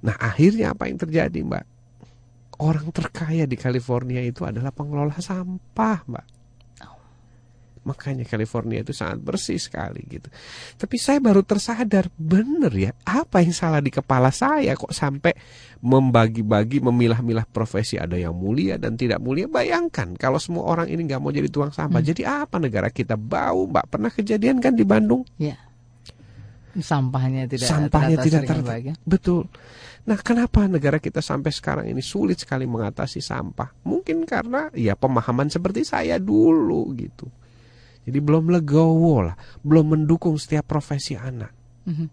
[0.00, 1.64] Nah, akhirnya apa yang terjadi, Mbak?
[2.60, 6.26] orang terkaya di California itu adalah pengelola sampah, Mbak.
[7.80, 10.28] Makanya California itu sangat bersih sekali gitu.
[10.76, 15.32] Tapi saya baru tersadar, bener ya, apa yang salah di kepala saya kok sampai
[15.80, 19.48] membagi-bagi, memilah-milah profesi ada yang mulia dan tidak mulia.
[19.48, 22.08] Bayangkan kalau semua orang ini nggak mau jadi tuang sampah, hmm.
[22.12, 23.84] jadi apa negara kita bau, Mbak?
[23.88, 25.24] Pernah kejadian kan di Bandung?
[25.40, 25.56] Ya.
[26.70, 28.94] Sampahnya tidak sampahnya tidak ter ya?
[29.02, 29.50] betul.
[30.06, 33.74] Nah, kenapa negara kita sampai sekarang ini sulit sekali mengatasi sampah?
[33.84, 37.26] Mungkin karena ya pemahaman seperti saya dulu gitu.
[38.04, 41.52] Jadi belum legowo lah, belum mendukung setiap profesi anak.
[41.84, 42.08] Mm -hmm.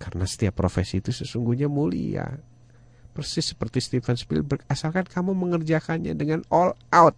[0.00, 2.24] Karena setiap profesi itu sesungguhnya mulia.
[3.10, 7.16] Persis seperti Steven Spielberg, asalkan kamu mengerjakannya dengan all out.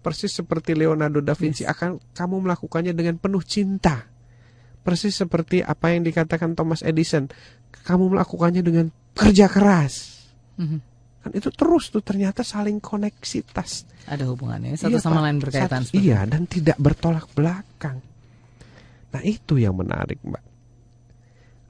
[0.00, 1.72] Persis seperti Leonardo da Vinci, yes.
[1.74, 4.06] akan kamu melakukannya dengan penuh cinta.
[4.80, 7.28] Persis seperti apa yang dikatakan Thomas Edison,
[7.84, 10.24] kamu melakukannya dengan kerja keras.
[10.56, 10.89] Mm-hmm.
[11.20, 13.84] Kan itu terus tuh ternyata saling koneksitas.
[14.08, 15.84] Ada hubungannya satu iya, sama lain berkaitan.
[15.84, 18.00] Satu, iya dan tidak bertolak belakang.
[19.12, 20.44] Nah itu yang menarik mbak.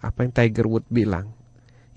[0.00, 1.34] Apa yang Tiger Wood bilang?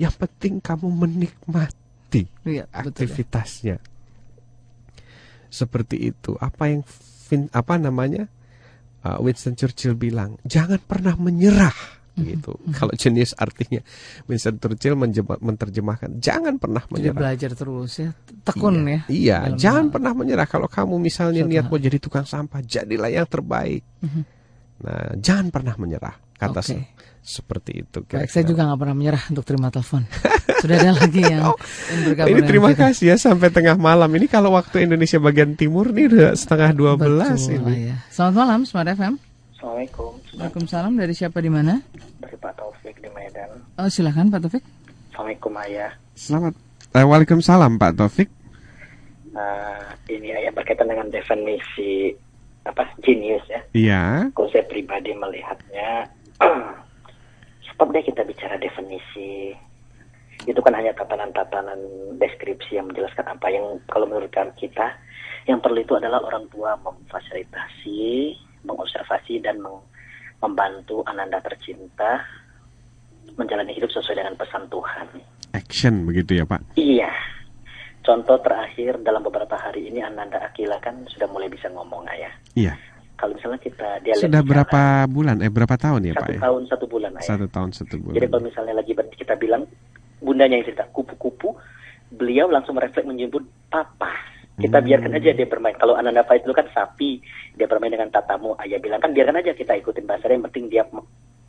[0.01, 3.77] Yang penting kamu menikmati iya, aktivitasnya.
[3.77, 3.91] Betul, ya.
[5.53, 6.33] Seperti itu.
[6.41, 6.81] Apa yang
[7.53, 8.25] apa namanya?
[9.03, 11.75] Uh, Winston Churchill bilang, jangan pernah menyerah
[12.21, 12.53] gitu.
[12.53, 12.73] Mm -hmm.
[12.77, 13.81] Kalau jenis artinya
[14.29, 14.95] Winston Churchill
[15.41, 17.09] menerjemahkan jangan pernah menyerah.
[17.09, 18.09] Jadi belajar terus ya,
[18.45, 18.99] tekun iya, ya.
[19.09, 19.93] Iya, jangan hal.
[19.97, 20.47] pernah menyerah.
[20.47, 21.71] Kalau kamu misalnya Suatu niat hal.
[21.73, 23.81] mau jadi tukang sampah, jadilah yang terbaik.
[24.05, 24.23] Mm -hmm.
[24.83, 26.15] Nah, jangan pernah menyerah.
[26.33, 26.91] Kata okay.
[27.23, 28.03] seperti itu.
[28.03, 30.03] Baik, saya juga nggak pernah menyerah untuk terima telepon.
[30.61, 31.57] Sudah ada lagi yang, oh,
[32.19, 32.91] Ini terima kita.
[32.91, 34.11] kasih ya sampai tengah malam.
[34.11, 37.95] Ini kalau waktu Indonesia bagian timur nih udah setengah dua belas ini.
[37.95, 37.95] Ya.
[38.11, 39.32] Selamat malam, Smart FM.
[39.63, 40.19] Assalamualaikum.
[40.35, 40.93] Waalaikumsalam.
[40.99, 41.79] Dari siapa di mana?
[42.19, 43.63] Dari Pak Taufik di Medan.
[43.79, 44.59] Oh, silakan Pak Taufik.
[45.07, 45.95] Assalamualaikum Ayah.
[46.19, 46.53] Selamat.
[46.91, 48.27] Eh, Waalaikumsalam Pak Taufik.
[49.31, 52.11] Uh, ini Ayah berkaitan dengan definisi
[52.67, 53.63] apa genius ya.
[53.71, 54.03] Iya.
[54.35, 56.11] Kalau saya pribadi melihatnya,
[57.71, 59.55] sebab deh kita bicara definisi
[60.43, 61.79] itu kan hanya tatanan-tatanan
[62.19, 64.27] deskripsi yang menjelaskan apa yang kalau menurut
[64.59, 64.91] kita
[65.47, 69.61] yang perlu itu adalah orang tua memfasilitasi mengobservasi dan
[70.43, 72.23] membantu Ananda tercinta
[73.39, 75.07] menjalani hidup sesuai dengan pesan Tuhan.
[75.55, 76.75] Action begitu ya Pak?
[76.75, 77.11] Iya.
[78.03, 82.33] Contoh terakhir dalam beberapa hari ini Ananda Akila kan sudah mulai bisa ngomong ayah.
[82.51, 82.75] Iya.
[83.15, 86.27] Kalau misalnya kita dia sudah berapa bulan eh berapa tahun ya satu Pak?
[86.27, 86.41] Satu ya?
[86.43, 87.29] tahun satu bulan ayah.
[87.31, 88.15] Satu tahun satu bulan.
[88.19, 89.63] Jadi kalau misalnya lagi kita bilang
[90.19, 91.55] bundanya yang cerita kupu-kupu,
[92.11, 94.85] beliau langsung merefleks menyebut papa kita hmm.
[94.85, 95.73] biarkan aja dia bermain.
[95.77, 97.17] Kalau Ananda Faiz itu kan sapi,
[97.57, 98.53] dia bermain dengan tatamu.
[98.61, 100.85] Ayah bilang kan biarkan aja kita ikutin bahasa yang penting dia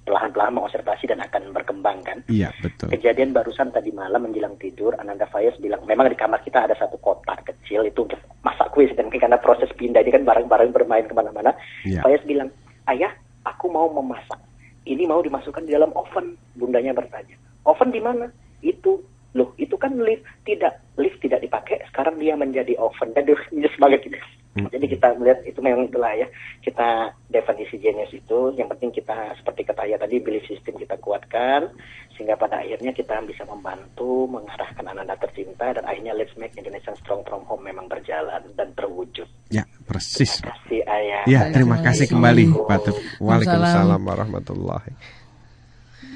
[0.04, 2.24] perlahan-lahan mengobservasi dan akan berkembang kan.
[2.28, 2.92] Iya betul.
[2.92, 7.00] Kejadian barusan tadi malam menjelang tidur, Ananda Faiz bilang memang di kamar kita ada satu
[7.00, 11.12] kotak kecil itu untuk masak kue dan karena proses pindah ini kan bareng-bareng bermain ke
[11.16, 11.52] mana-mana.
[11.84, 12.04] Ya.
[12.04, 12.52] Faiz bilang,
[12.88, 13.12] ayah
[13.44, 14.40] aku mau memasak.
[14.84, 16.36] Ini mau dimasukkan di dalam oven.
[16.56, 18.28] Bundanya bertanya, oven di mana?
[18.60, 19.00] Itu
[19.34, 21.82] loh itu kan lift tidak lift tidak dipakai.
[21.90, 23.10] Sekarang dia menjadi oven.
[23.14, 24.18] Dan dia sebagai gitu
[24.54, 24.70] hmm.
[24.70, 26.26] jadi kita melihat itu memang itulah ya.
[26.62, 31.74] Kita definisi genius itu yang penting kita seperti kata ya tadi belief system kita kuatkan
[32.14, 37.26] sehingga pada akhirnya kita bisa membantu mengarahkan anak-anak tercinta dan akhirnya let's make Indonesia strong
[37.26, 39.26] from home memang berjalan dan terwujud.
[39.50, 41.22] Ya persis terima kasih ayah.
[41.26, 42.86] Ya terima kasih kembali Pak
[43.18, 45.23] Waalaikumsalam warahmatullahi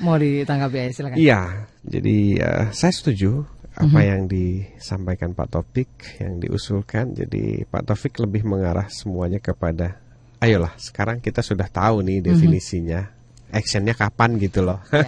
[0.03, 1.17] mau ditanggapi ya silakan.
[1.19, 1.41] Iya,
[1.85, 3.47] jadi uh, saya setuju
[3.79, 4.11] apa mm -hmm.
[4.11, 7.15] yang disampaikan Pak Topik yang diusulkan.
[7.15, 10.03] Jadi Pak Taufik lebih mengarah semuanya kepada
[10.39, 12.27] ayolah sekarang kita sudah tahu nih mhm.
[12.27, 13.01] definisinya.
[13.03, 13.18] Mm -hmm.
[13.51, 14.81] Actionnya kapan gitu loh.
[14.93, 15.07] Ya.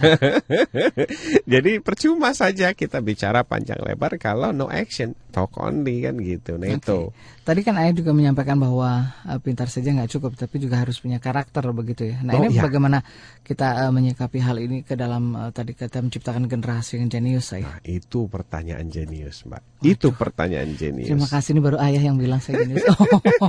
[1.59, 6.57] Jadi percuma saja kita bicara panjang lebar kalau no action, talk only kan gitu.
[6.57, 6.81] Nah okay.
[6.81, 6.99] itu.
[7.45, 11.19] Tadi kan ayah juga menyampaikan bahwa uh, pintar saja nggak cukup, tapi juga harus punya
[11.19, 12.23] karakter begitu ya.
[12.23, 12.65] Nah oh, ini ya.
[12.65, 13.03] bagaimana
[13.43, 17.67] kita uh, menyikapi hal ini ke dalam uh, tadi kita menciptakan generasi yang jenius saya.
[17.67, 19.61] Nah itu pertanyaan jenius mbak.
[19.81, 19.89] Waduh.
[19.89, 21.09] Itu pertanyaan jenius.
[21.09, 22.85] Terima kasih ini baru ayah yang bilang saya jenius.
[23.41, 23.49] Oh,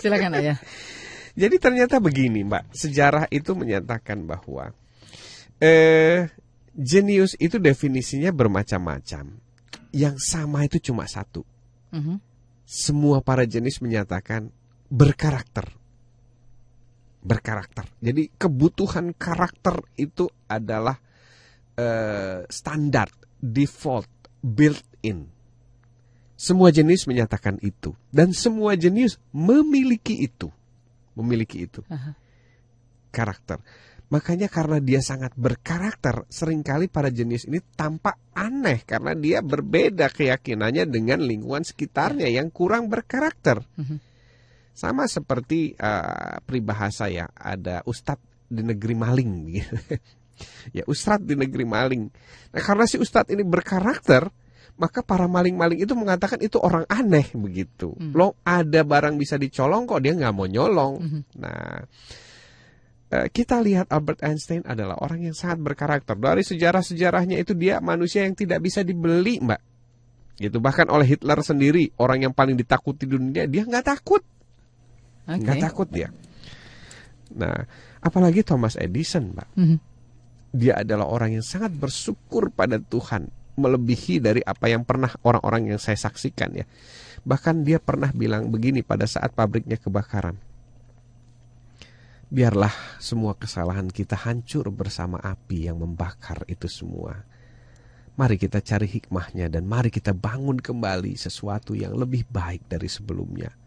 [0.00, 0.56] silakan ayah.
[1.34, 4.70] Jadi ternyata begini Mbak, sejarah itu menyatakan bahwa
[5.58, 6.30] eh,
[6.78, 9.34] jenius itu definisinya bermacam-macam.
[9.90, 11.42] Yang sama itu cuma satu.
[11.90, 12.02] Mhm.
[12.02, 12.18] -huh.
[12.64, 14.48] Semua para jenis menyatakan
[14.88, 15.74] berkarakter.
[17.20, 17.90] Berkarakter.
[17.98, 20.96] Jadi kebutuhan karakter itu adalah
[21.74, 23.10] eh, standar,
[23.42, 24.08] default,
[24.38, 25.26] built-in.
[26.38, 27.90] Semua jenis menyatakan itu.
[28.14, 30.54] Dan semua jenis memiliki itu
[31.18, 31.80] memiliki itu.
[31.90, 32.14] Aha.
[33.14, 33.62] Karakter.
[34.12, 40.12] Makanya karena dia sangat berkarakter, sering kali pada jenis ini tampak aneh karena dia berbeda
[40.12, 43.64] keyakinannya dengan lingkungan sekitarnya yang kurang berkarakter.
[43.74, 43.98] Mhm.
[44.74, 49.32] Sama seperti uh, peribahasa ya, ada ustadz di negeri maling.
[50.76, 52.04] ya ustadz di negeri maling.
[52.52, 54.28] Nah karena si ustadz ini berkarakter,
[54.74, 57.94] maka para maling-maling itu mengatakan itu orang aneh begitu.
[57.94, 58.10] Hmm.
[58.10, 60.94] Lo ada barang bisa dicolong kok dia nggak mau nyolong.
[60.98, 61.22] Hmm.
[61.38, 61.78] Nah,
[63.14, 66.18] eh, kita lihat Albert Einstein adalah orang yang sangat berkarakter.
[66.18, 69.62] Dari sejarah-sejarahnya itu dia manusia yang tidak bisa dibeli, Mbak.
[70.42, 74.26] Gitu bahkan oleh Hitler sendiri, orang yang paling ditakuti di dunia, dia nggak takut.
[75.30, 75.62] Nggak okay.
[75.62, 76.10] takut dia.
[77.30, 77.62] Nah,
[78.02, 79.48] apalagi Thomas Edison, Mbak.
[79.54, 79.78] -hmm.
[80.54, 85.80] Dia adalah orang yang sangat bersyukur pada Tuhan melebihi dari apa yang pernah orang-orang yang
[85.80, 86.66] saya saksikan ya.
[87.24, 90.36] Bahkan dia pernah bilang begini pada saat pabriknya kebakaran.
[92.28, 97.22] Biarlah semua kesalahan kita hancur bersama api yang membakar itu semua.
[98.14, 103.63] Mari kita cari hikmahnya dan mari kita bangun kembali sesuatu yang lebih baik dari sebelumnya.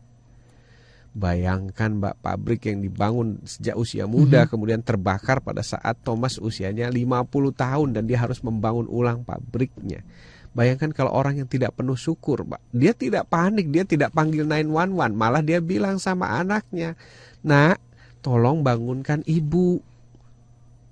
[1.18, 4.54] Bayangkan mbak pabrik yang dibangun sejak usia muda mm-hmm.
[4.54, 7.26] kemudian terbakar pada saat Thomas usianya 50
[7.58, 10.06] tahun dan dia harus membangun ulang pabriknya.
[10.54, 12.62] Bayangkan kalau orang yang tidak penuh syukur, Mbak.
[12.74, 16.98] Dia tidak panik, dia tidak panggil 911, malah dia bilang sama anaknya,
[17.46, 17.78] "Nak,
[18.26, 19.82] tolong bangunkan ibu."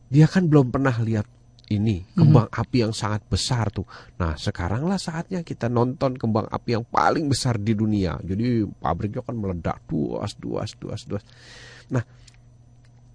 [0.10, 1.26] Dia kan belum pernah lihat
[1.66, 2.62] ini kembang hmm.
[2.62, 3.86] api yang sangat besar tuh.
[4.22, 8.22] Nah sekaranglah saatnya kita nonton kembang api yang paling besar di dunia.
[8.22, 11.24] Jadi pabriknya kan meledak duas duas duas duas.
[11.90, 12.06] Nah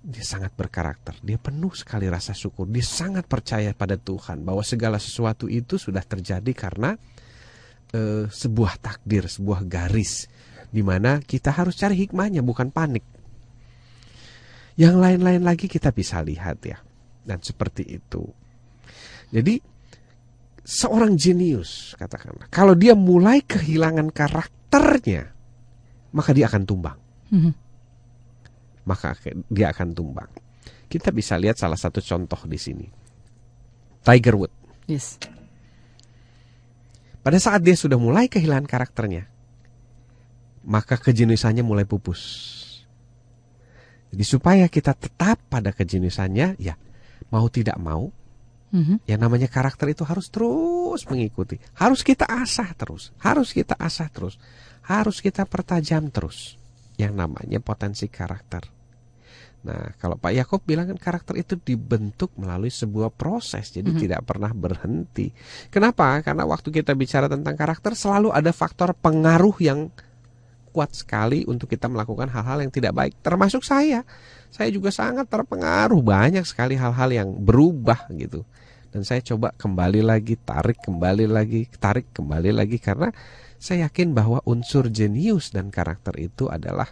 [0.00, 1.20] dia sangat berkarakter.
[1.22, 2.66] Dia penuh sekali rasa syukur.
[2.66, 6.96] Dia sangat percaya pada Tuhan bahwa segala sesuatu itu sudah terjadi karena
[7.94, 10.26] uh, sebuah takdir, sebuah garis
[10.70, 13.04] di mana kita harus cari hikmahnya bukan panik.
[14.80, 16.80] Yang lain-lain lagi kita bisa lihat ya.
[17.20, 18.39] Dan seperti itu.
[19.30, 19.62] Jadi
[20.66, 25.32] seorang jenius katakanlah kalau dia mulai kehilangan karakternya
[26.10, 26.98] maka dia akan tumbang.
[27.30, 27.54] Mm-hmm.
[28.86, 29.14] Maka
[29.46, 30.30] dia akan tumbang.
[30.90, 32.86] Kita bisa lihat salah satu contoh di sini.
[34.02, 34.52] Tiger Wood.
[34.90, 35.22] Yes.
[37.20, 39.28] Pada saat dia sudah mulai kehilangan karakternya,
[40.66, 42.48] maka kejeniusannya mulai pupus.
[44.10, 46.74] Jadi supaya kita tetap pada kejeniusannya, ya
[47.30, 48.10] mau tidak mau
[48.70, 48.96] Mm-hmm.
[49.06, 51.58] Yang namanya karakter itu harus terus mengikuti.
[51.74, 53.10] Harus kita asah terus.
[53.18, 54.38] Harus kita asah terus.
[54.86, 56.54] Harus kita pertajam terus.
[56.94, 58.70] Yang namanya potensi karakter.
[59.60, 64.04] Nah, kalau Pak Yakob bilang kan karakter itu dibentuk melalui sebuah proses, jadi mm-hmm.
[64.08, 65.28] tidak pernah berhenti.
[65.68, 66.16] Kenapa?
[66.24, 69.92] Karena waktu kita bicara tentang karakter selalu ada faktor pengaruh yang
[70.72, 74.00] kuat sekali untuk kita melakukan hal-hal yang tidak baik, termasuk saya.
[74.50, 78.42] Saya juga sangat terpengaruh banyak sekali hal-hal yang berubah gitu
[78.90, 83.14] dan saya coba kembali lagi tarik kembali lagi tarik kembali lagi karena
[83.60, 86.90] saya yakin bahwa unsur jenius dan karakter itu adalah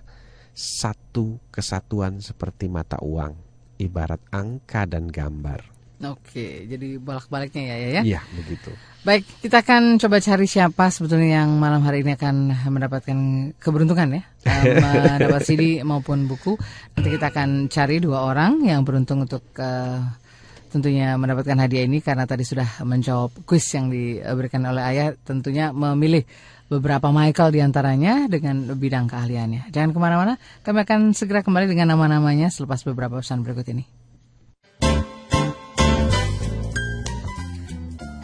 [0.55, 3.35] satu kesatuan seperti mata uang
[3.79, 5.78] ibarat angka dan gambar.
[5.99, 8.03] Oke, jadi bolak-baliknya ya, ya ya.
[8.07, 8.71] Iya, begitu.
[9.03, 13.19] Baik, kita akan coba cari siapa sebetulnya yang malam hari ini akan mendapatkan
[13.59, 14.23] keberuntungan ya,
[15.19, 16.55] mendapat CD maupun buku.
[16.95, 19.99] Nanti kita akan cari dua orang yang beruntung untuk uh,
[20.71, 26.23] tentunya mendapatkan hadiah ini karena tadi sudah menjawab kuis yang diberikan oleh ayah tentunya memilih
[26.71, 29.75] beberapa Michael di antaranya dengan bidang keahliannya.
[29.75, 33.98] Jangan ke mana-mana, kami akan segera kembali dengan nama-namanya selepas beberapa pesan berikut ini.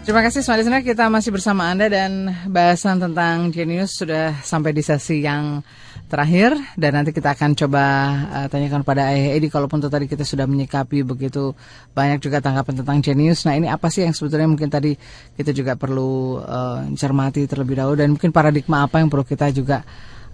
[0.05, 4.85] Terima kasih Smart Listener, kita masih bersama Anda dan bahasan tentang Genius sudah sampai di
[4.85, 5.64] sesi yang
[6.12, 6.52] terakhir.
[6.76, 7.85] Dan nanti kita akan coba
[8.28, 9.48] uh, tanyakan pada Ayah Edi.
[9.48, 11.56] Kalaupun tadi kita sudah menyikapi begitu
[11.97, 13.48] banyak juga tanggapan tentang jenius.
[13.48, 14.93] Nah ini apa sih yang sebetulnya mungkin tadi
[15.40, 17.97] kita juga perlu uh, cermati terlebih dahulu.
[17.97, 19.81] Dan mungkin paradigma apa yang perlu kita juga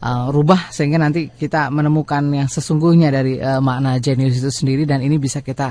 [0.02, 4.82] uh, rubah sehingga nanti kita menemukan yang sesungguhnya dari uh, makna jenius itu sendiri.
[4.82, 5.70] Dan ini bisa kita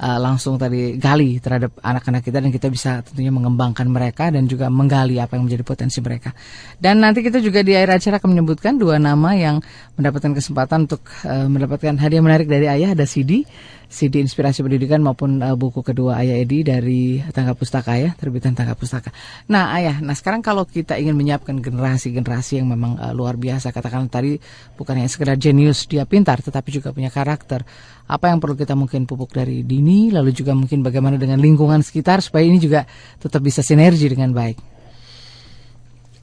[0.00, 4.72] uh, langsung tadi gali terhadap anak-anak kita dan kita bisa tentunya mengembangkan mereka dan juga
[4.72, 6.32] menggali apa yang menjadi potensi mereka.
[6.80, 9.60] Dan nanti kita juga di akhir acara akan menyebutkan dua nama yang
[10.00, 13.44] mendapatkan kesempatan untuk uh, mendapatkan hadiah menarik dari ayah ada CD
[13.90, 18.78] CD Inspirasi Pendidikan maupun uh, buku kedua Ayah Edi dari Tangga Pustaka ya, terbitan Tangga
[18.78, 19.10] Pustaka.
[19.50, 24.06] Nah, Ayah, nah sekarang kalau kita ingin menyiapkan generasi-generasi yang memang uh, luar biasa, katakan
[24.06, 24.38] tadi
[24.78, 27.66] bukan hanya sekedar jenius dia pintar, tetapi juga punya karakter.
[28.10, 32.18] Apa yang perlu kita mungkin pupuk dari dini, lalu juga mungkin bagaimana dengan lingkungan sekitar
[32.18, 32.82] supaya ini juga
[33.22, 34.58] tetap bisa sinergi dengan baik.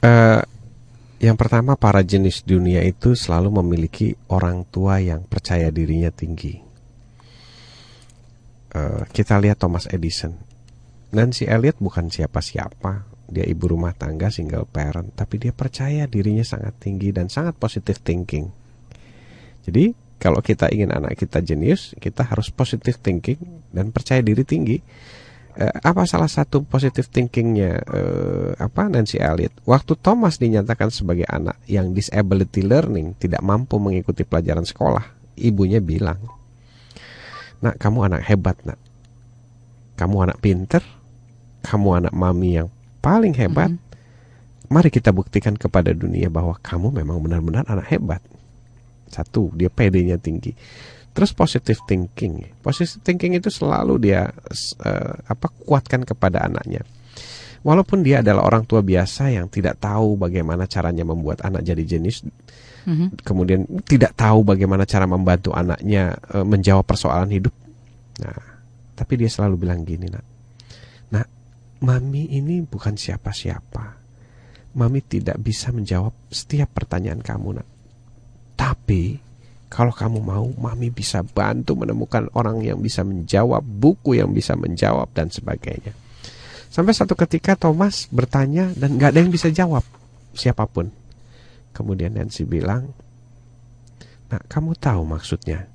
[0.03, 0.43] Uh,
[1.23, 6.67] yang pertama, para jenis dunia itu selalu memiliki orang tua yang percaya dirinya tinggi
[8.77, 10.37] uh, kita lihat Thomas Edison.
[11.13, 16.75] Nancy Elliot bukan siapa-siapa, dia ibu rumah tangga single parent, tapi dia percaya dirinya sangat
[16.83, 18.51] tinggi dan sangat positive thinking.
[19.63, 23.37] Jadi kalau kita ingin anak kita jenius, kita harus positive thinking
[23.69, 24.81] dan percaya diri tinggi.
[25.57, 29.53] Uh, apa salah satu positive thinkingnya uh, apa Nancy Elliot?
[29.65, 35.05] Waktu Thomas dinyatakan sebagai anak yang disability learning tidak mampu mengikuti pelajaran sekolah,
[35.37, 36.21] ibunya bilang,
[37.61, 38.77] Nak kamu anak hebat nak
[39.97, 40.85] Kamu anak pinter
[41.65, 42.69] Kamu anak mami yang
[43.01, 44.69] paling hebat mm -hmm.
[44.69, 48.21] Mari kita buktikan kepada dunia bahwa kamu memang benar-benar anak hebat
[49.07, 50.51] Satu, dia PD-nya tinggi
[51.11, 56.85] Terus positive thinking Positive thinking itu selalu dia uh, apa kuatkan kepada anaknya
[57.65, 62.23] Walaupun dia adalah orang tua biasa yang tidak tahu bagaimana caranya membuat anak jadi jenis
[62.87, 67.51] hmm kemudian tidak tahu bagaimana cara membantu anaknya e, menjawab persoalan hidup.
[68.23, 68.39] Nah,
[68.95, 70.25] tapi dia selalu bilang gini, nak,
[71.11, 71.27] nah,
[71.83, 73.99] mami ini bukan siapa-siapa.
[74.79, 77.67] Mami tidak bisa menjawab setiap pertanyaan kamu, nak.
[78.57, 79.21] Tapi
[79.67, 85.11] kalau kamu mau, mami bisa bantu menemukan orang yang bisa menjawab, buku yang bisa menjawab
[85.13, 85.93] dan sebagainya.
[86.67, 89.85] Sampai satu ketika Thomas bertanya dan nggak ada yang bisa jawab
[90.35, 90.89] siapa pun.
[91.75, 92.89] Kemudian Nancy bilang,
[94.27, 95.71] Nah, kamu tahu maksudnya?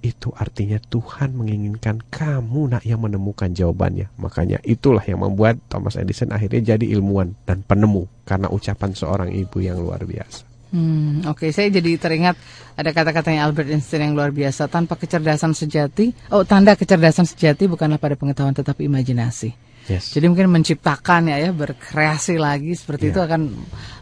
[0.00, 4.10] Itu artinya Tuhan menginginkan kamu nak yang menemukan jawabannya.
[4.16, 9.60] Makanya itulah yang membuat Thomas Edison akhirnya jadi ilmuwan dan penemu karena ucapan seorang ibu
[9.60, 10.49] yang luar biasa.
[10.70, 11.50] Hmm, Oke, okay.
[11.50, 12.38] saya jadi teringat
[12.78, 14.70] ada kata-katanya Albert Einstein yang luar biasa.
[14.70, 19.50] Tanpa kecerdasan sejati, oh tanda kecerdasan sejati bukanlah pada pengetahuan tetapi imajinasi.
[19.90, 20.14] Yes.
[20.14, 23.12] Jadi mungkin menciptakan ya, ya berkreasi lagi seperti yeah.
[23.16, 23.40] itu akan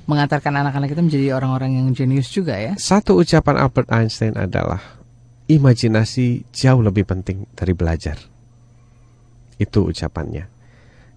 [0.04, 2.76] mengantarkan anak-anak kita menjadi orang-orang yang jenius juga ya.
[2.76, 5.00] Satu ucapan Albert Einstein adalah
[5.48, 8.20] imajinasi jauh lebih penting dari belajar.
[9.56, 10.57] Itu ucapannya.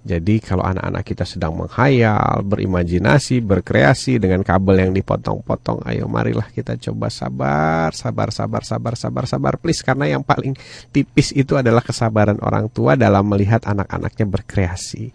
[0.02, 6.73] Jadi kalau anak-anak kita sedang menghayal, berimajinasi, berkreasi dengan kabel yang dipotong-potong, ayo marilah kita
[6.90, 9.86] coba sabar, sabar, sabar, sabar, sabar, sabar, please.
[9.86, 10.57] Karena yang paling
[10.90, 15.14] tipis itu adalah kesabaran orang tua dalam melihat anak-anaknya berkreasi.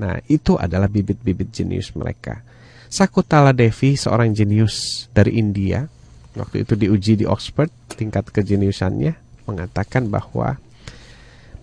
[0.00, 2.40] Nah, itu adalah bibit-bibit jenius mereka.
[2.88, 5.84] Sakutala Devi, seorang jenius dari India,
[6.32, 10.56] waktu itu diuji di Oxford, tingkat kejeniusannya, mengatakan bahwa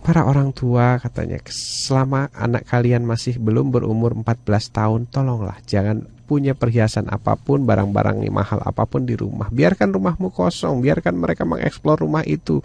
[0.06, 6.54] Para orang tua katanya, selama anak kalian masih belum berumur 14 tahun, tolonglah jangan punya
[6.54, 9.50] perhiasan apa pun, barang-barang mahal apa pun di rumah.
[9.50, 12.62] Biarkan rumahmu kosong, biarkan mereka mengeksplor rumah itu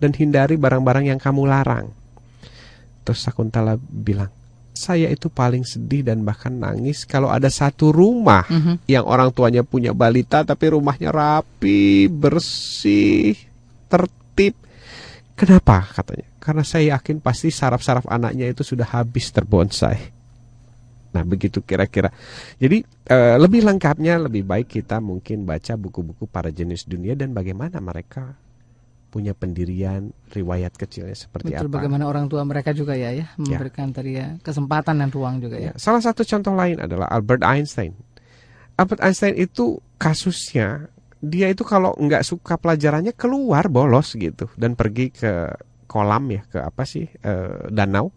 [0.00, 1.92] dan hindari barang-barang yang kamu larang.
[3.04, 4.32] Terus Sakuntala bilang,
[4.72, 8.74] saya itu paling sedih dan bahkan nangis kalau ada satu rumah mm -hmm.
[8.88, 13.36] yang orang tuanya punya balita tapi rumahnya rapi, bersih,
[13.92, 14.56] tertib.
[15.36, 16.37] Kenapa katanya?
[16.48, 20.16] Karena saya yakin pasti saraf-saraf anaknya itu sudah habis terbonsai.
[21.12, 22.08] Nah begitu kira-kira.
[22.56, 27.84] Jadi e, lebih lengkapnya lebih baik kita mungkin baca buku-buku para jenis dunia dan bagaimana
[27.84, 28.32] mereka
[29.12, 31.80] punya pendirian riwayat kecilnya seperti Betul, apa.
[31.80, 33.36] bagaimana orang tua mereka juga ya ya, ya.
[33.36, 33.94] memberikan ya.
[33.96, 35.72] tadi ya kesempatan dan ruang juga ya.
[35.72, 35.80] ya.
[35.80, 37.92] Salah satu contoh lain adalah Albert Einstein.
[38.80, 40.88] Albert Einstein itu kasusnya
[41.20, 45.50] dia itu kalau nggak suka pelajarannya keluar bolos gitu dan pergi ke
[45.88, 47.32] kolam ya ke apa sih e,
[47.72, 48.12] danau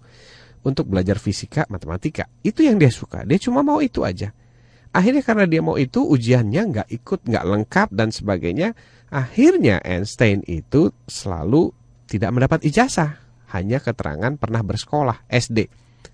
[0.62, 4.36] untuk belajar fisika matematika itu yang dia suka dia cuma mau itu aja
[4.92, 8.76] akhirnya karena dia mau itu ujiannya nggak ikut nggak lengkap dan sebagainya
[9.08, 11.72] akhirnya Einstein itu selalu
[12.12, 13.18] tidak mendapat ijazah
[13.56, 15.72] hanya keterangan pernah bersekolah SD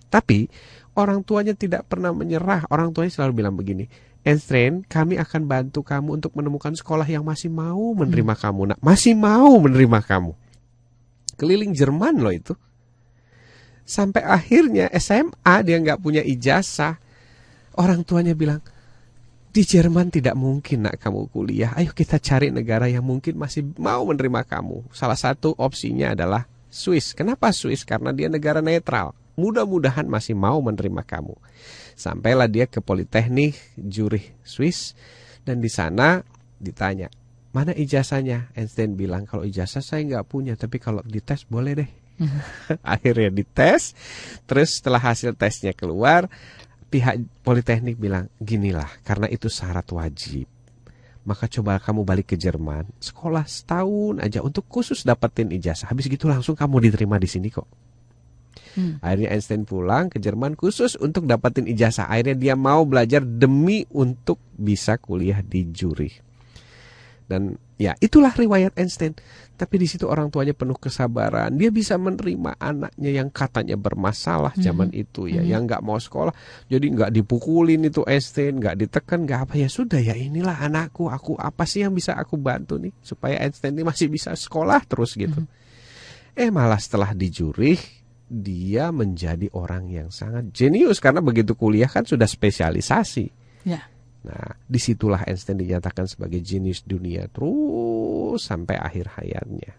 [0.07, 0.47] tapi
[0.93, 3.89] orang tuanya tidak pernah menyerah orang tuanya selalu bilang begini
[4.27, 8.43] Einstein, kami akan bantu kamu untuk menemukan sekolah yang masih mau menerima hmm.
[8.43, 8.61] kamu.
[8.75, 10.35] Nak, masih mau menerima kamu.
[11.37, 12.53] Keliling Jerman loh itu.
[13.87, 16.99] Sampai akhirnya SMA dia nggak punya ijazah.
[17.77, 18.59] Orang tuanya bilang,
[19.53, 21.71] di Jerman tidak mungkin nak kamu kuliah.
[21.77, 24.89] Ayo kita cari negara yang mungkin masih mau menerima kamu.
[24.91, 27.15] Salah satu opsinya adalah Swiss.
[27.15, 27.87] Kenapa Swiss?
[27.87, 29.17] Karena dia negara netral.
[29.37, 31.37] Mudah-mudahan masih mau menerima kamu.
[31.97, 34.93] Sampailah dia ke Politeknik Zurich, Swiss,
[35.41, 36.21] dan di sana
[36.61, 37.09] ditanya,
[37.57, 38.53] mana ijazahnya?
[38.53, 41.89] Einstein bilang, kalau ijazah saya nggak punya, tapi kalau dites boleh deh.
[42.85, 43.97] Akhirnya dites,
[44.45, 46.29] terus setelah hasil tesnya keluar,
[46.93, 50.45] pihak Politeknik bilang, ginilah, karena itu syarat wajib.
[51.25, 55.89] Maka coba kamu balik ke Jerman, sekolah setahun aja untuk khusus dapetin ijazah.
[55.89, 57.67] Habis gitu langsung kamu diterima di sini kok.
[58.77, 59.01] Hmm.
[59.01, 62.05] Akhirnya Einstein pulang ke Jerman khusus untuk dapatin ijazah.
[62.05, 66.26] Akhirnya dia mau belajar demi untuk bisa kuliah di Zurich.
[67.27, 69.13] Dan ya itulah riwayat Einstein.
[69.57, 71.51] Tapi di situ orang tuanya penuh kesabaran.
[71.59, 74.63] Dia bisa menerima anaknya yang katanya bermasalah hmm.
[74.63, 75.49] zaman itu ya, hmm.
[75.51, 76.31] yang nggak mau sekolah.
[76.71, 81.11] Jadi nggak dipukulin itu Einstein, nggak ditekan, nggak apa ya sudah ya inilah anakku.
[81.11, 85.13] Aku apa sih yang bisa aku bantu nih supaya Einstein ini masih bisa sekolah terus
[85.19, 85.43] gitu.
[85.43, 85.51] Hmm.
[86.37, 87.97] Eh malah setelah di Zurich
[88.27, 93.25] dia menjadi orang yang sangat jenius karena begitu kuliah kan sudah spesialisasi.
[93.63, 93.87] Ya.
[94.27, 99.71] Nah, di situlah Einstein dinyatakan sebagai jenius dunia terus sampai akhir hayatnya.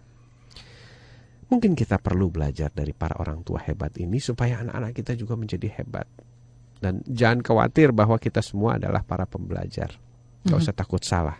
[1.52, 5.68] Mungkin kita perlu belajar dari para orang tua hebat ini supaya anak-anak kita juga menjadi
[5.80, 6.08] hebat.
[6.80, 9.92] Dan jangan khawatir bahwa kita semua adalah para pembelajar.
[10.44, 10.64] Gak mhm.
[10.64, 11.36] usah takut salah.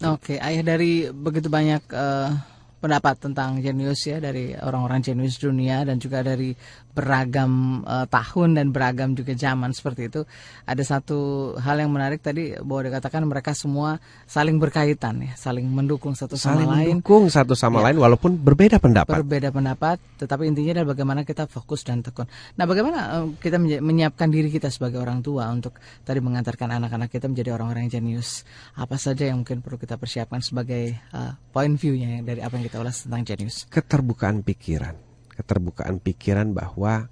[0.00, 2.32] Oke, ayah dari begitu banyak uh,
[2.78, 6.54] pendapat tentang jenius ya dari orang-orang jenius dunia dan juga dari
[6.98, 10.26] beragam uh, tahun dan beragam juga zaman seperti itu.
[10.66, 16.18] Ada satu hal yang menarik tadi bahwa dikatakan mereka semua saling berkaitan ya, saling mendukung
[16.18, 16.86] satu sama saling lain.
[16.98, 19.22] Mendukung satu sama ya, lain walaupun berbeda pendapat.
[19.22, 22.26] Berbeda pendapat, tetapi intinya adalah bagaimana kita fokus dan tekun.
[22.58, 27.30] Nah, bagaimana uh, kita menyiapkan diri kita sebagai orang tua untuk tadi mengantarkan anak-anak kita
[27.30, 28.42] menjadi orang-orang yang jenius.
[28.74, 32.82] Apa saja yang mungkin perlu kita persiapkan sebagai uh, point view-nya dari apa yang kita
[32.82, 33.70] ulas tentang jenius?
[33.70, 35.07] Keterbukaan pikiran
[35.38, 37.06] keterbukaan pikiran bahwa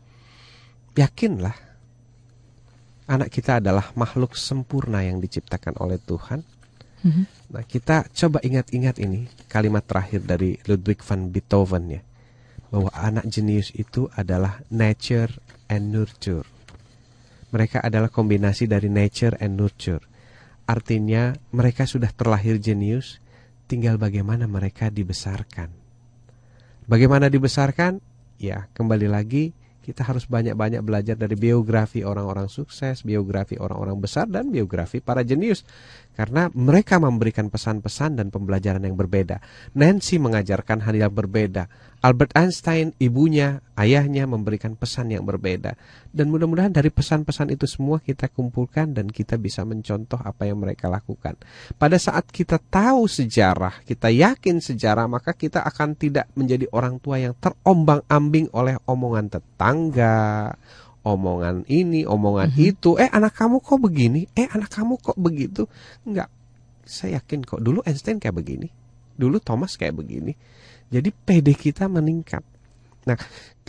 [0.98, 1.54] yakinlah
[3.06, 6.42] anak kita adalah makhluk sempurna yang diciptakan oleh Tuhan.
[7.06, 7.24] Mm-hmm.
[7.54, 12.02] Nah, kita coba ingat-ingat ini kalimat terakhir dari Ludwig van Beethoven ya.
[12.66, 15.30] Bahwa anak jenius itu adalah nature
[15.70, 16.42] and nurture.
[17.54, 20.02] Mereka adalah kombinasi dari nature and nurture.
[20.66, 23.22] Artinya mereka sudah terlahir jenius,
[23.70, 25.70] tinggal bagaimana mereka dibesarkan.
[26.90, 28.02] Bagaimana dibesarkan?
[28.36, 29.52] Ya kembali lagi
[29.86, 35.62] kita harus banyak-banyak belajar dari biografi orang-orang sukses, biografi orang-orang besar dan biografi para jenius
[36.18, 39.38] karena mereka memberikan pesan-pesan dan pembelajaran yang berbeda.
[39.78, 41.70] Nancy mengajarkan hal yang berbeda.
[42.04, 45.76] Albert Einstein, ibunya, ayahnya memberikan pesan yang berbeda.
[46.12, 50.88] Dan mudah-mudahan dari pesan-pesan itu semua kita kumpulkan dan kita bisa mencontoh apa yang mereka
[50.92, 51.36] lakukan.
[51.76, 57.20] Pada saat kita tahu sejarah, kita yakin sejarah, maka kita akan tidak menjadi orang tua
[57.20, 60.52] yang terombang-ambing oleh omongan tetangga,
[61.06, 62.70] omongan ini, omongan mm -hmm.
[62.74, 62.90] itu.
[62.98, 64.26] Eh anak kamu kok begini?
[64.34, 65.70] Eh anak kamu kok begitu?
[66.02, 66.26] Enggak.
[66.86, 68.68] Saya yakin kok dulu Einstein kayak begini.
[69.14, 70.34] Dulu Thomas kayak begini.
[70.90, 72.42] Jadi PD kita meningkat.
[73.06, 73.18] Nah,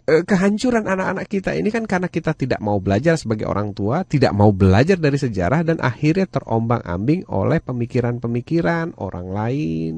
[0.08, 4.56] kehancuran anak-anak kita ini kan karena kita tidak mau belajar sebagai orang tua, tidak mau
[4.56, 9.94] belajar dari sejarah dan akhirnya terombang-ambing oleh pemikiran-pemikiran orang lain,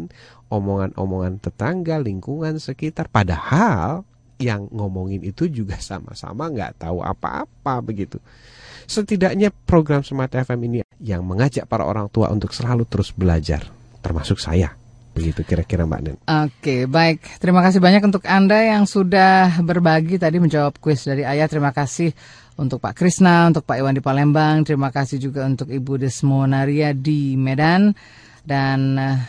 [0.49, 3.05] omongan-omongan tetangga, lingkungan sekitar.
[3.13, 4.01] Padahal
[4.41, 8.17] yang ngomongin itu juga sama-sama nggak tahu apa-apa begitu.
[8.89, 13.69] Setidaknya program Smart FM ini yang mengajak para orang tua untuk selalu terus belajar,
[14.01, 14.73] termasuk saya.
[15.13, 16.17] Begitu kira-kira Mbak Nen.
[16.23, 17.23] Oke, baik.
[17.41, 21.49] Terima kasih banyak untuk Anda yang sudah berbagi tadi menjawab kuis dari Ayah.
[21.49, 22.13] Terima kasih
[22.59, 24.67] untuk Pak Krisna, untuk Pak Iwan di Palembang.
[24.67, 27.95] Terima kasih juga untuk Ibu Desmonaria di Medan.
[28.43, 29.19] Dan uh,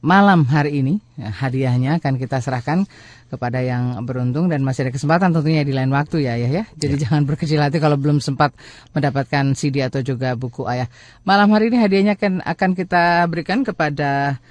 [0.00, 2.88] malam hari ini ya, hadiahnya akan kita serahkan
[3.30, 6.64] kepada yang beruntung dan masih ada kesempatan tentunya di lain waktu ya ayah ya.
[6.74, 7.00] Jadi ya.
[7.06, 8.50] jangan berkecil hati kalau belum sempat
[8.90, 10.90] mendapatkan CD atau juga buku ayah.
[11.22, 14.42] Malam hari ini hadiahnya akan akan kita berikan kepada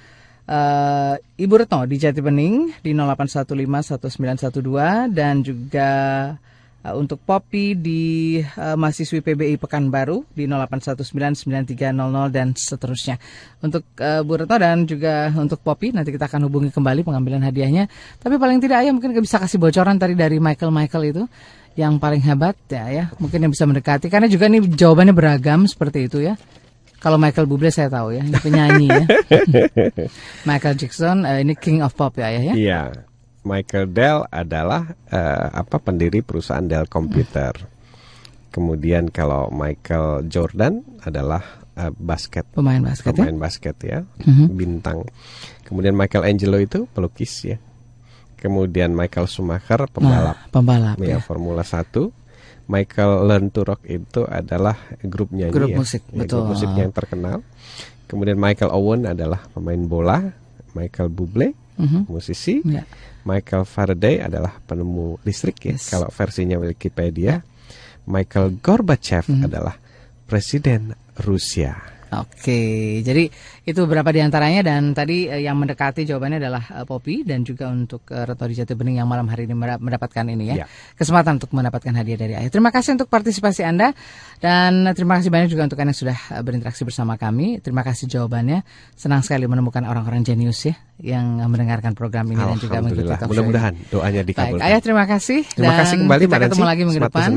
[0.49, 5.93] uh, Ibu Retno di Jati Bening di 08151912 dan juga
[6.79, 11.75] Uh, untuk Poppy di uh, mahasiswi PBI Pekanbaru di 08199300
[12.31, 13.19] dan seterusnya.
[13.59, 17.91] Untuk uh, Bu Retno dan juga untuk Poppy nanti kita akan hubungi kembali pengambilan hadiahnya.
[18.23, 21.23] Tapi paling tidak ayah mungkin bisa kasih bocoran tadi dari Michael Michael itu
[21.75, 26.07] yang paling hebat ya ya mungkin yang bisa mendekati karena juga ini jawabannya beragam seperti
[26.07, 26.39] itu ya
[26.99, 29.03] kalau Michael Bublé saya tahu ya, ini penyanyi ya.
[30.49, 32.53] Michael Jackson uh, ini King of Pop ya ya.
[32.53, 32.81] Iya.
[33.47, 37.55] Michael Dell adalah uh, apa pendiri perusahaan Dell Computer.
[38.51, 43.39] Kemudian kalau Michael Jordan adalah uh, basket pemain basket pemain ya?
[43.39, 44.47] basket ya, mm-hmm.
[44.51, 45.07] bintang.
[45.63, 47.57] Kemudian Michael Angelo itu pelukis ya.
[48.39, 50.35] Kemudian Michael Schumacher pembalap.
[50.35, 51.23] Nah, pembalap ya, ya.
[51.23, 52.18] Formula 1.
[52.69, 56.45] Michael Learn to Rock itu adalah grup nyanyi grup ya, musik, ya, betul.
[56.45, 57.41] grup musik yang terkenal.
[58.05, 60.21] Kemudian Michael Owen adalah pemain bola,
[60.77, 62.01] Michael Bublé mm-hmm.
[62.05, 62.85] musisi, yeah.
[63.25, 65.89] Michael Faraday adalah penemu listrik ya yes.
[65.89, 67.25] kalau versinya Wikipedia.
[67.25, 67.39] Yeah.
[68.09, 69.45] Michael Gorbachev mm-hmm.
[69.49, 69.75] adalah
[70.29, 70.93] presiden
[71.25, 71.98] Rusia.
[72.09, 73.29] Oke, jadi
[73.69, 77.69] itu beberapa di antaranya dan tadi eh, yang mendekati jawabannya adalah uh, Poppy dan juga
[77.69, 80.65] untuk uh, Reto di Jati Bening yang malam hari ini mendapatkan ini ya, ya.
[80.97, 82.49] kesempatan untuk mendapatkan hadiah dari Ayah.
[82.49, 83.93] Terima kasih untuk partisipasi Anda
[84.41, 87.61] dan terima kasih banyak juga untuk Anda yang sudah berinteraksi bersama kami.
[87.61, 88.65] Terima kasih jawabannya.
[88.97, 93.73] Senang sekali menemukan orang-orang jenius ya yang mendengarkan program ini dan juga mengikuti talk Mudah-mudahan
[93.87, 94.59] doanya dikabulkan.
[94.59, 95.39] Baik, Ayah terima kasih.
[95.47, 97.29] Terima dan kasih kembali kita ketemu lagi minggu depan.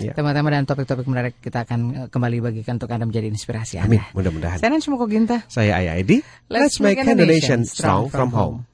[0.00, 0.12] Ya.
[0.16, 4.00] Tema-tema dan topik-topik menarik kita akan kembali bagikan untuk Anda menjadi inspirasi Anda.
[4.00, 4.56] Amin, mudah-mudahan.
[4.56, 5.38] Saya Nancy Ginta.
[5.52, 6.24] Saya Ayah Edi.
[6.48, 8.70] Let's, Let's make Indonesia strong from home.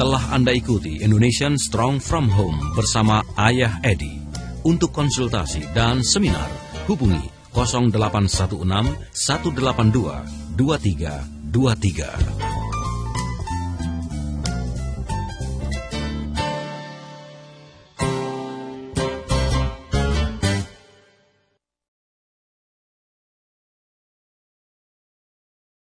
[0.00, 4.16] Telah Anda ikuti Indonesian Strong from Home bersama Ayah Edi.
[4.64, 6.48] Untuk konsultasi dan seminar,
[6.88, 10.12] hubungi 0816 182
[10.56, 12.69] 2323.